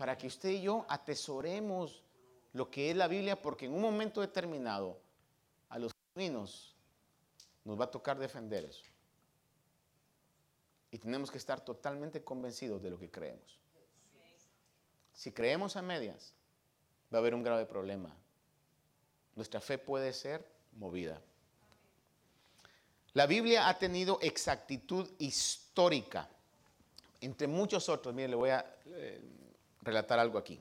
Para 0.03 0.19
que 0.19 0.27
usted 0.27 0.49
y 0.49 0.63
yo 0.63 0.85
atesoremos 0.89 2.03
lo 2.55 2.69
que 2.69 2.91
es 2.91 2.97
la 2.97 3.07
Biblia, 3.07 3.41
porque 3.41 3.67
en 3.67 3.73
un 3.73 3.81
momento 3.81 4.21
determinado 4.21 4.99
a 5.69 5.79
los 5.79 5.93
caminos 6.13 6.75
nos 7.65 7.79
va 7.79 7.85
a 7.85 7.91
tocar 7.93 8.19
defender 8.19 8.65
eso. 8.65 8.83
Y 10.91 10.99
tenemos 10.99 11.31
que 11.31 11.39
estar 11.39 11.65
totalmente 11.65 12.25
convencidos 12.25 12.83
de 12.83 12.91
lo 12.91 12.99
que 12.99 13.13
creemos. 13.13 13.61
Si 15.15 15.31
creemos 15.31 15.77
a 15.77 15.83
medias, 15.83 16.35
va 17.15 17.19
a 17.19 17.21
haber 17.21 17.33
un 17.33 17.45
grave 17.45 17.65
problema. 17.65 18.13
Nuestra 19.37 19.61
fe 19.61 19.79
puede 19.79 20.13
ser 20.13 20.45
movida. 20.73 21.23
La 23.13 23.27
Biblia 23.27 23.69
ha 23.69 23.79
tenido 23.79 24.19
exactitud 24.21 25.09
histórica, 25.21 26.29
entre 27.21 27.47
muchos 27.47 27.89
otros. 27.89 28.13
Mire, 28.13 28.27
le 28.27 28.35
voy 28.35 28.51
a 28.51 28.67
eh, 28.87 29.21
relatar 29.83 30.19
algo 30.19 30.39
aquí. 30.39 30.61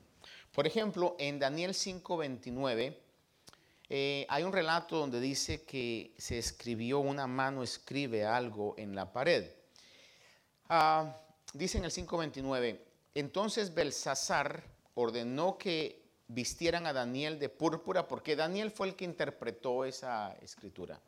Por 0.52 0.66
ejemplo, 0.66 1.16
en 1.18 1.38
Daniel 1.38 1.72
5:29 1.72 2.96
eh, 3.88 4.26
hay 4.28 4.42
un 4.42 4.52
relato 4.52 4.98
donde 4.98 5.20
dice 5.20 5.64
que 5.64 6.14
se 6.18 6.38
escribió, 6.38 7.00
una 7.00 7.26
mano 7.26 7.62
escribe 7.62 8.24
algo 8.24 8.74
en 8.78 8.94
la 8.94 9.12
pared. 9.12 9.50
Ah, 10.68 11.16
dice 11.52 11.78
en 11.78 11.84
el 11.84 11.90
5:29, 11.90 12.78
entonces 13.14 13.74
Belsasar 13.74 14.64
ordenó 14.94 15.58
que 15.58 16.02
vistieran 16.28 16.86
a 16.86 16.92
Daniel 16.92 17.38
de 17.38 17.48
púrpura, 17.48 18.08
porque 18.08 18.36
Daniel 18.36 18.70
fue 18.70 18.88
el 18.88 18.96
que 18.96 19.04
interpretó 19.04 19.84
esa 19.84 20.32
escritura. 20.40 21.00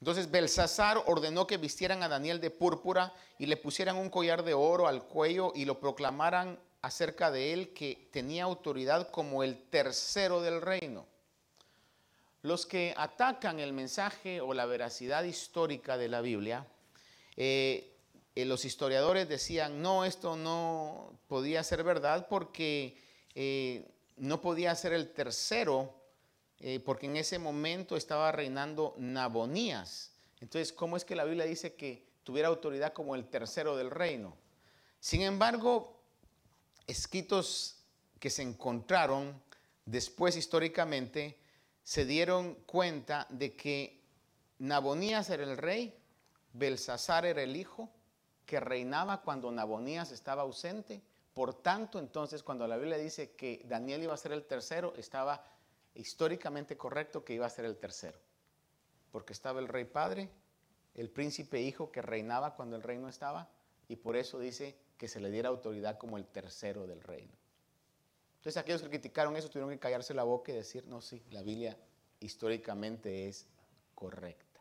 Entonces 0.00 0.30
Belsasar 0.30 1.02
ordenó 1.06 1.46
que 1.46 1.58
vistieran 1.58 2.02
a 2.02 2.08
Daniel 2.08 2.40
de 2.40 2.50
púrpura 2.50 3.12
y 3.38 3.46
le 3.46 3.58
pusieran 3.58 3.96
un 3.96 4.08
collar 4.08 4.42
de 4.42 4.54
oro 4.54 4.88
al 4.88 5.04
cuello 5.04 5.52
y 5.54 5.66
lo 5.66 5.78
proclamaran 5.78 6.58
acerca 6.82 7.30
de 7.30 7.52
él 7.52 7.72
que 7.72 8.08
tenía 8.10 8.44
autoridad 8.44 9.10
como 9.10 9.42
el 9.42 9.56
tercero 9.68 10.40
del 10.40 10.60
reino. 10.60 11.06
Los 12.42 12.64
que 12.64 12.94
atacan 12.96 13.60
el 13.60 13.72
mensaje 13.72 14.40
o 14.40 14.54
la 14.54 14.64
veracidad 14.64 15.24
histórica 15.24 15.98
de 15.98 16.08
la 16.08 16.22
Biblia, 16.22 16.66
eh, 17.36 17.92
eh, 18.34 18.44
los 18.46 18.64
historiadores 18.64 19.28
decían, 19.28 19.82
no, 19.82 20.06
esto 20.06 20.36
no 20.36 21.12
podía 21.28 21.62
ser 21.62 21.84
verdad 21.84 22.28
porque 22.30 22.96
eh, 23.34 23.86
no 24.16 24.40
podía 24.40 24.74
ser 24.74 24.92
el 24.92 25.12
tercero, 25.12 25.94
porque 26.84 27.06
en 27.06 27.16
ese 27.16 27.38
momento 27.38 27.96
estaba 27.96 28.30
reinando 28.32 28.94
Nabonías. 28.98 30.12
Entonces, 30.40 30.74
¿cómo 30.74 30.98
es 30.98 31.06
que 31.06 31.16
la 31.16 31.24
Biblia 31.24 31.46
dice 31.46 31.74
que 31.74 32.04
tuviera 32.22 32.48
autoridad 32.48 32.92
como 32.92 33.14
el 33.14 33.24
tercero 33.30 33.78
del 33.78 33.90
reino? 33.90 34.36
Sin 35.00 35.22
embargo, 35.22 35.99
escritos 36.90 37.76
que 38.18 38.30
se 38.30 38.42
encontraron 38.42 39.40
después 39.86 40.36
históricamente 40.36 41.38
se 41.82 42.04
dieron 42.04 42.54
cuenta 42.66 43.26
de 43.30 43.56
que 43.56 44.00
Nabonías 44.58 45.30
era 45.30 45.44
el 45.44 45.56
rey, 45.56 45.96
Belsasar 46.52 47.24
era 47.24 47.42
el 47.42 47.56
hijo, 47.56 47.90
que 48.44 48.60
reinaba 48.60 49.22
cuando 49.22 49.50
Nabonías 49.50 50.12
estaba 50.12 50.42
ausente. 50.42 51.02
Por 51.32 51.54
tanto, 51.54 51.98
entonces, 51.98 52.42
cuando 52.42 52.66
la 52.66 52.76
Biblia 52.76 52.98
dice 52.98 53.32
que 53.32 53.64
Daniel 53.66 54.02
iba 54.02 54.14
a 54.14 54.18
ser 54.18 54.32
el 54.32 54.44
tercero, 54.44 54.92
estaba 54.96 55.44
históricamente 55.94 56.76
correcto 56.76 57.24
que 57.24 57.34
iba 57.34 57.46
a 57.46 57.50
ser 57.50 57.64
el 57.64 57.76
tercero. 57.76 58.18
Porque 59.10 59.32
estaba 59.32 59.60
el 59.60 59.68
rey 59.68 59.84
padre, 59.84 60.28
el 60.94 61.10
príncipe 61.10 61.60
hijo 61.60 61.90
que 61.90 62.02
reinaba 62.02 62.54
cuando 62.54 62.76
el 62.76 62.82
rey 62.82 62.98
no 62.98 63.08
estaba, 63.08 63.48
y 63.88 63.96
por 63.96 64.16
eso 64.16 64.38
dice 64.38 64.76
que 65.00 65.08
se 65.08 65.18
le 65.18 65.30
diera 65.30 65.48
autoridad 65.48 65.96
como 65.96 66.18
el 66.18 66.26
tercero 66.26 66.86
del 66.86 67.00
reino. 67.00 67.32
Entonces 68.36 68.58
aquellos 68.58 68.82
que 68.82 68.90
criticaron 68.90 69.34
eso 69.34 69.48
tuvieron 69.48 69.70
que 69.70 69.78
callarse 69.78 70.12
la 70.12 70.24
boca 70.24 70.52
y 70.52 70.56
decir, 70.56 70.86
no, 70.88 71.00
sí, 71.00 71.22
la 71.30 71.42
Biblia 71.42 71.74
históricamente 72.20 73.26
es 73.26 73.46
correcta. 73.94 74.60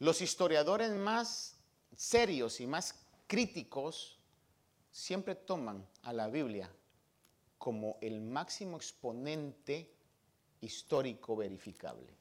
Los 0.00 0.20
historiadores 0.20 0.90
más 0.90 1.56
serios 1.96 2.60
y 2.60 2.66
más 2.66 2.94
críticos 3.26 4.18
siempre 4.90 5.34
toman 5.34 5.88
a 6.02 6.12
la 6.12 6.28
Biblia 6.28 6.70
como 7.56 7.96
el 8.02 8.20
máximo 8.20 8.76
exponente 8.76 9.90
histórico 10.60 11.36
verificable. 11.36 12.12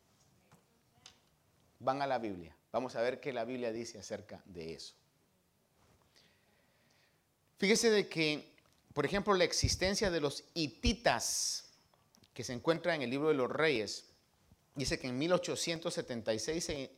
Van 1.80 2.02
a 2.02 2.08
la 2.08 2.20
Biblia. 2.20 2.56
Vamos 2.72 2.96
a 2.96 3.02
ver 3.02 3.20
qué 3.20 3.34
la 3.34 3.44
Biblia 3.44 3.74
dice 3.74 4.00
acerca 4.00 4.42
de 4.46 4.74
eso. 4.74 4.96
Fíjese 7.58 7.90
de 7.90 8.08
que, 8.08 8.54
por 8.94 9.06
ejemplo, 9.06 9.34
la 9.34 9.44
existencia 9.44 10.12
de 10.12 10.22
los 10.22 10.44
hititas, 10.54 11.70
que 12.34 12.44
se 12.44 12.54
encuentra 12.54 12.94
en 12.94 13.02
el 13.02 13.10
libro 13.10 13.30
de 13.30 13.34
los 13.34 13.50
reyes, 13.50 14.06
dice 14.76 15.00
que 15.00 15.08
en 15.08 15.18
1876 15.18 16.64
se 16.64 16.92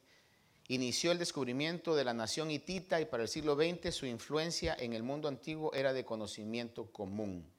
inició 0.67 1.13
el 1.13 1.17
descubrimiento 1.17 1.95
de 1.95 2.03
la 2.03 2.13
nación 2.13 2.51
hitita 2.51 2.99
y 2.99 3.05
para 3.05 3.23
el 3.23 3.29
siglo 3.29 3.55
XX 3.55 3.95
su 3.95 4.05
influencia 4.05 4.75
en 4.77 4.91
el 4.91 5.01
mundo 5.01 5.29
antiguo 5.29 5.73
era 5.73 5.93
de 5.93 6.03
conocimiento 6.03 6.91
común. 6.91 7.49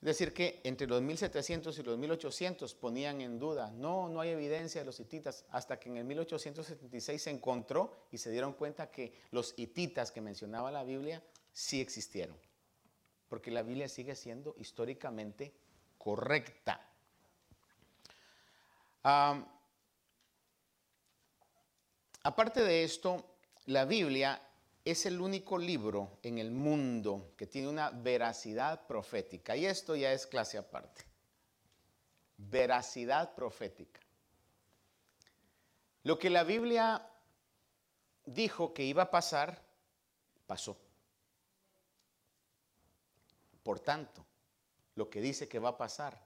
Es 0.00 0.06
decir, 0.06 0.32
que 0.32 0.62
entre 0.64 0.86
los 0.86 1.02
1700 1.02 1.78
y 1.78 1.82
los 1.82 1.98
1800 1.98 2.74
ponían 2.74 3.20
en 3.20 3.38
duda, 3.38 3.70
no, 3.70 4.08
no 4.08 4.22
hay 4.22 4.30
evidencia 4.30 4.80
de 4.80 4.86
los 4.86 4.98
hititas, 4.98 5.44
hasta 5.50 5.78
que 5.78 5.90
en 5.90 5.98
el 5.98 6.04
1876 6.04 7.22
se 7.22 7.30
encontró 7.30 8.06
y 8.10 8.16
se 8.16 8.30
dieron 8.30 8.54
cuenta 8.54 8.90
que 8.90 9.12
los 9.30 9.52
hititas 9.58 10.10
que 10.10 10.22
mencionaba 10.22 10.70
la 10.70 10.84
Biblia 10.84 11.22
sí 11.52 11.80
existieron, 11.80 12.36
porque 13.28 13.50
la 13.50 13.62
Biblia 13.62 13.88
sigue 13.88 14.14
siendo 14.14 14.54
históricamente 14.58 15.52
correcta. 15.98 16.86
aparte 22.22 22.62
de 22.62 22.84
esto, 22.84 23.24
la 23.66 23.86
Biblia 23.86 24.40
es 24.84 25.06
el 25.06 25.20
único 25.20 25.58
libro 25.58 26.18
en 26.22 26.38
el 26.38 26.50
mundo 26.50 27.32
que 27.36 27.46
tiene 27.46 27.68
una 27.68 27.90
veracidad 27.90 28.86
profética. 28.86 29.56
Y 29.56 29.66
esto 29.66 29.96
ya 29.96 30.12
es 30.12 30.26
clase 30.26 30.58
aparte. 30.58 31.04
Veracidad 32.36 33.34
profética. 33.34 34.00
Lo 36.02 36.18
que 36.18 36.30
la 36.30 36.44
Biblia 36.44 37.06
dijo 38.24 38.72
que 38.72 38.84
iba 38.84 39.04
a 39.04 39.10
pasar, 39.10 39.62
pasó. 40.46 40.76
Por 43.62 43.80
tanto, 43.80 44.24
lo 44.94 45.08
que 45.10 45.20
dice 45.20 45.48
que 45.48 45.58
va 45.58 45.70
a 45.70 45.78
pasar, 45.78 46.20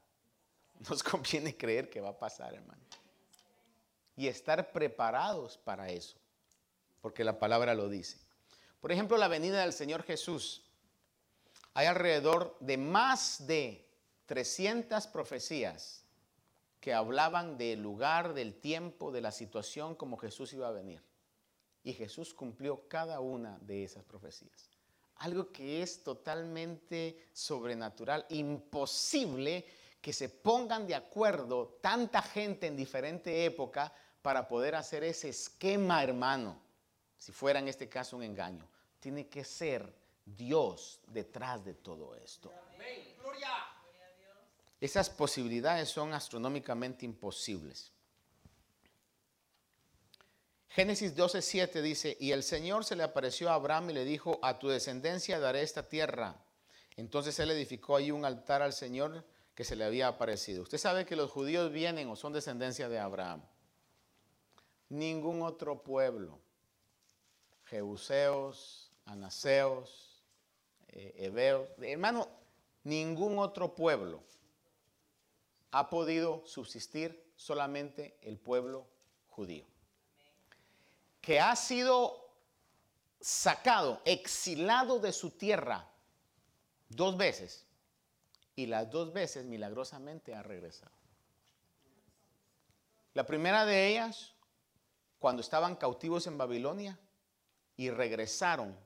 nos 0.88 1.02
conviene 1.02 1.56
creer 1.56 1.90
que 1.90 2.00
va 2.00 2.10
a 2.10 2.18
pasar, 2.18 2.54
hermano. 2.54 2.82
Y 4.16 4.28
estar 4.28 4.72
preparados 4.72 5.58
para 5.58 5.90
eso, 5.90 6.16
porque 7.00 7.24
la 7.24 7.38
palabra 7.38 7.74
lo 7.74 7.88
dice. 7.88 8.18
Por 8.80 8.92
ejemplo, 8.92 9.16
la 9.16 9.28
venida 9.28 9.62
del 9.62 9.72
Señor 9.72 10.02
Jesús. 10.02 10.62
Hay 11.72 11.86
alrededor 11.86 12.56
de 12.60 12.76
más 12.76 13.46
de 13.46 13.88
300 14.26 15.06
profecías 15.08 16.04
que 16.80 16.92
hablaban 16.92 17.56
del 17.56 17.82
lugar, 17.82 18.34
del 18.34 18.60
tiempo, 18.60 19.10
de 19.10 19.22
la 19.22 19.32
situación 19.32 19.94
como 19.94 20.18
Jesús 20.18 20.52
iba 20.52 20.68
a 20.68 20.72
venir. 20.72 21.02
Y 21.82 21.94
Jesús 21.94 22.34
cumplió 22.34 22.86
cada 22.88 23.20
una 23.20 23.58
de 23.60 23.84
esas 23.84 24.04
profecías. 24.04 24.73
Algo 25.24 25.50
que 25.50 25.82
es 25.82 26.02
totalmente 26.02 27.28
sobrenatural, 27.32 28.26
imposible 28.30 29.64
que 30.00 30.12
se 30.12 30.28
pongan 30.28 30.86
de 30.86 30.94
acuerdo 30.94 31.78
tanta 31.80 32.20
gente 32.20 32.66
en 32.66 32.76
diferente 32.76 33.44
época 33.44 33.92
para 34.20 34.46
poder 34.46 34.74
hacer 34.74 35.02
ese 35.04 35.30
esquema, 35.30 36.02
hermano, 36.02 36.60
si 37.18 37.32
fuera 37.32 37.58
en 37.58 37.68
este 37.68 37.88
caso 37.88 38.16
un 38.16 38.22
engaño 38.22 38.68
tiene 39.04 39.28
que 39.28 39.44
ser 39.44 39.94
Dios 40.24 40.98
detrás 41.08 41.62
de 41.62 41.74
todo 41.74 42.14
esto. 42.14 42.50
Esas 44.80 45.10
posibilidades 45.10 45.90
son 45.90 46.14
astronómicamente 46.14 47.04
imposibles. 47.04 47.92
Génesis 50.74 51.14
12:7 51.14 51.82
dice, 51.82 52.16
y 52.18 52.32
el 52.32 52.42
Señor 52.42 52.84
se 52.84 52.96
le 52.96 53.04
apareció 53.04 53.48
a 53.48 53.54
Abraham 53.54 53.90
y 53.90 53.92
le 53.92 54.04
dijo, 54.04 54.40
a 54.42 54.58
tu 54.58 54.68
descendencia 54.68 55.38
daré 55.38 55.62
esta 55.62 55.88
tierra. 55.88 56.44
Entonces 56.96 57.38
él 57.38 57.52
edificó 57.52 57.94
ahí 57.94 58.10
un 58.10 58.24
altar 58.24 58.60
al 58.60 58.72
Señor 58.72 59.24
que 59.54 59.62
se 59.62 59.76
le 59.76 59.84
había 59.84 60.08
aparecido. 60.08 60.64
Usted 60.64 60.78
sabe 60.78 61.06
que 61.06 61.14
los 61.14 61.30
judíos 61.30 61.70
vienen 61.70 62.08
o 62.08 62.16
son 62.16 62.32
descendencia 62.32 62.88
de 62.88 62.98
Abraham. 62.98 63.44
Ningún 64.88 65.42
otro 65.42 65.84
pueblo, 65.84 66.40
Jebuseos, 67.66 68.90
Anaseos, 69.04 70.24
eh, 70.88 71.14
Hebeos, 71.18 71.68
hermano, 71.82 72.28
ningún 72.82 73.38
otro 73.38 73.76
pueblo 73.76 74.24
ha 75.70 75.88
podido 75.88 76.44
subsistir 76.46 77.32
solamente 77.36 78.18
el 78.22 78.38
pueblo 78.38 78.88
judío, 79.28 79.66
que 81.24 81.40
ha 81.40 81.56
sido 81.56 82.28
sacado, 83.18 84.02
exilado 84.04 84.98
de 84.98 85.10
su 85.10 85.30
tierra 85.30 85.88
dos 86.90 87.16
veces 87.16 87.64
y 88.54 88.66
las 88.66 88.90
dos 88.90 89.12
veces 89.12 89.46
milagrosamente 89.46 90.34
ha 90.34 90.42
regresado. 90.42 90.92
La 93.14 93.24
primera 93.24 93.64
de 93.64 93.88
ellas, 93.88 94.34
cuando 95.18 95.40
estaban 95.40 95.76
cautivos 95.76 96.26
en 96.26 96.36
Babilonia 96.36 96.98
y 97.78 97.88
regresaron, 97.88 98.76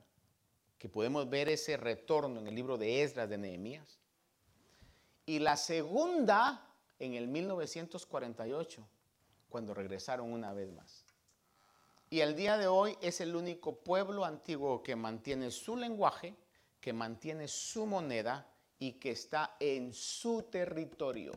que 0.77 0.87
podemos 0.87 1.29
ver 1.29 1.49
ese 1.49 1.75
retorno 1.75 2.39
en 2.39 2.47
el 2.47 2.55
libro 2.55 2.77
de 2.77 3.03
Esdras 3.03 3.29
de 3.29 3.37
Nehemías. 3.37 3.99
Y 5.25 5.39
la 5.39 5.57
segunda 5.57 6.65
en 6.99 7.15
el 7.15 7.27
1948, 7.27 8.87
cuando 9.49 9.73
regresaron 9.73 10.31
una 10.31 10.53
vez 10.53 10.71
más. 10.71 11.08
Y 12.11 12.21
el 12.21 12.35
día 12.35 12.57
de 12.57 12.65
hoy 12.65 12.97
es 13.01 13.21
el 13.21 13.35
único 13.35 13.75
pueblo 13.75 14.25
antiguo 14.25 14.81
que 14.81 14.95
mantiene 14.95 15.51
su 15.51 15.75
lenguaje, 15.75 16.35
que 16.81 16.91
mantiene 16.91 17.47
su 17.47 17.85
moneda 17.85 18.47
y 18.79 18.93
que 18.93 19.11
está 19.11 19.55
en 19.59 19.93
su 19.93 20.43
territorio. 20.43 21.33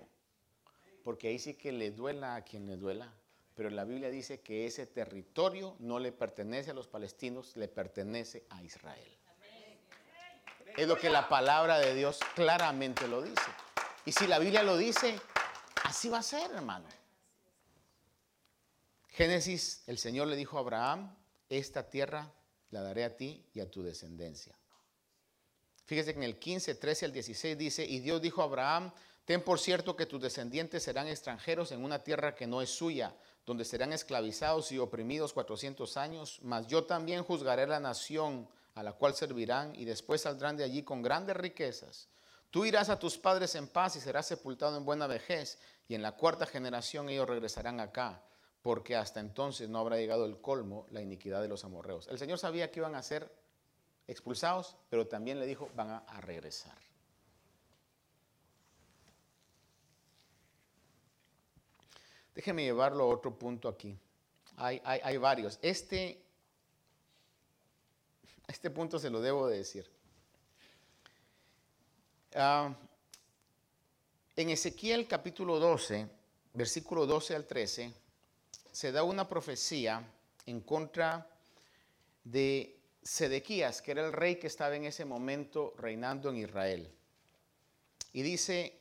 Porque 1.05 1.29
ahí 1.29 1.39
sí 1.39 1.55
que 1.55 1.73
le 1.73 1.91
duela 1.91 2.37
a 2.37 2.43
quien 2.43 2.67
le 2.67 2.77
duela. 2.77 3.13
Pero 3.55 3.69
la 3.69 3.85
Biblia 3.85 4.09
dice 4.09 4.41
que 4.41 4.67
ese 4.67 4.87
territorio 4.87 5.77
no 5.79 5.99
le 5.99 6.11
pertenece 6.11 6.71
a 6.71 6.75
los 6.75 6.89
palestinos, 6.89 7.55
le 7.57 7.69
pertenece 7.69 8.47
a 8.49 8.63
Israel. 8.63 9.19
Es 10.75 10.89
lo 10.89 10.97
que 10.97 11.11
la 11.11 11.29
palabra 11.29 11.79
de 11.81 11.95
Dios 11.95 12.19
claramente 12.35 13.07
lo 13.09 13.21
dice. 13.21 13.43
Y 14.07 14.13
si 14.13 14.27
la 14.27 14.39
Biblia 14.39 14.63
lo 14.63 14.79
dice, 14.79 15.21
así 15.85 16.09
va 16.09 16.21
a 16.21 16.23
ser, 16.23 16.51
hermano. 16.51 16.87
Génesis, 19.13 19.83
el 19.87 19.99
Señor 19.99 20.27
le 20.29 20.37
dijo 20.37 20.57
a 20.57 20.61
Abraham, 20.61 21.15
esta 21.51 21.91
tierra 21.91 22.33
la 22.71 22.81
daré 22.81 23.05
a 23.05 23.15
ti 23.15 23.45
y 23.53 23.61
a 23.61 23.71
tu 23.71 23.83
descendencia. 23.83 24.59
Fíjese 25.85 26.15
que 26.15 26.19
en 26.19 26.25
el 26.25 26.39
15, 26.39 26.77
13 26.77 27.07
al 27.07 27.13
16 27.13 27.59
dice, 27.59 27.85
y 27.85 28.01
Dios 28.01 28.23
dijo 28.23 28.41
a 28.41 28.47
Abraham, 28.47 28.91
ten 29.27 29.45
por 29.45 29.61
cierto 29.61 29.97
que 29.97 30.07
tus 30.07 30.23
descendientes 30.23 30.85
serán 30.85 31.09
extranjeros 31.09 31.73
en 31.73 31.85
una 31.85 32.03
tierra 32.03 32.35
que 32.35 32.47
no 32.47 32.63
es 32.63 32.71
suya, 32.71 33.15
donde 33.45 33.67
serán 33.67 33.93
esclavizados 33.93 34.73
y 34.73 34.79
oprimidos 34.79 35.35
400 35.35 35.99
años, 35.99 36.39
mas 36.41 36.67
yo 36.67 36.85
también 36.85 37.23
juzgaré 37.23 37.67
la 37.67 37.81
nación 37.81 38.49
a 38.75 38.83
la 38.83 38.95
cual 38.95 39.15
servirán 39.15 39.75
y 39.75 39.85
después 39.85 40.23
saldrán 40.23 40.57
de 40.57 40.65
allí 40.65 40.85
con 40.85 41.03
grandes 41.03 41.37
riquezas. 41.37 42.09
Tú 42.51 42.65
irás 42.65 42.89
a 42.89 42.99
tus 42.99 43.19
padres 43.19 43.55
en 43.57 43.69
paz 43.69 43.95
y 43.97 44.01
serás 44.01 44.27
sepultado 44.27 44.79
en 44.79 44.87
buena 44.87 45.07
vejez, 45.07 45.59
y 45.87 45.95
en 45.95 46.01
la 46.01 46.13
cuarta 46.13 46.47
generación 46.47 47.11
ellos 47.11 47.29
regresarán 47.29 47.79
acá 47.79 48.23
porque 48.63 48.95
hasta 48.95 49.19
entonces 49.21 49.69
no 49.69 49.79
habrá 49.81 49.97
llegado 49.97 50.25
el 50.25 50.41
colmo, 50.41 50.87
la 50.91 51.03
iniquidad 51.03 51.43
de 51.43 51.49
los 51.49 51.65
amorreos. 51.65 52.07
El 52.09 52.19
Señor 52.19 52.39
sabía 52.39 52.71
que 52.71 52.79
iban 52.79 52.95
a 52.95 53.03
ser 53.03 53.31
expulsados, 54.07 54.77
pero 54.89 55.07
también 55.07 55.41
le 55.41 55.47
dijo, 55.47 55.69
van 55.75 55.91
a, 55.91 56.21
regresar. 56.21 56.79
Déjeme 62.35 62.63
llevarlo 62.63 63.05
a 63.05 63.07
otro 63.09 63.37
punto 63.37 63.69
aquí. 63.69 63.99
Hay, 64.57 65.17
varios. 65.17 65.59
Este, 65.61 66.23
este 68.47 68.71
punto 68.71 68.99
se 68.99 69.11
lo 69.11 69.21
debo 69.21 69.49
de 69.49 69.59
decir. 69.59 69.91
Ah, 72.35 72.75
en 74.37 74.51
Ezequiel 74.51 75.07
capítulo 75.09 75.59
12, 75.59 76.09
versículo 76.55 77.07
12 77.07 77.35
al 77.35 77.47
13, 77.47 77.93
se 78.73 78.91
da 78.91 79.05
una 79.05 79.29
profecía 79.29 80.03
en 80.47 80.61
contra 80.61 81.29
de 82.25 82.79
Sedequías, 83.03 83.83
que 83.83 83.93
era 83.93 84.07
el 84.07 84.13
rey 84.13 84.37
que 84.37 84.47
estaba 84.47 84.75
en 84.75 84.85
ese 84.85 85.05
momento 85.05 85.75
reinando 85.77 86.31
en 86.31 86.39
Israel. 86.39 86.91
Y 88.13 88.23
dice, 88.23 88.79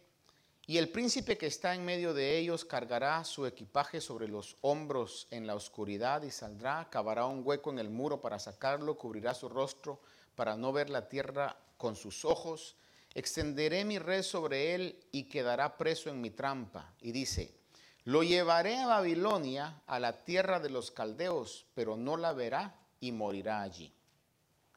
y 0.68 0.78
el 0.78 0.90
príncipe 0.90 1.38
que 1.38 1.48
está 1.48 1.74
en 1.74 1.84
medio 1.84 2.14
de 2.14 2.38
ellos 2.38 2.64
cargará 2.64 3.24
su 3.24 3.46
equipaje 3.46 4.00
sobre 4.00 4.28
los 4.28 4.58
hombros 4.62 5.28
en 5.32 5.48
la 5.48 5.56
oscuridad 5.56 6.24
y 6.24 6.32
saldrá, 6.32 6.88
cavará 6.90 7.26
un 7.26 7.42
hueco 7.46 7.72
en 7.72 7.80
el 7.80 7.90
muro 7.90 8.22
para 8.22 8.40
sacarlo, 8.40 8.98
cubrirá 8.98 9.34
su 9.34 9.50
rostro 9.50 10.00
para 10.36 10.56
no 10.56 10.72
ver 10.72 10.90
la 10.90 11.10
tierra 11.10 11.58
con 11.78 11.96
sus 11.96 12.24
ojos. 12.24 12.76
Extenderé 13.14 13.84
mi 13.84 14.00
red 14.00 14.24
sobre 14.24 14.76
él 14.76 15.04
y 15.12 15.24
quedará 15.24 15.78
preso 15.78 16.10
en 16.10 16.22
mi 16.22 16.30
trampa. 16.30 16.94
Y 17.02 17.12
dice, 17.12 17.61
lo 18.06 18.24
llevaré 18.24 18.80
a 18.80 18.88
Babilonia, 18.88 19.82
a 19.86 20.00
la 20.00 20.24
tierra 20.24 20.60
de 20.60 20.70
los 20.70 20.92
caldeos, 20.92 21.68
pero 21.76 21.96
no 21.96 22.18
la 22.18 22.34
verá 22.34 22.76
y 23.00 23.12
morirá 23.12 23.62
allí. 23.62 23.94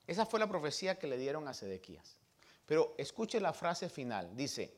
Esa 0.06 0.26
fue 0.26 0.40
la 0.40 0.48
profecía 0.48 0.98
que 0.98 1.06
le 1.06 1.16
dieron 1.16 1.48
a 1.48 1.54
Sedequías. 1.54 2.18
Pero 2.66 2.94
escuche 2.98 3.40
la 3.40 3.52
frase 3.52 3.88
final. 3.88 4.36
Dice, 4.36 4.76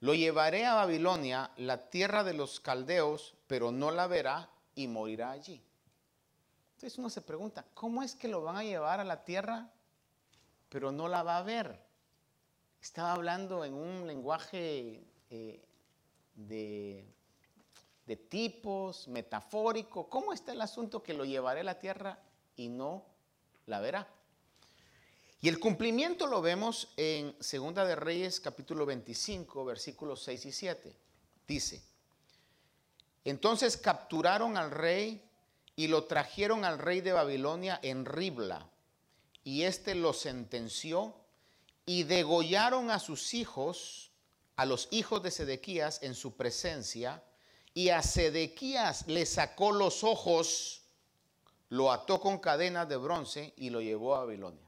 lo 0.00 0.14
llevaré 0.14 0.66
a 0.66 0.74
Babilonia, 0.74 1.50
la 1.56 1.88
tierra 1.88 2.24
de 2.24 2.34
los 2.34 2.60
caldeos, 2.60 3.34
pero 3.46 3.70
no 3.70 3.90
la 3.90 4.06
verá 4.06 4.50
y 4.74 4.88
morirá 4.88 5.30
allí. 5.30 5.62
Entonces 6.74 6.98
uno 6.98 7.08
se 7.08 7.22
pregunta, 7.22 7.64
¿cómo 7.72 8.02
es 8.02 8.14
que 8.14 8.28
lo 8.28 8.42
van 8.42 8.56
a 8.56 8.64
llevar 8.64 9.00
a 9.00 9.04
la 9.04 9.24
tierra, 9.24 9.70
pero 10.68 10.92
no 10.92 11.08
la 11.08 11.22
va 11.22 11.38
a 11.38 11.42
ver? 11.42 11.80
Estaba 12.80 13.12
hablando 13.12 13.64
en 13.64 13.74
un 13.74 14.06
lenguaje 14.06 15.02
eh, 15.30 15.64
de 16.34 17.16
de 18.06 18.16
tipos, 18.16 19.08
metafórico. 19.08 20.08
¿Cómo 20.08 20.32
está 20.32 20.52
el 20.52 20.60
asunto 20.60 21.02
que 21.02 21.14
lo 21.14 21.24
llevaré 21.24 21.60
a 21.60 21.64
la 21.64 21.78
tierra 21.78 22.18
y 22.56 22.68
no 22.68 23.04
la 23.66 23.80
verá? 23.80 24.08
Y 25.40 25.48
el 25.48 25.60
cumplimiento 25.60 26.26
lo 26.26 26.40
vemos 26.40 26.88
en 26.96 27.36
Segunda 27.40 27.84
de 27.84 27.94
Reyes 27.94 28.40
capítulo 28.40 28.86
25, 28.86 29.64
versículos 29.64 30.22
6 30.22 30.46
y 30.46 30.52
7. 30.52 30.96
Dice, 31.46 31.82
entonces 33.24 33.76
capturaron 33.76 34.56
al 34.56 34.70
rey 34.70 35.22
y 35.76 35.88
lo 35.88 36.04
trajeron 36.04 36.64
al 36.64 36.78
rey 36.78 37.00
de 37.00 37.12
Babilonia 37.12 37.78
en 37.82 38.04
Ribla, 38.04 38.68
y 39.44 39.62
éste 39.62 39.94
lo 39.94 40.12
sentenció 40.12 41.14
y 41.84 42.04
degollaron 42.04 42.90
a 42.90 42.98
sus 42.98 43.34
hijos, 43.34 44.10
a 44.56 44.64
los 44.64 44.88
hijos 44.90 45.22
de 45.22 45.30
Sedequías 45.30 46.02
en 46.02 46.14
su 46.14 46.34
presencia, 46.34 47.22
y 47.76 47.90
a 47.90 48.00
Sedequías 48.00 49.06
le 49.06 49.26
sacó 49.26 49.70
los 49.70 50.02
ojos, 50.02 50.80
lo 51.68 51.92
ató 51.92 52.18
con 52.18 52.38
cadenas 52.38 52.88
de 52.88 52.96
bronce 52.96 53.52
y 53.58 53.68
lo 53.68 53.82
llevó 53.82 54.14
a 54.14 54.20
Babilonia. 54.20 54.66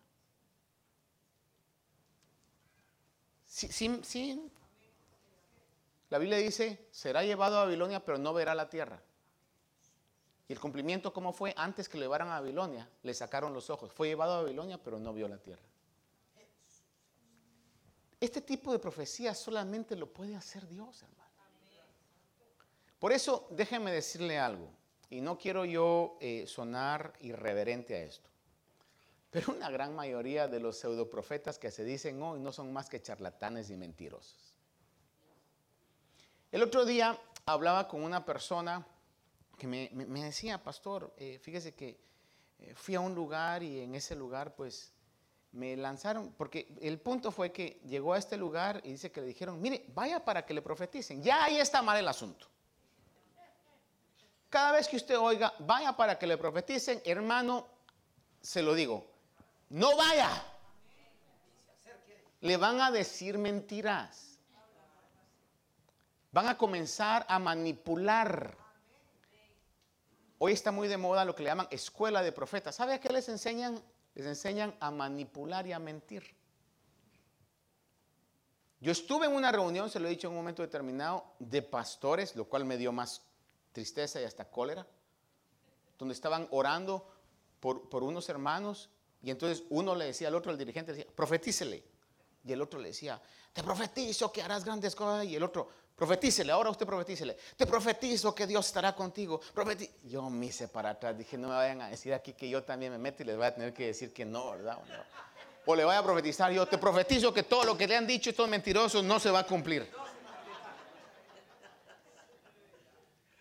La 6.10 6.18
Biblia 6.18 6.36
dice, 6.36 6.86
será 6.90 7.24
llevado 7.24 7.56
a 7.56 7.64
Babilonia, 7.64 8.04
pero 8.04 8.18
no 8.18 8.34
verá 8.34 8.54
la 8.54 8.68
tierra. 8.68 9.00
Y 10.46 10.52
el 10.52 10.60
cumplimiento, 10.60 11.10
¿cómo 11.10 11.32
fue? 11.32 11.54
Antes 11.56 11.88
que 11.88 11.96
lo 11.96 12.04
llevaran 12.04 12.28
a 12.28 12.40
Babilonia, 12.40 12.90
le 13.02 13.14
sacaron 13.14 13.54
los 13.54 13.70
ojos. 13.70 13.90
Fue 13.90 14.08
llevado 14.08 14.34
a 14.34 14.42
Babilonia, 14.42 14.76
pero 14.76 14.98
no 14.98 15.14
vio 15.14 15.28
la 15.28 15.38
tierra. 15.38 15.62
Este 18.20 18.42
tipo 18.42 18.70
de 18.70 18.78
profecía 18.78 19.34
solamente 19.34 19.96
lo 19.96 20.12
puede 20.12 20.36
hacer 20.36 20.68
Dios, 20.68 21.02
hermano. 21.04 21.27
Por 22.98 23.12
eso, 23.12 23.46
déjenme 23.50 23.92
decirle 23.92 24.38
algo, 24.38 24.70
y 25.10 25.20
no 25.20 25.38
quiero 25.38 25.64
yo 25.64 26.16
eh, 26.20 26.46
sonar 26.46 27.12
irreverente 27.20 27.94
a 27.94 28.02
esto, 28.02 28.28
pero 29.30 29.52
una 29.52 29.70
gran 29.70 29.94
mayoría 29.94 30.48
de 30.48 30.60
los 30.60 30.78
pseudoprofetas 30.78 31.58
que 31.58 31.70
se 31.70 31.84
dicen 31.84 32.20
hoy 32.22 32.40
no 32.40 32.52
son 32.52 32.72
más 32.72 32.88
que 32.88 33.00
charlatanes 33.00 33.70
y 33.70 33.76
mentirosos. 33.76 34.54
El 36.50 36.62
otro 36.62 36.84
día 36.84 37.18
hablaba 37.46 37.86
con 37.88 38.02
una 38.02 38.24
persona 38.24 38.86
que 39.58 39.66
me, 39.66 39.88
decía, 40.22 40.62
pastor, 40.62 41.12
eh, 41.18 41.38
fíjese 41.40 41.74
que 41.74 42.00
eh, 42.58 42.74
fui 42.74 42.94
a 42.94 43.00
un 43.00 43.14
lugar 43.14 43.62
y 43.62 43.80
en 43.80 43.94
ese 43.94 44.16
lugar 44.16 44.54
pues 44.54 44.92
me 45.52 45.76
lanzaron, 45.76 46.32
porque 46.36 46.74
el 46.80 47.00
punto 47.00 47.30
fue 47.30 47.52
que 47.52 47.80
llegó 47.86 48.14
a 48.14 48.18
este 48.18 48.36
lugar 48.36 48.80
y 48.84 48.92
dice 48.92 49.10
que 49.10 49.20
le 49.20 49.26
dijeron, 49.26 49.60
mire, 49.60 49.84
vaya 49.94 50.24
para 50.24 50.44
que 50.44 50.54
le 50.54 50.62
profeticen. 50.62 51.22
Ya 51.22 51.44
ahí 51.44 51.58
está 51.58 51.82
mal 51.82 51.98
el 51.98 52.08
asunto. 52.08 52.46
Cada 54.48 54.72
vez 54.72 54.88
que 54.88 54.96
usted 54.96 55.18
oiga, 55.18 55.52
vaya 55.58 55.92
para 55.92 56.18
que 56.18 56.26
le 56.26 56.38
profeticen, 56.38 57.02
hermano, 57.04 57.66
se 58.40 58.62
lo 58.62 58.74
digo, 58.74 59.06
no 59.70 59.96
vaya. 59.96 60.30
le 62.40 62.56
van 62.56 62.80
a 62.80 62.90
decir 62.90 63.36
mentiras. 63.36 64.38
Van 66.30 66.46
a 66.48 66.56
comenzar 66.56 67.26
a 67.28 67.38
manipular. 67.38 68.56
Hoy 70.38 70.52
está 70.52 70.70
muy 70.70 70.86
de 70.86 70.96
moda 70.96 71.24
lo 71.24 71.34
que 71.34 71.42
le 71.42 71.48
llaman 71.48 71.68
escuela 71.70 72.22
de 72.22 72.32
profetas. 72.32 72.76
¿Sabe 72.76 72.94
a 72.94 73.00
qué 73.00 73.08
les 73.08 73.28
enseñan? 73.28 73.82
Les 74.14 74.24
enseñan 74.24 74.74
a 74.78 74.90
manipular 74.90 75.66
y 75.66 75.72
a 75.72 75.78
mentir. 75.78 76.38
Yo 78.80 78.92
estuve 78.92 79.26
en 79.26 79.32
una 79.32 79.50
reunión, 79.50 79.90
se 79.90 79.98
lo 79.98 80.06
he 80.06 80.10
dicho 80.10 80.28
en 80.28 80.32
un 80.32 80.38
momento 80.38 80.62
determinado, 80.62 81.24
de 81.40 81.62
pastores, 81.62 82.36
lo 82.36 82.44
cual 82.44 82.64
me 82.64 82.76
dio 82.76 82.92
más 82.92 83.27
tristeza 83.72 84.20
y 84.20 84.24
hasta 84.24 84.50
cólera, 84.50 84.86
donde 85.98 86.14
estaban 86.14 86.48
orando 86.50 87.06
por, 87.60 87.88
por 87.88 88.02
unos 88.02 88.28
hermanos 88.28 88.90
y 89.22 89.30
entonces 89.30 89.64
uno 89.70 89.94
le 89.94 90.06
decía 90.06 90.28
al 90.28 90.34
otro, 90.34 90.52
el 90.52 90.58
dirigente, 90.58 90.92
decía, 90.92 91.10
profetícele. 91.14 91.82
Y 92.44 92.52
el 92.52 92.62
otro 92.62 92.78
le 92.78 92.88
decía, 92.88 93.20
te 93.52 93.62
profetizo 93.62 94.32
que 94.32 94.42
harás 94.42 94.64
grandes 94.64 94.94
cosas. 94.94 95.26
Y 95.26 95.36
el 95.36 95.42
otro, 95.42 95.68
profetícele, 95.96 96.52
ahora 96.52 96.70
usted 96.70 96.86
profetícele. 96.86 97.36
Te 97.56 97.66
profetizo 97.66 98.34
que 98.34 98.46
Dios 98.46 98.66
estará 98.66 98.94
contigo. 98.94 99.40
yo 100.04 100.30
me 100.30 100.46
hice 100.46 100.68
para 100.68 100.90
atrás, 100.90 101.18
dije, 101.18 101.36
no 101.36 101.48
me 101.48 101.54
vayan 101.54 101.82
a 101.82 101.88
decir 101.88 102.14
aquí 102.14 102.32
que 102.32 102.48
yo 102.48 102.62
también 102.62 102.92
me 102.92 102.98
meto 102.98 103.22
y 103.22 103.26
les 103.26 103.36
voy 103.36 103.46
a 103.46 103.54
tener 103.54 103.74
que 103.74 103.86
decir 103.86 104.12
que 104.12 104.24
no, 104.24 104.52
¿verdad? 104.52 104.78
O, 105.66 105.76
le 105.76 105.84
voy 105.84 105.94
a 105.94 106.02
profetizar 106.02 106.50
yo, 106.52 106.66
te 106.66 106.78
profetizo 106.78 107.34
que 107.34 107.42
todo 107.42 107.64
lo 107.64 107.76
que 107.76 107.86
le 107.86 107.96
han 107.96 108.06
dicho 108.06 108.30
estos 108.30 108.48
mentirosos 108.48 109.04
no 109.04 109.20
se 109.20 109.30
va 109.30 109.40
a 109.40 109.46
cumplir. 109.46 109.90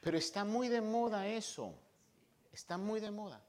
Pero 0.08 0.20
está 0.20 0.46
muy 0.46 0.70
de 0.70 0.80
moda 0.80 1.28
eso. 1.28 1.74
Está 2.54 2.78
muy 2.78 3.02
de 3.02 3.12
moda. 3.12 3.44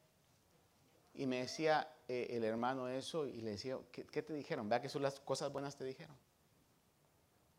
Y 1.14 1.24
me 1.24 1.42
decía 1.42 1.88
eh, 2.08 2.26
el 2.30 2.42
hermano 2.42 2.88
eso 2.88 3.28
y 3.28 3.42
le 3.42 3.50
decía, 3.50 3.78
¿qué, 3.92 4.22
te 4.22 4.32
dijeron? 4.32 4.68
Vea 4.68 4.80
que 4.80 4.88
son 4.88 5.02
las 5.02 5.20
cosas 5.20 5.52
buenas 5.52 5.76
te 5.76 5.84
dijeron. 5.84 6.16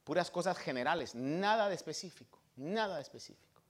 Puras 0.03 0.29
cosas 0.29 0.57
generales, 0.57 1.15
nada 1.15 1.69
de 1.69 1.75
específico, 1.75 2.39
nada 2.57 2.97
de 2.97 3.03
específico. 3.03 3.61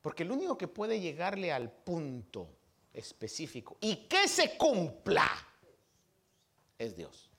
Porque 0.00 0.22
el 0.22 0.30
único 0.30 0.56
que 0.56 0.68
puede 0.68 1.00
llegarle 1.00 1.52
al 1.52 1.68
punto 1.68 2.48
específico 2.92 3.76
y 3.80 4.06
que 4.06 4.28
se 4.28 4.56
cumpla 4.56 5.28
es 6.78 6.94
Dios. 6.94 7.31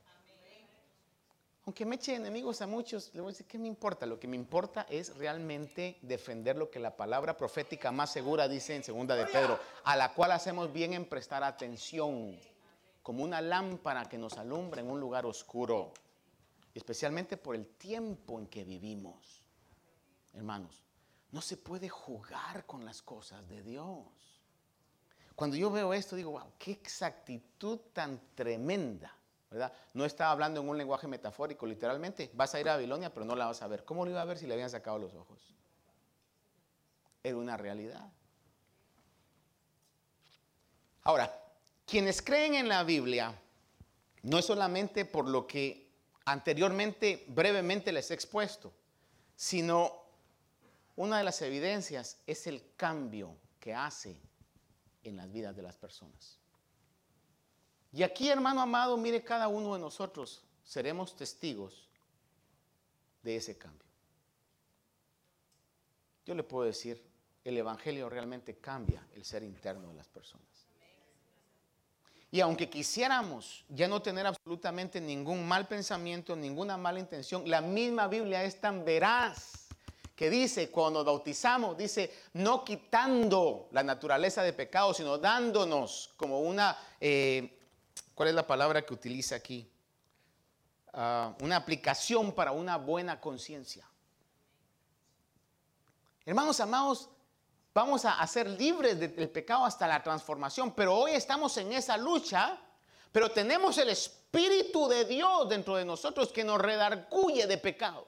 Aunque 1.66 1.86
me 1.86 1.96
eche 1.96 2.16
enemigos 2.16 2.62
a 2.62 2.68
muchos, 2.68 3.12
le 3.14 3.22
voy 3.22 3.30
a 3.30 3.32
decir, 3.32 3.46
¿qué 3.46 3.58
me 3.58 3.68
importa? 3.68 4.06
Lo 4.06 4.20
que 4.20 4.28
me 4.28 4.36
importa 4.36 4.86
es 4.90 5.16
realmente 5.16 5.98
defender 6.02 6.58
lo 6.58 6.70
que 6.70 6.80
la 6.80 6.98
palabra 6.98 7.38
profética 7.38 7.90
más 7.92 8.12
segura 8.12 8.50
dice 8.50 8.76
en 8.76 8.84
segunda 8.84 9.16
de 9.16 9.26
Pedro, 9.28 9.58
a 9.86 9.96
la 9.96 10.14
cual 10.14 10.34
hacemos 10.34 10.74
bien 10.74 10.94
en 10.94 11.06
prestar 11.06 11.42
atención, 11.42 12.38
como 13.02 13.24
una 13.24 13.40
lámpara 13.40 14.10
que 14.10 14.18
nos 14.18 14.38
alumbra 14.38 14.82
en 14.82 14.92
un 14.92 15.00
lugar 15.00 15.26
oscuro, 15.26 15.94
especialmente 16.74 17.38
por 17.38 17.56
el 17.56 17.66
tiempo 17.66 18.40
en 18.40 18.48
que 18.48 18.66
vivimos. 18.66 19.46
Hermanos, 20.34 20.84
no 21.32 21.42
se 21.42 21.56
puede 21.56 21.88
jugar 21.88 22.66
con 22.66 22.84
las 22.84 23.02
cosas 23.02 23.48
de 23.48 23.64
Dios. 23.64 24.42
Cuando 25.34 25.56
yo 25.56 25.72
veo 25.72 25.94
esto, 25.94 26.18
digo, 26.18 26.32
wow, 26.32 26.52
qué 26.60 26.72
exactitud 26.72 27.80
tan 27.94 28.20
tremenda. 28.36 29.16
No 29.94 30.06
estaba 30.06 30.32
hablando 30.32 30.62
en 30.62 30.70
un 30.70 30.78
lenguaje 30.78 31.08
metafórico, 31.08 31.66
literalmente. 31.66 32.32
Vas 32.34 32.54
a 32.56 32.60
ir 32.60 32.70
a 32.70 32.74
Babilonia, 32.74 33.14
pero 33.14 33.26
no 33.26 33.36
la 33.36 33.46
vas 33.46 33.62
a 33.62 33.68
ver. 33.68 33.86
¿Cómo 33.86 34.06
lo 34.06 34.12
iba 34.12 34.22
a 34.22 34.26
ver 34.26 34.38
si 34.38 34.48
le 34.48 34.54
habían 34.54 34.70
sacado 34.70 34.98
los 34.98 35.14
ojos? 35.14 35.56
Era 37.24 37.38
una 37.38 37.58
realidad. 37.58 38.12
Ahora, 41.04 41.32
quienes 41.86 42.22
creen 42.22 42.56
en 42.56 42.68
la 42.68 42.84
Biblia, 42.84 43.34
no 44.24 44.40
es 44.40 44.46
solamente 44.46 45.06
por 45.06 45.28
lo 45.28 45.46
que 45.46 45.92
anteriormente 46.26 47.26
brevemente 47.28 47.92
les 47.92 48.10
he 48.12 48.14
expuesto, 48.14 48.74
sino 49.36 50.04
una 50.96 51.18
de 51.18 51.24
las 51.24 51.42
evidencias 51.42 52.18
es 52.26 52.48
el 52.48 52.64
cambio 52.76 53.36
que 53.60 53.74
hace 53.74 54.16
en 55.04 55.18
las 55.18 55.32
vidas 55.32 55.56
de 55.56 55.62
las 55.62 55.76
personas. 55.76 56.43
Y 57.94 58.02
aquí, 58.02 58.30
hermano 58.30 58.60
amado, 58.60 58.98
mire 58.98 59.24
cada 59.24 59.48
uno 59.48 59.76
de 59.76 59.80
nosotros, 59.80 60.44
seremos 60.64 61.16
testigos 61.16 61.88
de 63.22 63.36
ese 63.36 63.56
cambio. 63.56 63.88
Yo 66.26 66.34
le 66.34 66.42
puedo 66.42 66.66
decir, 66.66 67.04
el 67.44 67.58
Evangelio 67.58 68.10
realmente 68.10 68.58
cambia 68.58 69.06
el 69.14 69.24
ser 69.24 69.44
interno 69.44 69.90
de 69.90 69.94
las 69.94 70.08
personas. 70.08 70.48
Y 72.32 72.42
aunque 72.42 72.68
quisiéramos 72.68 73.64
ya 73.70 73.88
no 73.88 74.02
tener 74.02 74.26
absolutamente 74.26 75.00
ningún 75.00 75.48
mal 75.48 75.68
pensamiento, 75.68 76.36
ninguna 76.36 76.78
mala 76.78 77.00
intención, 77.00 77.48
la 77.48 77.62
misma 77.62 78.08
Biblia 78.08 78.44
es 78.44 78.60
tan 78.60 78.84
veraz 78.84 79.68
que 80.16 80.32
dice, 80.32 80.72
cuando 80.72 81.04
bautizamos, 81.04 81.78
dice, 81.78 82.12
no 82.34 82.66
quitando 82.66 83.68
la 83.72 83.84
naturaleza 83.84 84.42
de 84.42 84.54
pecado, 84.54 84.96
sino 84.96 85.20
dándonos 85.20 86.12
como 86.18 86.40
una 86.40 86.76
eh, 87.00 87.60
¿Cuál 88.16 88.30
es 88.30 88.36
la 88.36 88.46
palabra 88.46 88.86
que 88.86 88.94
utiliza 88.94 89.36
aquí? 89.36 89.70
Ah, 90.94 91.34
una 91.42 91.56
aplicación 91.56 92.34
para 92.34 92.52
una 92.52 92.78
buena 92.78 93.20
conciencia. 93.20 93.88
Hermanos 96.26 96.60
amados, 96.60 97.10
vamos 97.74 98.06
a, 98.06 98.26
ser 98.28 98.48
libres 98.48 99.00
del 99.00 99.30
pecado 99.30 99.66
hasta 99.66 99.88
la 99.88 100.02
transformación, 100.02 100.74
pero 100.74 100.96
hoy 100.96 101.12
estamos 101.12 101.58
en 101.58 101.74
esa 101.74 101.98
lucha, 101.98 102.58
pero 103.12 103.32
tenemos 103.32 103.78
el 103.78 103.90
Espíritu 103.90 104.88
de 104.88 105.06
Dios 105.06 105.50
dentro 105.50 105.76
de 105.76 105.84
nosotros 105.84 106.32
que 106.32 106.44
nos 106.44 106.62
redarguye 106.62 107.46
de 107.48 107.58
pecado. 107.58 108.08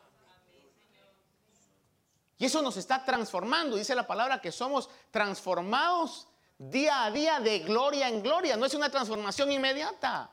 Y 2.38 2.45
eso 2.45 2.62
nos 2.62 2.78
está 2.78 3.03
transformando. 3.03 3.76
Dice 3.76 3.95
la 3.95 4.06
palabra 4.08 4.41
que 4.41 4.51
somos 4.51 4.89
transformados 5.12 6.28
día 6.58 7.06
a 7.06 7.12
día 7.12 7.39
de 7.39 7.60
gloria 7.60 8.10
en 8.10 8.22
gloria. 8.22 8.58
No 8.58 8.66
es 8.66 8.74
una 8.74 8.89
transformación 8.89 9.51
inmediata. 9.51 10.32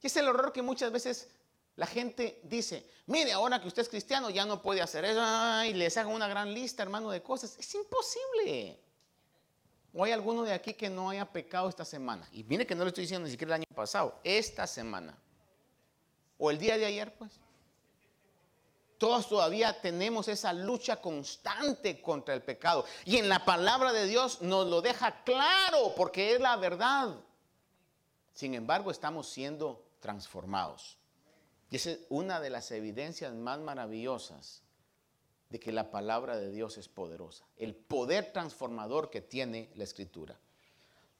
Y 0.00 0.06
es 0.06 0.16
el 0.16 0.28
horror 0.28 0.52
que 0.52 0.62
muchas 0.62 0.92
veces 0.92 1.28
la 1.76 1.86
gente 1.86 2.40
dice, 2.42 2.88
mire, 3.06 3.32
ahora 3.32 3.60
que 3.60 3.68
usted 3.68 3.82
es 3.82 3.88
cristiano 3.88 4.30
ya 4.30 4.44
no 4.44 4.60
puede 4.60 4.82
hacer 4.82 5.04
eso, 5.04 5.22
y 5.64 5.74
les 5.74 5.96
haga 5.96 6.08
una 6.08 6.26
gran 6.26 6.52
lista, 6.52 6.82
hermano, 6.82 7.10
de 7.10 7.22
cosas. 7.22 7.56
Es 7.58 7.74
imposible. 7.74 8.78
¿O 9.92 10.04
hay 10.04 10.12
alguno 10.12 10.42
de 10.42 10.52
aquí 10.52 10.74
que 10.74 10.90
no 10.90 11.10
haya 11.10 11.24
pecado 11.24 11.68
esta 11.68 11.84
semana? 11.84 12.28
Y 12.32 12.44
mire 12.44 12.66
que 12.66 12.74
no 12.74 12.84
le 12.84 12.88
estoy 12.88 13.02
diciendo 13.02 13.24
ni 13.24 13.30
siquiera 13.30 13.56
el 13.56 13.62
año 13.62 13.76
pasado, 13.76 14.20
esta 14.22 14.66
semana. 14.66 15.16
O 16.36 16.50
el 16.50 16.58
día 16.58 16.76
de 16.76 16.84
ayer, 16.84 17.14
pues. 17.14 17.32
Todos 18.98 19.28
todavía 19.28 19.80
tenemos 19.80 20.26
esa 20.26 20.52
lucha 20.52 21.00
constante 21.00 22.02
contra 22.02 22.34
el 22.34 22.42
pecado. 22.42 22.84
Y 23.04 23.16
en 23.16 23.28
la 23.28 23.44
palabra 23.44 23.92
de 23.92 24.06
Dios 24.06 24.42
nos 24.42 24.66
lo 24.66 24.82
deja 24.82 25.22
claro 25.22 25.94
porque 25.96 26.34
es 26.34 26.40
la 26.40 26.56
verdad. 26.56 27.16
Sin 28.34 28.54
embargo, 28.54 28.90
estamos 28.90 29.28
siendo 29.28 29.88
transformados. 30.00 30.98
Y 31.70 31.76
esa 31.76 31.92
es 31.92 32.00
una 32.08 32.40
de 32.40 32.50
las 32.50 32.70
evidencias 32.72 33.32
más 33.34 33.60
maravillosas 33.60 34.62
de 35.48 35.60
que 35.60 35.72
la 35.72 35.90
palabra 35.90 36.36
de 36.36 36.50
Dios 36.50 36.76
es 36.76 36.88
poderosa. 36.88 37.44
El 37.56 37.74
poder 37.74 38.32
transformador 38.32 39.10
que 39.10 39.20
tiene 39.20 39.70
la 39.76 39.84
escritura. 39.84 40.38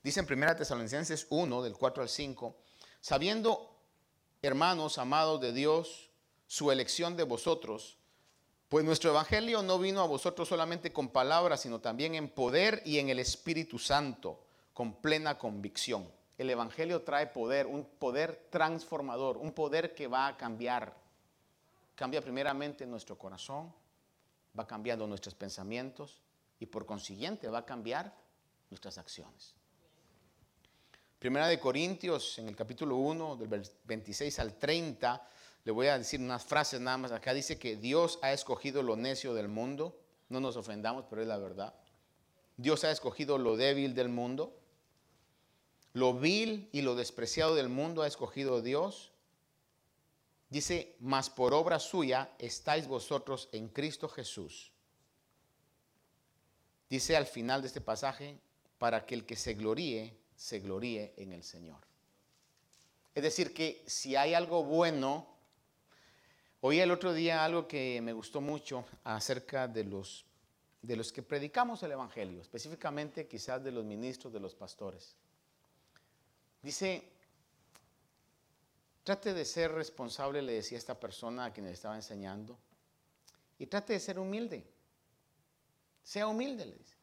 Dice 0.03 0.21
en 0.21 0.33
1 0.33 0.57
Tesalonicenses 0.57 1.27
1, 1.31 1.63
del 1.63 1.77
4 1.77 2.03
al 2.03 2.09
5, 2.09 2.57
sabiendo, 3.01 3.77
hermanos 4.43 4.99
amados 4.99 5.41
de 5.41 5.53
Dios, 5.53 6.08
su 6.49 6.73
elección 6.73 7.15
de 7.15 7.25
vosotros, 7.25 7.99
pues 8.71 8.85
nuestro 8.85 9.11
evangelio 9.11 9.63
no 9.63 9.79
vino 9.79 10.01
a 10.01 10.07
vosotros 10.07 10.49
solamente 10.49 10.93
con 10.93 11.11
palabras, 11.11 11.61
sino 11.61 11.81
también 11.81 12.15
en 12.15 12.29
poder 12.29 12.83
y 12.85 12.99
en 12.99 13.11
el 13.11 13.19
Espíritu 13.19 13.79
Santo, 13.79 14.41
con 14.73 14.95
plena 14.95 15.39
convicción. 15.39 16.11
El 16.39 16.51
evangelio 16.51 17.03
trae 17.03 17.27
poder, 17.27 17.67
un 17.67 17.85
poder 17.85 18.49
transformador, 18.51 19.37
un 19.37 19.53
poder 19.53 19.95
que 19.95 20.07
va 20.07 20.27
a 20.27 20.37
cambiar. 20.37 20.97
Cambia 21.95 22.23
primeramente 22.23 22.87
nuestro 22.87 23.19
corazón, 23.19 23.73
va 24.59 24.67
cambiando 24.67 25.07
nuestros 25.07 25.35
pensamientos 25.35 26.21
y 26.59 26.67
por 26.67 26.87
consiguiente 26.87 27.49
va 27.49 27.59
a 27.59 27.67
cambiar 27.67 28.15
nuestras 28.71 28.97
acciones. 28.97 29.55
Primera 31.19 31.49
de 31.49 31.59
Corintios, 31.59 32.39
en 32.39 32.49
el 32.49 32.57
capítulo 32.57 32.97
1, 32.97 33.37
del 33.37 33.71
26 33.85 34.39
al 34.39 34.55
30, 34.55 35.29
le 35.65 35.73
voy 35.73 35.89
a 35.89 35.99
decir 35.99 36.21
unas 36.21 36.45
frases 36.45 36.81
nada 36.81 36.99
más. 36.99 37.13
Acá 37.13 37.35
dice 37.35 37.59
que 37.59 37.77
Dios 37.77 38.19
ha 38.23 38.33
escogido 38.33 38.83
lo 38.83 38.97
necio 38.97 39.35
del 39.35 39.49
mundo. 39.49 40.01
No 40.29 40.41
nos 40.41 40.57
ofendamos, 40.57 41.05
pero 41.09 41.23
es 41.23 41.29
la 41.29 41.39
verdad. 41.39 41.75
Dios 42.57 42.85
ha 42.85 42.91
escogido 42.91 43.39
lo 43.39 43.57
débil 43.57 43.95
del 43.95 44.09
mundo. 44.09 44.59
Lo 45.93 46.15
vil 46.15 46.69
y 46.73 46.83
lo 46.83 46.95
despreciado 46.95 47.55
del 47.55 47.69
mundo 47.69 48.03
ha 48.03 48.07
escogido 48.07 48.63
Dios. 48.63 49.13
Dice, 50.51 50.97
mas 51.01 51.29
por 51.29 51.53
obra 51.53 51.79
suya 51.79 52.31
estáis 52.39 52.89
vosotros 52.89 53.49
en 53.53 53.69
Cristo 53.69 54.09
Jesús. 54.09 54.73
Dice 56.89 57.17
al 57.17 57.27
final 57.27 57.61
de 57.61 57.69
este 57.69 57.83
pasaje, 57.83 58.39
para 58.79 59.05
que 59.05 59.15
el 59.15 59.27
que 59.27 59.37
se 59.37 59.55
gloríe, 59.55 60.17
se 60.37 60.61
gloríe 60.61 61.13
en 61.17 61.33
el 61.33 61.43
Señor. 61.43 61.81
Es 63.15 63.23
decir, 63.23 63.53
que 63.53 63.83
si 63.87 64.17
hay 64.17 64.33
algo 64.33 64.65
bueno, 64.65 65.27
oí 66.61 66.81
el 66.81 66.91
otro 66.91 67.13
día 67.13 67.45
algo 67.45 67.69
que 67.69 68.01
me 68.01 68.13
gustó 68.13 68.41
mucho 68.41 68.85
acerca 69.05 69.69
de 69.69 69.85
los, 69.85 70.25
de 70.83 70.97
los 70.97 71.13
que 71.13 71.23
predicamos 71.23 71.83
el 71.83 71.93
Evangelio, 71.93 72.41
específicamente 72.41 73.27
quizás 73.27 73.63
de 73.63 73.73
los 73.73 73.85
ministros, 73.85 74.33
de 74.33 74.41
los 74.41 74.55
pastores. 74.55 75.17
Dice, 76.63 77.13
trate 79.05 79.33
de 79.33 79.45
ser 79.45 79.73
responsable, 79.73 80.43
le 80.43 80.55
decía 80.55 80.79
esta 80.79 80.99
persona 80.99 81.47
a 81.47 81.53
quien 81.53 81.67
le 81.67 81.73
estaba 81.73 81.97
enseñando, 81.97 82.59
y 83.59 83.67
trate 83.67 83.95
de 83.95 84.01
ser 84.01 84.19
humilde. 84.19 84.65
Sea 86.03 86.27
humilde, 86.27 86.65
le 86.65 86.75
dice. 86.75 86.95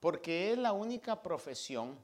Porque 0.00 0.52
es 0.52 0.58
la 0.58 0.72
única 0.72 1.22
profesión 1.22 1.98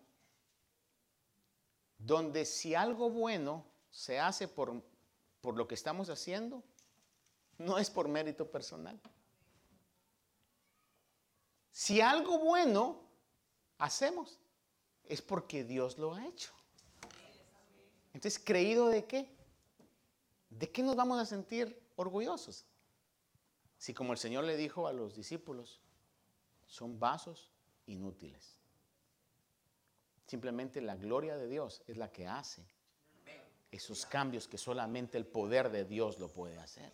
donde 1.98 2.44
si 2.44 2.74
algo 2.74 3.11
bueno 3.11 3.64
se 3.90 4.18
hace 4.18 4.48
por, 4.48 4.82
por 5.43 5.59
lo 5.59 5.68
que 5.68 5.74
estamos 5.74 6.09
haciendo, 6.09 6.62
no 7.59 7.78
es 7.78 7.90
por 7.90 8.09
mérito 8.09 8.51
personal. 8.51 8.99
Si 11.70 12.01
algo 12.01 12.38
bueno 12.38 13.03
hacemos, 13.76 14.38
es 15.05 15.20
porque 15.20 15.64
Dios 15.64 15.99
lo 15.99 16.14
ha 16.14 16.26
hecho. 16.26 16.53
Entonces, 18.14 18.40
¿creído 18.43 18.88
de 18.88 19.05
qué? 19.05 19.28
¿De 20.49 20.70
qué 20.70 20.82
nos 20.82 20.97
vamos 20.97 21.18
a 21.18 21.26
sentir 21.26 21.82
orgullosos? 21.97 22.64
Si 23.78 23.93
como 23.93 24.12
el 24.12 24.18
Señor 24.18 24.45
le 24.45 24.57
dijo 24.57 24.86
a 24.86 24.93
los 24.93 25.16
discípulos, 25.16 25.80
son 26.66 27.01
vasos 27.01 27.51
inútiles. 27.86 28.59
Simplemente 30.26 30.80
la 30.80 30.95
gloria 30.95 31.36
de 31.36 31.49
Dios 31.49 31.82
es 31.88 31.97
la 31.97 32.12
que 32.12 32.28
hace 32.28 32.64
esos 33.73 34.05
cambios 34.05 34.47
que 34.47 34.59
solamente 34.59 35.16
el 35.16 35.27
poder 35.27 35.70
de 35.70 35.85
Dios 35.87 36.18
lo 36.18 36.29
puede 36.29 36.59
hacer. 36.59 36.93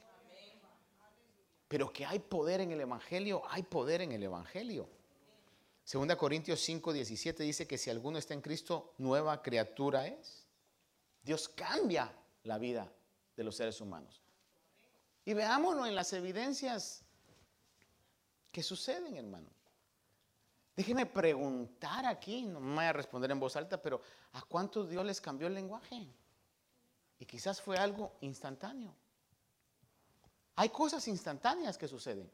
Pero 1.67 1.93
que 1.93 2.07
hay 2.07 2.21
poder 2.21 2.61
en 2.61 2.71
el 2.71 2.81
Evangelio, 2.81 3.43
hay 3.49 3.65
poder 3.65 4.01
en 4.01 4.13
el 4.13 4.23
Evangelio. 4.23 4.89
Segunda 5.85 6.17
Corintios 6.17 6.61
5, 6.61 6.93
17 6.93 7.43
dice 7.43 7.67
que 7.67 7.77
si 7.77 7.91
alguno 7.91 8.17
está 8.17 8.33
en 8.33 8.41
Cristo, 8.41 8.95
nueva 8.99 9.43
criatura 9.43 10.07
es. 10.07 10.47
Dios 11.23 11.49
cambia 11.49 12.15
la 12.45 12.59
vida 12.59 12.91
de 13.37 13.45
los 13.45 13.57
seres 13.57 13.81
humanos. 13.81 14.23
Y 15.25 15.35
veámonos 15.35 15.89
en 15.89 15.95
las 15.95 16.13
evidencias 16.13 17.03
que 18.53 18.63
suceden, 18.63 19.17
hermano. 19.17 19.51
Déjeme 20.77 21.07
preguntar 21.07 22.07
aquí, 22.07 22.43
no 22.43 22.61
me 22.61 22.77
voy 22.77 22.85
a 22.85 22.93
responder 22.93 23.33
en 23.33 23.41
voz 23.41 23.57
alta, 23.57 23.83
pero 23.83 24.01
¿a 24.33 24.43
cuántos 24.43 24.89
Dios 24.89 25.05
les 25.05 25.21
cambió 25.21 25.49
el 25.49 25.55
lenguaje? 25.55 26.07
Y 27.19 27.27
quizás 27.27 27.61
fue 27.61 27.77
algo 27.77 28.17
instantáneo. 28.21 28.95
Hay 30.57 30.71
cosas 30.71 31.07
instantáneas 31.09 31.79
que 31.79 31.89
suceden. 31.89 32.31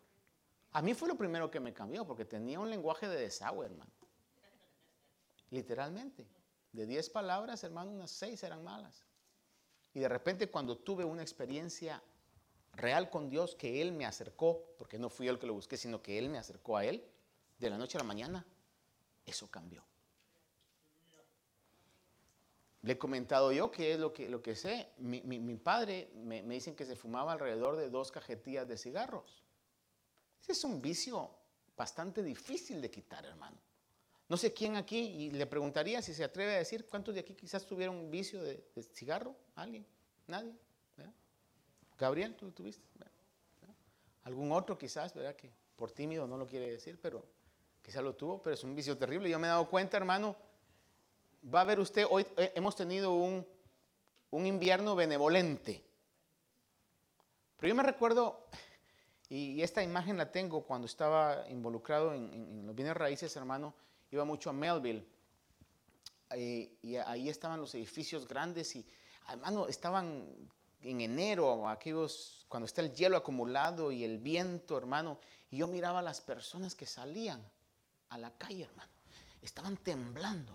A 0.72 0.82
mí 0.82 0.94
fue 0.94 1.08
lo 1.08 1.16
primero 1.16 1.50
que 1.50 1.60
me 1.60 1.72
cambió, 1.72 2.06
porque 2.06 2.24
tenía 2.24 2.58
un 2.58 2.68
lenguaje 2.68 3.08
de 3.08 3.16
desagüe, 3.16 3.66
hermano. 3.66 3.92
Literalmente. 5.50 6.26
De 6.72 6.86
10 6.86 7.10
palabras, 7.10 7.62
hermano, 7.62 7.92
unas 7.92 8.10
6 8.10 8.42
eran 8.42 8.64
malas. 8.64 9.04
Y 9.92 10.00
de 10.00 10.08
repente 10.08 10.50
cuando 10.50 10.76
tuve 10.76 11.04
una 11.04 11.22
experiencia 11.22 12.02
real 12.72 13.10
con 13.10 13.30
Dios, 13.30 13.54
que 13.54 13.80
Él 13.80 13.92
me 13.92 14.04
acercó, 14.04 14.74
porque 14.76 14.98
no 14.98 15.08
fui 15.08 15.26
yo 15.26 15.32
el 15.32 15.38
que 15.38 15.46
lo 15.46 15.54
busqué, 15.54 15.76
sino 15.76 16.02
que 16.02 16.18
Él 16.18 16.28
me 16.28 16.38
acercó 16.38 16.76
a 16.76 16.84
Él, 16.84 17.08
de 17.58 17.70
la 17.70 17.78
noche 17.78 17.96
a 17.96 18.00
la 18.00 18.04
mañana, 18.04 18.44
eso 19.24 19.48
cambió. 19.48 19.84
Le 22.84 22.92
he 22.92 22.98
comentado 22.98 23.50
yo 23.50 23.70
que 23.70 23.94
es 23.94 23.98
lo 23.98 24.12
que, 24.12 24.28
lo 24.28 24.42
que 24.42 24.54
sé. 24.54 24.90
Mi, 24.98 25.20
padre 25.56 26.10
me, 26.14 26.42
me, 26.42 26.54
dicen 26.54 26.76
que 26.76 26.84
se 26.84 26.96
fumaba 26.96 27.32
alrededor 27.32 27.76
de 27.76 27.88
dos 27.88 28.12
cajetillas 28.12 28.68
de 28.68 28.76
cigarros. 28.76 29.42
Ese 30.42 30.52
es 30.52 30.64
un 30.64 30.80
vicio 30.80 31.30
bastante 31.76 32.22
difícil 32.22 32.80
de 32.82 32.90
quitar, 32.90 33.24
hermano. 33.24 33.56
No 34.28 34.36
sé 34.36 34.52
quién 34.52 34.76
aquí, 34.76 34.98
y 34.98 35.30
le 35.30 35.46
preguntaría 35.46 36.02
si 36.02 36.14
se 36.14 36.24
atreve 36.24 36.54
a 36.54 36.58
decir 36.58 36.86
cuántos 36.86 37.14
de 37.14 37.20
aquí 37.20 37.34
quizás 37.34 37.64
tuvieron 37.66 37.96
un 37.96 38.10
vicio 38.10 38.42
de, 38.42 38.64
cigarro. 38.92 39.34
¿Alguien? 39.54 39.86
¿Nadie? 40.26 40.54
Gabriel, 41.96 42.34
¿tú 42.34 42.46
lo 42.46 42.52
tuviste? 42.52 42.82
¿Algún 44.24 44.52
otro 44.52 44.76
quizás, 44.76 45.14
verdad? 45.14 45.36
Que 45.36 45.50
por 45.76 45.92
tímido 45.92 46.26
no 46.26 46.36
lo 46.36 46.46
quiere 46.46 46.70
decir, 46.70 46.98
pero 47.00 47.24
Quizá 47.84 48.00
lo 48.00 48.14
tuvo, 48.14 48.40
pero 48.40 48.54
es 48.54 48.64
un 48.64 48.74
vicio 48.74 48.96
terrible. 48.96 49.28
Yo 49.28 49.38
me 49.38 49.46
he 49.46 49.50
dado 49.50 49.68
cuenta, 49.68 49.98
hermano, 49.98 50.34
va 51.52 51.60
a 51.60 51.64
ver 51.64 51.80
usted, 51.80 52.06
hoy 52.08 52.26
eh, 52.36 52.52
hemos 52.54 52.76
tenido 52.76 53.12
un, 53.12 53.46
invierno 54.32 54.96
benevolente. 54.96 55.84
Pero 57.56 57.68
yo 57.68 57.74
me 57.74 57.84
recuerdo, 57.84 58.48
y 59.28 59.62
esta 59.62 59.82
imagen 59.82 60.16
la 60.16 60.32
tengo 60.32 60.64
cuando 60.64 60.86
estaba 60.86 61.48
involucrado 61.48 62.12
en, 62.14 62.66
los 62.66 62.74
bienes 62.74 62.96
raíces, 62.96 63.36
hermano, 63.36 63.74
iba 64.10 64.24
mucho 64.24 64.50
a 64.50 64.52
Melville. 64.52 65.06
Eh, 66.30 66.78
y 66.82 66.96
ahí 66.96 67.28
estaban 67.28 67.60
los 67.60 67.74
edificios 67.76 68.26
grandes 68.26 68.74
y, 68.74 68.84
hermano, 69.28 69.68
estaban 69.68 70.50
en 70.80 71.00
enero, 71.00 71.68
aquellos, 71.68 72.44
cuando 72.48 72.66
está 72.66 72.82
el 72.82 72.92
hielo 72.92 73.16
acumulado 73.16 73.92
y 73.92 74.02
el 74.02 74.18
viento, 74.18 74.76
hermano, 74.76 75.20
y 75.48 75.58
yo 75.58 75.68
miraba 75.68 76.00
a 76.00 76.02
las 76.02 76.20
personas 76.20 76.74
que 76.74 76.86
salían 76.86 77.40
a 78.08 78.18
la 78.18 78.36
calle, 78.36 78.64
hermano. 78.64 78.93
Estaban 79.44 79.76
temblando 79.76 80.52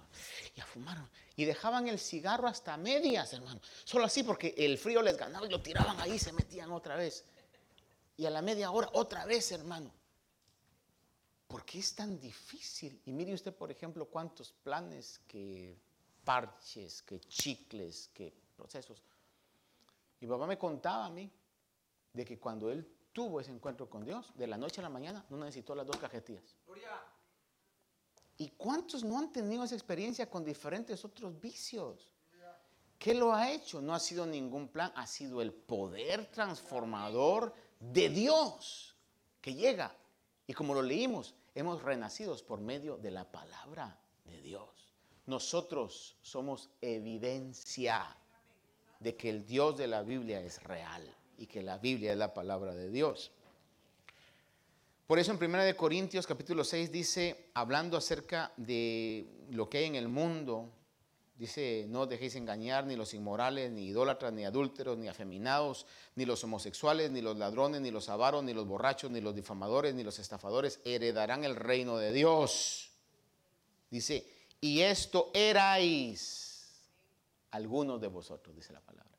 y 0.56 0.62
fumaron. 0.62 1.08
Y 1.36 1.46
dejaban 1.46 1.88
el 1.88 2.00
cigarro 2.00 2.48
hasta 2.48 2.76
medias, 2.76 3.32
hermano. 3.34 3.62
Solo 3.84 4.06
así 4.06 4.24
porque 4.24 4.56
el 4.58 4.80
frío 4.80 5.04
les 5.04 5.16
ganaba 5.16 5.46
y 5.46 5.50
lo 5.50 5.62
tiraban 5.62 6.00
ahí, 6.00 6.18
se 6.18 6.34
metían 6.34 6.72
otra 6.72 6.96
vez. 6.96 7.24
Y 8.18 8.26
a 8.26 8.32
la 8.32 8.42
media 8.42 8.72
hora 8.72 8.90
otra 8.94 9.26
vez, 9.26 9.52
hermano. 9.52 9.92
¿Por 11.48 11.64
qué 11.66 11.80
es 11.80 11.94
tan 11.94 12.20
difícil? 12.20 13.00
Y 13.06 13.12
mire 13.12 13.34
usted, 13.34 13.54
por 13.54 13.70
ejemplo, 13.72 14.06
cuántos 14.06 14.52
planes, 14.52 15.22
que 15.28 15.78
parches, 16.24 17.04
que 17.04 17.20
chicles, 17.20 18.10
que 18.14 18.34
procesos. 18.56 19.04
Y 20.20 20.26
papá 20.26 20.48
me 20.48 20.58
contaba 20.58 21.06
a 21.06 21.10
mí 21.12 21.32
de 22.12 22.26
que 22.26 22.40
cuando 22.40 22.72
él 22.72 22.88
tuvo 23.14 23.40
ese 23.40 23.52
encuentro 23.52 23.88
con 23.88 24.04
Dios, 24.04 24.32
de 24.36 24.48
la 24.48 24.58
noche 24.58 24.82
a 24.82 24.84
la 24.84 24.90
mañana, 24.90 25.26
no 25.30 25.38
necesitó 25.38 25.76
las 25.76 25.86
dos 25.86 25.98
cajetillas. 25.98 26.56
¿Y 28.40 28.52
cuántos 28.52 29.04
no 29.04 29.20
han 29.20 29.34
tenido 29.34 29.66
esa 29.66 29.76
experiencia 29.76 30.30
con 30.30 30.46
diferentes 30.46 31.04
otros 31.04 31.40
vicios? 31.42 32.10
¿Qué 32.98 33.14
lo 33.14 33.34
ha 33.34 33.52
hecho? 33.52 33.82
No 33.82 33.94
ha 33.94 34.00
sido 34.00 34.26
ningún 34.26 34.70
plan, 34.70 34.94
ha 34.96 35.06
sido 35.06 35.42
el 35.42 35.52
poder 35.52 36.26
transformador 36.28 37.54
de 37.82 38.08
Dios 38.10 38.96
que 39.42 39.54
llega. 39.54 39.94
Y 40.48 40.54
como 40.54 40.74
lo 40.74 40.82
leímos, 40.82 41.36
hemos 41.54 41.84
renacido 41.84 42.36
por 42.46 42.62
medio 42.62 42.98
de 42.98 43.12
la 43.12 43.30
palabra 43.30 44.00
de 44.24 44.42
Dios. 44.42 44.70
Nosotros 45.26 46.16
somos 46.22 46.70
evidencia 46.80 48.18
de 49.02 49.18
que 49.18 49.30
el 49.30 49.46
Dios 49.46 49.78
de 49.78 49.88
la 49.88 50.02
Biblia 50.02 50.40
es 50.40 50.64
real 50.64 51.04
y 51.38 51.46
que 51.46 51.62
la 51.62 51.78
Biblia 51.78 52.14
es 52.14 52.18
la 52.18 52.34
palabra 52.34 52.74
de 52.74 52.90
Dios. 52.90 53.34
Por 55.10 55.18
eso 55.18 55.32
en 55.32 55.44
1 55.44 55.76
Corintios 55.76 56.28
capítulo 56.28 56.64
6 56.64 56.92
dice, 56.92 57.50
hablando 57.56 57.98
acerca 57.98 58.54
de 58.58 59.26
lo 59.50 59.68
que 59.68 59.80
hay 59.80 59.86
en 59.86 59.96
el 59.96 60.08
mundo, 60.08 60.70
dice, 61.36 61.88
no 61.90 62.06
dejéis 62.06 62.36
engañar 62.36 62.86
ni 62.86 62.96
los 62.96 63.16
inmorales, 63.16 63.72
ni 63.72 63.88
idólatras, 63.88 64.32
ni 64.34 64.46
adúlteros, 64.46 65.00
ni 65.00 65.08
afeminados, 65.08 65.88
ni 66.14 66.26
los 66.26 66.44
homosexuales, 66.44 67.10
ni 67.10 67.22
los 67.22 67.36
ladrones, 67.38 67.82
ni 67.82 67.90
los 67.90 68.08
avaros, 68.08 68.44
ni 68.44 68.54
los 68.54 68.68
borrachos, 68.68 69.10
ni 69.10 69.20
los 69.20 69.34
difamadores, 69.34 69.96
ni 69.96 70.04
los 70.04 70.20
estafadores, 70.20 70.80
heredarán 70.86 71.44
el 71.44 71.56
reino 71.56 71.98
de 71.98 72.14
Dios. 72.14 72.92
Dice, 73.90 74.32
y 74.62 74.82
esto 74.82 75.32
erais 75.34 76.70
algunos 77.50 78.00
de 78.00 78.10
vosotros, 78.10 78.56
dice 78.56 78.74
la 78.74 78.82
palabra. 78.82 79.18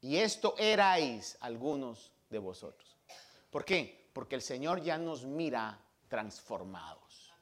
Y 0.00 0.16
esto 0.16 0.54
erais 0.56 1.36
algunos 1.40 2.10
de 2.30 2.38
vosotros. 2.38 2.96
¿Por 3.50 3.66
qué? 3.66 4.01
Porque 4.12 4.34
el 4.34 4.42
Señor 4.42 4.82
ya 4.82 4.98
nos 4.98 5.24
mira 5.24 5.78
transformados. 6.08 7.32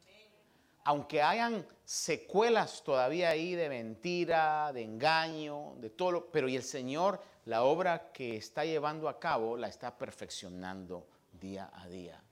Aunque 0.85 1.23
hayan 1.23 1.67
secuelas 1.85 2.83
todavía 2.83 3.31
ahí 3.31 3.55
de 3.55 3.69
mentira, 3.69 4.73
de 4.73 4.83
engaño, 4.83 5.75
de 5.77 5.91
todo, 5.91 6.31
pero 6.31 6.49
y 6.49 6.57
el 6.57 6.63
Señor 6.63 7.21
la 7.47 7.65
obra 7.65 8.13
que 8.13 8.37
está 8.37 8.65
llevando 8.65 9.09
a 9.09 9.19
cabo 9.19 9.57
la 9.57 9.69
está 9.69 9.97
perfeccionando 9.97 11.07
día 11.33 11.71
a 11.75 11.89
día. 11.89 12.23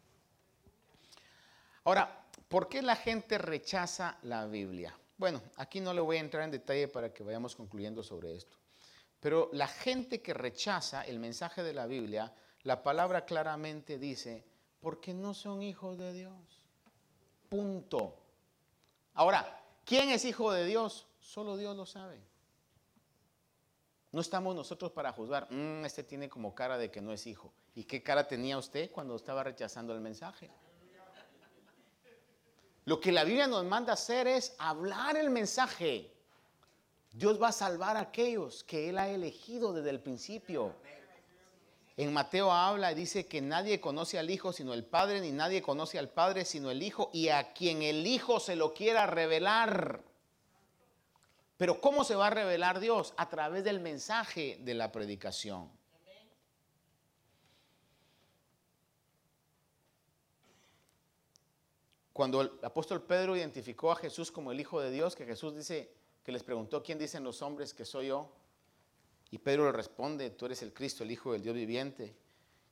Ahora, 1.84 2.26
¿por 2.48 2.68
qué 2.68 2.82
la 2.82 2.96
gente 2.96 3.38
rechaza 3.38 4.18
la 4.22 4.46
Biblia? 4.46 4.96
Bueno, 5.16 5.42
aquí 5.56 5.80
no 5.80 5.92
le 5.92 6.00
voy 6.00 6.18
a 6.18 6.20
entrar 6.20 6.44
en 6.44 6.50
detalle 6.50 6.88
para 6.88 7.12
que 7.12 7.22
vayamos 7.22 7.56
concluyendo 7.56 8.02
sobre 8.02 8.36
esto. 8.36 8.56
Pero 9.20 9.50
la 9.52 9.66
gente 9.66 10.22
que 10.22 10.34
rechaza 10.34 11.02
el 11.02 11.18
mensaje 11.18 11.62
de 11.62 11.72
la 11.72 11.86
Biblia 11.86 12.32
la 12.68 12.82
palabra 12.82 13.24
claramente 13.24 13.98
dice, 13.98 14.44
porque 14.82 15.14
no 15.14 15.32
son 15.32 15.62
hijos 15.62 15.96
de 15.96 16.12
Dios. 16.12 16.34
Punto. 17.48 18.14
Ahora, 19.14 19.64
¿quién 19.86 20.10
es 20.10 20.26
hijo 20.26 20.52
de 20.52 20.66
Dios? 20.66 21.06
Solo 21.18 21.56
Dios 21.56 21.74
lo 21.74 21.86
sabe. 21.86 22.20
No 24.12 24.20
estamos 24.20 24.54
nosotros 24.54 24.92
para 24.92 25.12
juzgar, 25.12 25.50
"Mm, 25.50 25.86
este 25.86 26.04
tiene 26.04 26.28
como 26.28 26.54
cara 26.54 26.76
de 26.76 26.90
que 26.90 27.00
no 27.00 27.10
es 27.10 27.26
hijo. 27.26 27.54
¿Y 27.74 27.84
qué 27.84 28.02
cara 28.02 28.28
tenía 28.28 28.58
usted 28.58 28.90
cuando 28.90 29.16
estaba 29.16 29.42
rechazando 29.42 29.94
el 29.94 30.00
mensaje? 30.02 30.50
Lo 32.84 33.00
que 33.00 33.12
la 33.12 33.24
Biblia 33.24 33.46
nos 33.46 33.64
manda 33.64 33.94
hacer 33.94 34.26
es 34.26 34.54
hablar 34.58 35.16
el 35.16 35.30
mensaje. 35.30 36.12
Dios 37.12 37.40
va 37.40 37.48
a 37.48 37.52
salvar 37.52 37.96
a 37.96 38.00
aquellos 38.00 38.62
que 38.62 38.90
Él 38.90 38.98
ha 38.98 39.08
elegido 39.08 39.72
desde 39.72 39.88
el 39.88 40.00
principio. 40.00 40.74
En 41.98 42.12
Mateo 42.12 42.52
habla 42.52 42.92
y 42.92 42.94
dice 42.94 43.26
que 43.26 43.40
nadie 43.40 43.80
conoce 43.80 44.20
al 44.20 44.30
Hijo 44.30 44.52
sino 44.52 44.72
el 44.72 44.84
Padre, 44.84 45.20
ni 45.20 45.32
nadie 45.32 45.60
conoce 45.60 45.98
al 45.98 46.08
Padre 46.08 46.44
sino 46.44 46.70
el 46.70 46.80
Hijo, 46.80 47.10
y 47.12 47.30
a 47.30 47.52
quien 47.52 47.82
el 47.82 48.06
Hijo 48.06 48.38
se 48.38 48.54
lo 48.54 48.72
quiera 48.72 49.04
revelar. 49.08 50.04
Pero 51.56 51.80
¿cómo 51.80 52.04
se 52.04 52.14
va 52.14 52.28
a 52.28 52.30
revelar 52.30 52.78
Dios? 52.78 53.14
A 53.16 53.28
través 53.28 53.64
del 53.64 53.80
mensaje 53.80 54.60
de 54.60 54.74
la 54.74 54.92
predicación. 54.92 55.72
Cuando 62.12 62.42
el 62.42 62.52
apóstol 62.62 63.02
Pedro 63.02 63.36
identificó 63.36 63.90
a 63.90 63.96
Jesús 63.96 64.30
como 64.30 64.52
el 64.52 64.60
Hijo 64.60 64.80
de 64.80 64.92
Dios, 64.92 65.16
que 65.16 65.26
Jesús 65.26 65.56
dice, 65.56 65.92
que 66.22 66.30
les 66.30 66.44
preguntó, 66.44 66.80
¿quién 66.80 66.96
dicen 66.96 67.24
los 67.24 67.42
hombres 67.42 67.74
que 67.74 67.84
soy 67.84 68.06
yo? 68.06 68.30
Y 69.30 69.38
Pedro 69.38 69.64
le 69.64 69.72
responde, 69.72 70.30
tú 70.30 70.46
eres 70.46 70.62
el 70.62 70.72
Cristo, 70.72 71.04
el 71.04 71.10
Hijo 71.10 71.32
del 71.32 71.42
Dios 71.42 71.54
viviente. 71.54 72.14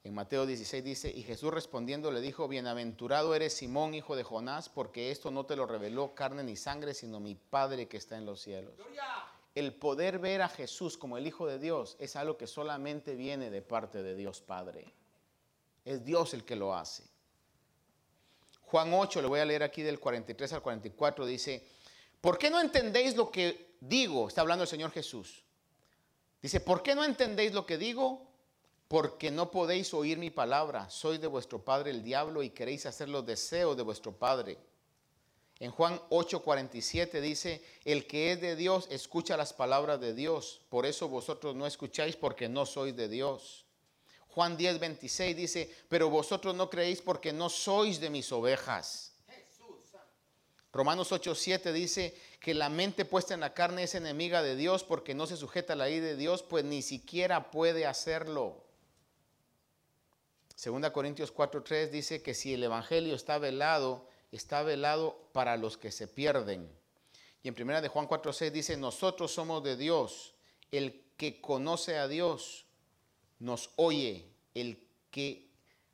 En 0.04 0.14
Mateo 0.14 0.46
16 0.46 0.84
dice, 0.84 1.10
y 1.10 1.22
Jesús 1.24 1.52
respondiendo 1.52 2.12
le 2.12 2.20
dijo, 2.20 2.46
bienaventurado 2.46 3.34
eres 3.34 3.54
Simón, 3.54 3.92
hijo 3.92 4.14
de 4.14 4.22
Jonás, 4.22 4.68
porque 4.68 5.10
esto 5.10 5.32
no 5.32 5.46
te 5.46 5.56
lo 5.56 5.66
reveló 5.66 6.14
carne 6.14 6.44
ni 6.44 6.54
sangre, 6.54 6.94
sino 6.94 7.18
mi 7.18 7.34
Padre 7.34 7.88
que 7.88 7.96
está 7.96 8.16
en 8.16 8.24
los 8.24 8.40
cielos. 8.40 8.72
El 9.56 9.74
poder 9.74 10.20
ver 10.20 10.42
a 10.42 10.48
Jesús 10.48 10.96
como 10.96 11.18
el 11.18 11.26
Hijo 11.26 11.46
de 11.46 11.58
Dios 11.58 11.96
es 11.98 12.14
algo 12.14 12.36
que 12.36 12.46
solamente 12.46 13.16
viene 13.16 13.50
de 13.50 13.62
parte 13.62 14.02
de 14.02 14.14
Dios 14.14 14.40
Padre. 14.40 14.94
Es 15.84 16.04
Dios 16.04 16.34
el 16.34 16.44
que 16.44 16.56
lo 16.56 16.74
hace. 16.74 17.02
Juan 18.62 18.92
8, 18.92 19.22
le 19.22 19.28
voy 19.28 19.40
a 19.40 19.44
leer 19.44 19.62
aquí 19.62 19.82
del 19.82 19.98
43 19.98 20.52
al 20.52 20.62
44, 20.62 21.26
dice, 21.26 21.66
¿por 22.20 22.38
qué 22.38 22.50
no 22.50 22.60
entendéis 22.60 23.16
lo 23.16 23.30
que 23.30 23.76
digo? 23.80 24.28
Está 24.28 24.42
hablando 24.42 24.62
el 24.62 24.68
Señor 24.68 24.90
Jesús. 24.90 25.42
Dice, 26.42 26.60
¿por 26.60 26.82
qué 26.82 26.94
no 26.94 27.04
entendéis 27.04 27.52
lo 27.52 27.66
que 27.66 27.78
digo? 27.78 28.26
Porque 28.88 29.30
no 29.30 29.50
podéis 29.50 29.92
oír 29.94 30.18
mi 30.18 30.30
palabra. 30.30 30.88
Soy 30.90 31.18
de 31.18 31.26
vuestro 31.26 31.64
padre 31.64 31.90
el 31.90 32.02
diablo 32.02 32.42
y 32.42 32.50
queréis 32.50 32.86
hacer 32.86 33.08
los 33.08 33.26
deseos 33.26 33.76
de 33.76 33.82
vuestro 33.82 34.12
padre. 34.12 34.58
En 35.58 35.70
Juan 35.70 35.98
8:47 36.10 37.20
dice, 37.20 37.64
el 37.84 38.06
que 38.06 38.32
es 38.32 38.40
de 38.40 38.56
Dios 38.56 38.86
escucha 38.90 39.36
las 39.36 39.54
palabras 39.54 40.00
de 40.00 40.14
Dios. 40.14 40.60
Por 40.68 40.84
eso 40.84 41.08
vosotros 41.08 41.56
no 41.56 41.66
escucháis 41.66 42.14
porque 42.14 42.48
no 42.48 42.66
sois 42.66 42.94
de 42.94 43.08
Dios. 43.08 43.64
Juan 44.28 44.58
10:26 44.58 45.34
dice, 45.34 45.74
pero 45.88 46.10
vosotros 46.10 46.54
no 46.54 46.68
creéis 46.68 47.00
porque 47.00 47.32
no 47.32 47.48
sois 47.48 47.98
de 48.00 48.10
mis 48.10 48.30
ovejas. 48.32 49.15
Romanos 50.76 51.10
8:7 51.10 51.72
dice 51.72 52.14
que 52.38 52.52
la 52.52 52.68
mente 52.68 53.04
puesta 53.04 53.34
en 53.34 53.40
la 53.40 53.54
carne 53.54 53.84
es 53.84 53.94
enemiga 53.94 54.42
de 54.42 54.56
Dios 54.56 54.84
porque 54.84 55.14
no 55.14 55.26
se 55.26 55.36
sujeta 55.36 55.72
a 55.72 55.76
la 55.76 55.86
ley 55.86 56.00
de 56.00 56.16
Dios, 56.16 56.42
pues 56.42 56.64
ni 56.64 56.82
siquiera 56.82 57.50
puede 57.50 57.86
hacerlo. 57.86 58.62
Segunda 60.54 60.92
Corintios 60.92 61.32
4:3 61.32 61.90
dice 61.90 62.22
que 62.22 62.34
si 62.34 62.54
el 62.54 62.62
evangelio 62.62 63.14
está 63.14 63.38
velado, 63.38 64.06
está 64.32 64.62
velado 64.62 65.28
para 65.32 65.56
los 65.56 65.76
que 65.78 65.90
se 65.90 66.08
pierden. 66.08 66.70
Y 67.42 67.48
en 67.48 67.54
primera 67.54 67.80
de 67.80 67.88
Juan 67.88 68.06
4:6 68.06 68.52
dice, 68.52 68.76
"Nosotros 68.76 69.32
somos 69.32 69.62
de 69.62 69.76
Dios, 69.76 70.34
el 70.70 71.04
que 71.16 71.40
conoce 71.40 71.96
a 71.96 72.06
Dios 72.06 72.66
nos 73.38 73.70
oye, 73.76 74.28
el 74.54 74.86
que 75.10 75.48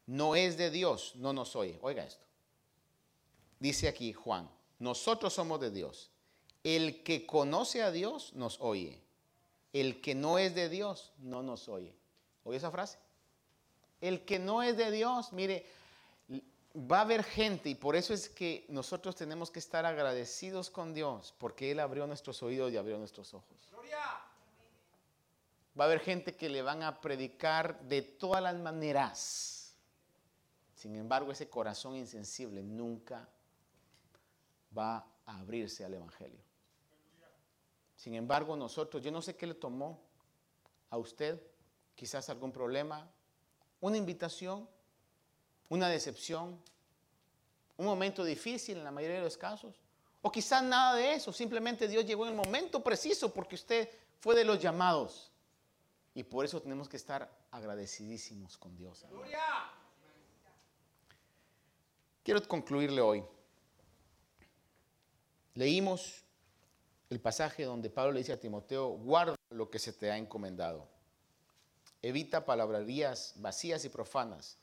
no 0.07 0.35
es 0.35 0.57
de 0.57 0.71
Dios 0.71 1.13
no 1.17 1.33
nos 1.33 1.55
oye." 1.55 1.79
Oiga 1.83 2.05
esto. 2.05 2.25
Dice 3.61 3.87
aquí 3.87 4.13
Juan, 4.13 4.51
nosotros 4.83 5.33
somos 5.33 5.61
de 5.61 5.71
Dios. 5.71 6.11
El 6.65 7.05
que 7.05 7.25
conoce 7.25 7.85
a 7.85 7.93
Dios 7.93 8.33
nos 8.35 8.61
oye. 8.61 9.01
El 9.73 10.01
que 10.01 10.17
no 10.17 10.39
es 10.39 10.57
de 10.57 10.69
Dios 10.69 11.13
no 11.19 11.41
nos 11.45 11.69
oye. 11.69 11.95
¿Oye 12.43 12.57
esa 12.57 12.73
frase? 12.73 12.99
El 14.01 14.25
que 14.25 14.41
no 14.41 14.61
es 14.61 14.77
de 14.77 14.91
Dios, 14.91 15.33
mire, 15.33 15.65
va 16.75 16.99
a 16.99 17.03
haber 17.03 17.23
gente 17.23 17.71
y 17.71 17.77
por 17.77 17.95
eso 17.95 18.13
es 18.13 18.29
que 18.29 18.67
nosotros 18.69 19.15
tenemos 19.15 19.53
que 19.53 19.61
estar 19.61 19.87
agradecidos 19.87 20.69
con 20.69 20.93
Dios 20.95 21.33
porque 21.39 21.71
Él 21.71 21.79
abrió 21.79 22.05
nuestros 22.09 22.43
oídos 22.43 22.73
y 22.73 22.77
abrió 22.77 22.99
nuestros 22.99 23.33
ojos. 23.35 23.57
Va 25.79 25.85
a 25.85 25.87
haber 25.87 26.01
gente 26.01 26.35
que 26.35 26.49
le 26.49 26.61
van 26.61 26.83
a 26.83 27.01
predicar 27.01 27.81
de 27.83 28.03
todas 28.03 28.43
las 28.43 28.57
maneras. 28.57 29.77
Sin 30.75 30.97
embargo, 30.97 31.31
ese 31.31 31.49
corazón 31.49 31.95
insensible 31.95 32.65
nunca 32.65 33.29
va 34.77 35.07
a 35.27 35.39
abrirse 35.39 35.85
al 35.85 35.95
Evangelio. 35.95 36.41
Sin 37.97 38.15
embargo, 38.15 38.57
nosotros, 38.57 39.03
yo 39.03 39.11
no 39.11 39.23
sé 39.23 39.37
qué 39.37 39.47
le 39.47 39.55
tomó 39.55 40.01
a 40.91 40.99
usted, 40.99 41.41
quizás 41.95 42.29
algún 42.29 42.51
problema, 42.51 43.09
una 43.81 43.97
invitación, 43.97 44.69
una 45.69 45.89
decepción, 45.89 46.61
un 47.77 47.87
momento 47.87 48.25
difícil 48.25 48.79
en 48.79 48.85
la 48.85 48.91
mayoría 48.91 49.19
de 49.19 49.25
los 49.25 49.37
casos, 49.37 49.81
o 50.21 50.31
quizás 50.31 50.63
nada 50.63 50.95
de 50.95 51.15
eso, 51.15 51.33
simplemente 51.33 51.89
Dios 51.89 52.05
llegó 52.05 52.25
en 52.27 52.31
el 52.33 52.37
momento 52.37 52.83
preciso 52.83 53.33
porque 53.33 53.57
usted 53.57 53.89
fue 54.21 54.35
de 54.35 54.45
los 54.45 54.61
llamados. 54.61 55.33
Y 56.15 56.23
por 56.23 56.45
eso 56.45 56.61
tenemos 56.61 56.89
que 56.89 56.97
estar 56.97 57.31
agradecidísimos 57.51 58.57
con 58.59 58.77
Dios. 58.77 59.05
Quiero 62.23 62.47
concluirle 62.47 63.01
hoy. 63.01 63.25
Leímos 65.55 66.25
el 67.11 67.21
pasaje 67.21 67.65
donde 67.65 67.91
Pablo 67.91 68.13
le 68.13 68.21
dice 68.21 68.33
a 68.33 68.41
Timoteo, 68.41 68.89
guarda 68.89 69.37
lo 69.51 69.71
que 69.71 69.79
se 69.79 69.93
te 69.93 70.11
ha 70.11 70.17
encomendado. 70.17 70.89
Evita 72.01 72.47
palabrerías 72.47 73.35
vacías 73.37 73.85
y 73.85 73.91
profanas 73.91 74.57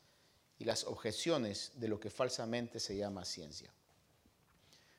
y 0.58 0.66
las 0.66 0.86
objeciones 0.86 1.72
de 1.76 1.88
lo 1.88 2.00
que 2.00 2.10
falsamente 2.10 2.80
se 2.80 2.98
llama 2.98 3.24
ciencia. 3.24 3.72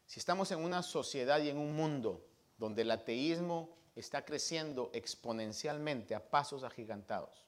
Si 0.07 0.21
estamos 0.21 0.51
en 0.53 0.61
una 0.61 0.83
sociedad 0.83 1.41
y 1.41 1.51
en 1.51 1.59
un 1.59 1.75
mundo 1.75 2.25
donde 2.57 2.83
el 2.83 2.91
ateísmo 2.93 3.77
está 3.97 4.25
creciendo 4.25 4.91
exponencialmente 4.95 6.15
a 6.15 6.31
pasos 6.31 6.63
agigantados, 6.63 7.45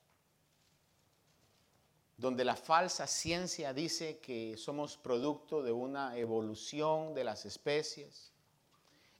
donde 2.16 2.44
la 2.44 2.56
falsa 2.56 3.06
ciencia 3.06 3.72
dice 3.72 4.18
que 4.18 4.56
somos 4.56 4.96
producto 4.96 5.62
de 5.62 5.72
una 5.72 6.16
evolución 6.16 7.14
de 7.14 7.24
las 7.24 7.46
especies, 7.46 8.31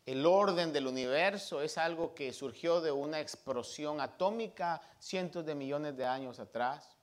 el 0.05 0.27
orden 0.27 0.73
del 0.73 0.87
universo 0.87 1.63
es 1.63 1.79
algo 1.79 2.15
que 2.15 2.33
surgió 2.33 2.81
de 2.81 2.91
una 2.91 3.21
explosión 3.21 4.01
atómica 4.01 4.81
cientos 4.99 5.47
de 5.47 5.55
millones 5.55 5.97
de 5.97 6.05
años 6.05 6.41
atrás. 6.41 6.97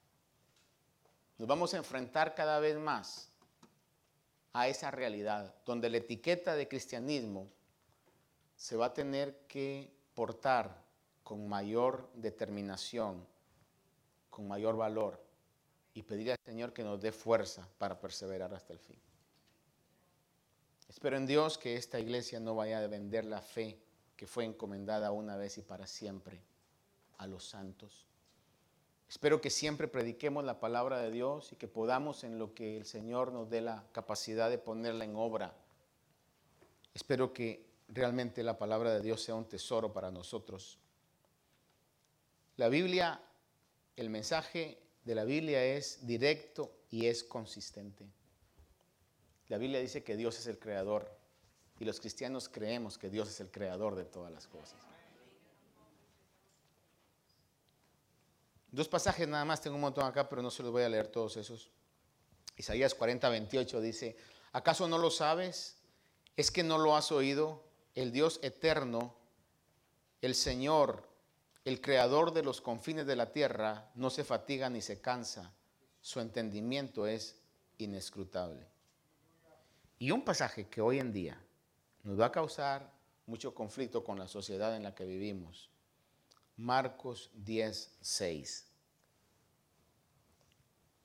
Nos 1.37 1.47
vamos 1.47 1.73
a 1.73 1.77
enfrentar 1.77 2.35
cada 2.35 2.59
vez 2.59 2.77
más 2.77 3.31
a 4.51 4.67
esa 4.67 4.91
realidad, 4.91 5.55
donde 5.65 5.89
la 5.89 5.97
etiqueta 5.97 6.55
de 6.55 6.67
cristianismo 6.67 7.49
se 8.55 8.75
va 8.75 8.87
a 8.87 8.93
tener 8.93 9.45
que 9.47 9.93
portar 10.13 10.83
con 11.23 11.47
mayor 11.47 12.09
determinación, 12.15 13.25
con 14.29 14.47
mayor 14.47 14.75
valor 14.75 15.23
y 15.93 16.03
pedir 16.03 16.31
al 16.31 16.39
Señor 16.43 16.73
que 16.73 16.83
nos 16.83 16.99
dé 16.99 17.13
fuerza 17.13 17.69
para 17.77 17.99
perseverar 17.99 18.53
hasta 18.53 18.73
el 18.73 18.79
fin. 18.79 18.99
Espero 20.89 21.17
en 21.17 21.27
Dios 21.27 21.59
que 21.59 21.75
esta 21.75 21.99
iglesia 21.99 22.39
no 22.39 22.55
vaya 22.55 22.79
a 22.79 22.87
vender 22.87 23.23
la 23.23 23.41
fe 23.41 23.79
que 24.17 24.25
fue 24.25 24.43
encomendada 24.43 25.11
una 25.11 25.37
vez 25.37 25.57
y 25.59 25.61
para 25.61 25.85
siempre 25.85 26.41
a 27.19 27.27
los 27.27 27.47
santos. 27.47 28.07
Espero 29.07 29.39
que 29.39 29.51
siempre 29.51 29.87
prediquemos 29.87 30.43
la 30.43 30.59
palabra 30.59 30.99
de 30.99 31.11
Dios 31.11 31.51
y 31.51 31.55
que 31.55 31.67
podamos 31.67 32.23
en 32.23 32.37
lo 32.39 32.53
que 32.53 32.75
el 32.75 32.85
Señor 32.85 33.31
nos 33.31 33.49
dé 33.49 33.61
la 33.61 33.85
capacidad 33.91 34.49
de 34.49 34.57
ponerla 34.57 35.05
en 35.05 35.15
obra. 35.15 35.55
Espero 36.93 37.33
que 37.33 37.65
realmente 37.87 38.43
la 38.43 38.57
palabra 38.57 38.91
de 38.93 39.01
Dios 39.01 39.21
sea 39.23 39.35
un 39.35 39.45
tesoro 39.45 39.93
para 39.93 40.11
nosotros. 40.11 40.79
La 42.57 42.67
Biblia, 42.67 43.21
el 43.95 44.09
mensaje 44.09 44.79
de 45.05 45.15
la 45.15 45.23
Biblia 45.23 45.63
es 45.63 46.05
directo 46.05 46.71
y 46.89 47.05
es 47.05 47.23
consistente. 47.23 48.05
La 49.49 49.57
Biblia 49.57 49.79
dice 49.79 50.03
que 50.03 50.15
Dios 50.15 50.39
es 50.39 50.47
el 50.47 50.57
creador 50.57 51.11
y 51.79 51.85
los 51.85 51.99
cristianos 51.99 52.49
creemos 52.49 52.97
que 52.97 53.09
Dios 53.09 53.29
es 53.29 53.39
el 53.39 53.51
creador 53.51 53.95
de 53.95 54.05
todas 54.05 54.31
las 54.31 54.47
cosas. 54.47 54.79
Dos 58.71 58.87
pasajes 58.87 59.27
nada 59.27 59.45
más, 59.45 59.61
tengo 59.61 59.75
un 59.75 59.81
montón 59.81 60.05
acá, 60.05 60.29
pero 60.29 60.43
no 60.43 60.51
se 60.51 60.61
los 60.61 60.71
voy 60.71 60.83
a 60.83 60.89
leer 60.89 61.07
todos 61.07 61.37
esos. 61.37 61.71
Isaías 62.55 62.93
40, 62.93 63.27
28 63.29 63.81
dice, 63.81 64.15
¿acaso 64.51 64.87
no 64.87 64.99
lo 64.99 65.09
sabes? 65.09 65.77
¿Es 66.37 66.51
que 66.51 66.61
no 66.61 66.77
lo 66.77 66.95
has 66.95 67.11
oído? 67.11 67.63
El 67.95 68.11
Dios 68.11 68.39
eterno, 68.43 69.15
el 70.21 70.35
Señor, 70.35 71.07
El 71.65 71.81
creador 71.81 72.33
de 72.33 72.41
los 72.41 72.61
confines 72.61 73.05
de 73.05 73.15
la 73.15 73.31
tierra 73.31 73.91
no 73.93 74.09
se 74.09 74.23
fatiga 74.23 74.69
ni 74.69 74.81
se 74.81 75.01
cansa. 75.01 75.53
Su 76.01 76.19
entendimiento 76.19 77.05
es 77.05 77.41
inescrutable. 77.77 78.65
Y 79.99 80.11
un 80.11 80.23
pasaje 80.23 80.67
que 80.69 80.79
hoy 80.79 80.97
en 80.97 81.11
día 81.11 81.37
nos 82.03 82.17
va 82.17 82.27
a 82.27 82.31
causar 82.31 82.89
mucho 83.25 83.53
conflicto 83.53 84.01
con 84.01 84.17
la 84.17 84.29
sociedad 84.29 84.75
en 84.75 84.83
la 84.83 84.95
que 84.95 85.05
vivimos. 85.05 85.69
Marcos 86.55 87.29
10, 87.33 87.97
6. 87.99 88.65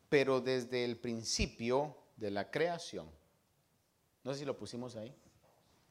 Pero 0.08 0.40
desde 0.40 0.84
el 0.84 0.96
principio 0.96 1.96
de 2.16 2.30
la 2.30 2.52
creación, 2.52 3.10
no 4.22 4.32
sé 4.32 4.38
si 4.38 4.44
lo 4.44 4.56
pusimos 4.56 4.94
ahí. 4.94 5.12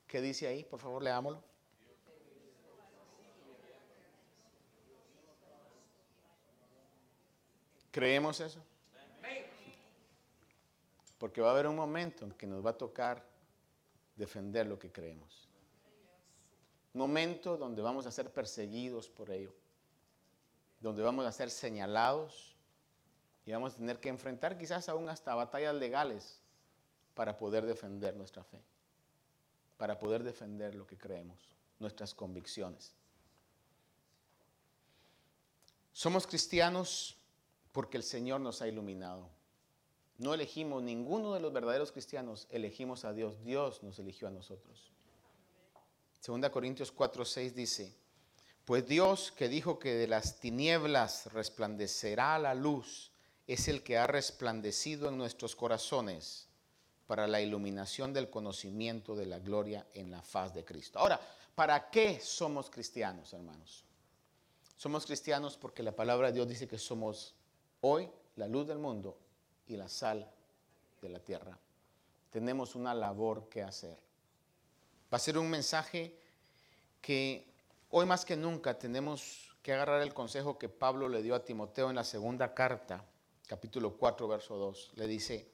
¿Qué 0.08 0.22
dice 0.22 0.48
ahí? 0.48 0.64
Por 0.64 0.80
favor, 0.80 1.04
leámoslo. 1.04 1.44
¿Creemos 7.92 8.40
eso? 8.40 8.64
Porque 11.24 11.40
va 11.40 11.48
a 11.48 11.52
haber 11.54 11.68
un 11.68 11.78
momento 11.78 12.26
en 12.26 12.34
que 12.34 12.46
nos 12.46 12.66
va 12.66 12.72
a 12.72 12.78
tocar 12.78 13.26
defender 14.18 14.68
lo 14.68 14.78
que 14.78 14.92
creemos. 14.92 15.48
Momento 16.92 17.56
donde 17.56 17.82
vamos 17.82 18.06
a 18.06 18.12
ser 18.12 18.30
perseguidos 18.30 19.08
por 19.08 19.32
ello, 19.32 19.54
donde 20.82 21.02
vamos 21.02 21.26
a 21.26 21.32
ser 21.32 21.50
señalados 21.50 22.58
y 23.46 23.54
vamos 23.54 23.74
a 23.74 23.78
tener 23.78 24.02
que 24.02 24.10
enfrentar 24.10 24.58
quizás 24.58 24.90
aún 24.90 25.08
hasta 25.08 25.34
batallas 25.34 25.74
legales 25.76 26.42
para 27.14 27.38
poder 27.38 27.66
defender 27.66 28.18
nuestra 28.18 28.44
fe, 28.44 28.62
para 29.78 29.98
poder 29.98 30.24
defender 30.24 30.76
lo 30.76 30.86
que 30.86 30.98
creemos, 30.98 31.40
nuestras 31.80 32.14
convicciones. 32.14 32.92
Somos 35.94 36.28
cristianos 36.28 37.16
porque 37.72 37.96
el 37.96 38.04
Señor 38.04 38.42
nos 38.42 38.62
ha 38.62 38.68
iluminado. 38.68 39.30
No 40.18 40.34
elegimos 40.34 40.84
ninguno 40.84 41.34
de 41.34 41.40
los 41.40 41.52
verdaderos 41.52 41.92
cristianos, 41.92 42.48
elegimos 42.52 43.04
a 43.04 43.14
Dios. 43.14 43.44
Dios 43.44 43.82
nos 43.82 43.98
eligió 44.00 44.28
a 44.28 44.32
nosotros. 44.32 44.92
Segunda 46.20 46.52
Corintios 46.52 46.92
4, 46.92 47.26
6 47.26 47.56
dice, 47.56 47.94
pues 48.64 48.88
Dios 48.88 49.32
que 49.32 49.50
dijo 49.50 49.80
que 49.80 49.94
de 49.94 50.08
las 50.08 50.40
tinieblas 50.40 51.34
resplandecerá 51.34 52.40
la 52.40 52.54
luz, 52.54 53.12
es 53.46 53.68
el 53.68 53.84
que 53.84 53.98
ha 53.98 54.08
resplandecido 54.08 55.10
en 55.10 55.18
nuestros 55.18 55.56
corazones 55.56 56.48
para 57.08 57.28
la 57.28 57.42
iluminación 57.42 58.14
del 58.14 58.30
conocimiento 58.30 59.16
de 59.16 59.26
la 59.26 59.40
gloria 59.40 59.86
en 59.94 60.12
la 60.12 60.22
faz 60.22 60.54
de 60.54 60.64
Cristo. 60.64 61.00
Ahora, 61.00 61.20
¿para 61.56 61.90
qué 61.90 62.22
somos 62.22 62.70
cristianos, 62.70 63.34
hermanos? 63.34 63.84
Somos 64.78 65.06
cristianos 65.06 65.58
porque 65.58 65.84
la 65.84 65.96
palabra 65.96 66.28
de 66.28 66.36
Dios 66.36 66.48
dice 66.48 66.68
que 66.68 66.78
somos 66.78 67.36
hoy 67.82 68.10
la 68.38 68.48
luz 68.48 68.66
del 68.68 68.80
mundo 68.80 69.18
y 69.68 69.78
la 69.78 69.90
sal 69.90 70.30
de 71.02 71.10
la 71.10 71.20
tierra. 71.20 71.58
Tenemos 72.30 72.76
una 72.76 72.94
labor 72.94 73.50
que 73.50 73.62
hacer. 73.62 73.98
Va 75.12 75.18
a 75.18 75.20
ser 75.20 75.38
un 75.38 75.50
mensaje 75.50 76.18
que 77.02 77.54
hoy 77.90 78.06
más 78.06 78.26
que 78.26 78.36
nunca 78.36 78.78
tenemos 78.80 79.56
que 79.62 79.74
agarrar 79.74 80.02
el 80.02 80.14
consejo 80.14 80.58
que 80.58 80.70
Pablo 80.70 81.08
le 81.08 81.22
dio 81.22 81.36
a 81.36 81.44
Timoteo 81.44 81.90
en 81.90 81.96
la 81.96 82.04
segunda 82.04 82.54
carta, 82.54 83.06
capítulo 83.48 83.96
4, 83.98 84.28
verso 84.28 84.58
2. 84.58 84.92
Le 84.96 85.08
dice, 85.08 85.50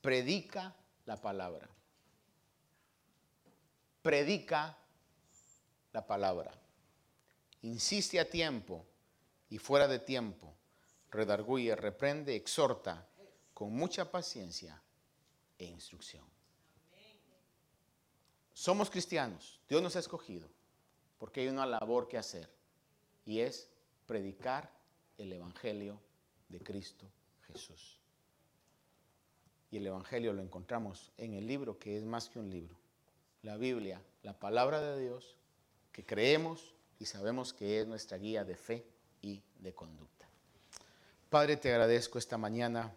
predica 0.00 0.74
la 1.06 1.20
palabra. 1.20 1.68
Predica 4.02 4.76
la 5.92 6.06
palabra. 6.06 6.52
Insiste 7.62 8.18
a 8.18 8.28
tiempo 8.28 8.84
y 9.50 9.58
fuera 9.58 9.86
de 9.86 9.98
tiempo. 9.98 10.54
Redarguye, 11.10 11.76
reprende, 11.76 12.34
exhorta 12.34 13.06
con 13.60 13.74
mucha 13.74 14.10
paciencia 14.10 14.80
e 15.58 15.66
instrucción. 15.66 16.24
Somos 18.54 18.88
cristianos. 18.88 19.60
Dios 19.68 19.82
nos 19.82 19.96
ha 19.96 19.98
escogido 19.98 20.48
porque 21.18 21.42
hay 21.42 21.48
una 21.48 21.66
labor 21.66 22.08
que 22.08 22.16
hacer 22.16 22.48
y 23.26 23.40
es 23.40 23.68
predicar 24.06 24.72
el 25.18 25.34
Evangelio 25.34 26.00
de 26.48 26.58
Cristo 26.60 27.04
Jesús. 27.48 27.98
Y 29.70 29.76
el 29.76 29.88
Evangelio 29.88 30.32
lo 30.32 30.40
encontramos 30.40 31.12
en 31.18 31.34
el 31.34 31.46
libro 31.46 31.78
que 31.78 31.98
es 31.98 32.04
más 32.06 32.30
que 32.30 32.38
un 32.38 32.48
libro. 32.48 32.74
La 33.42 33.58
Biblia, 33.58 34.02
la 34.22 34.38
palabra 34.38 34.80
de 34.80 35.02
Dios, 35.02 35.36
que 35.92 36.06
creemos 36.06 36.74
y 36.98 37.04
sabemos 37.04 37.52
que 37.52 37.82
es 37.82 37.86
nuestra 37.86 38.16
guía 38.16 38.42
de 38.42 38.56
fe 38.56 38.86
y 39.20 39.42
de 39.58 39.74
conducta. 39.74 40.26
Padre, 41.28 41.58
te 41.58 41.70
agradezco 41.70 42.18
esta 42.18 42.38
mañana. 42.38 42.96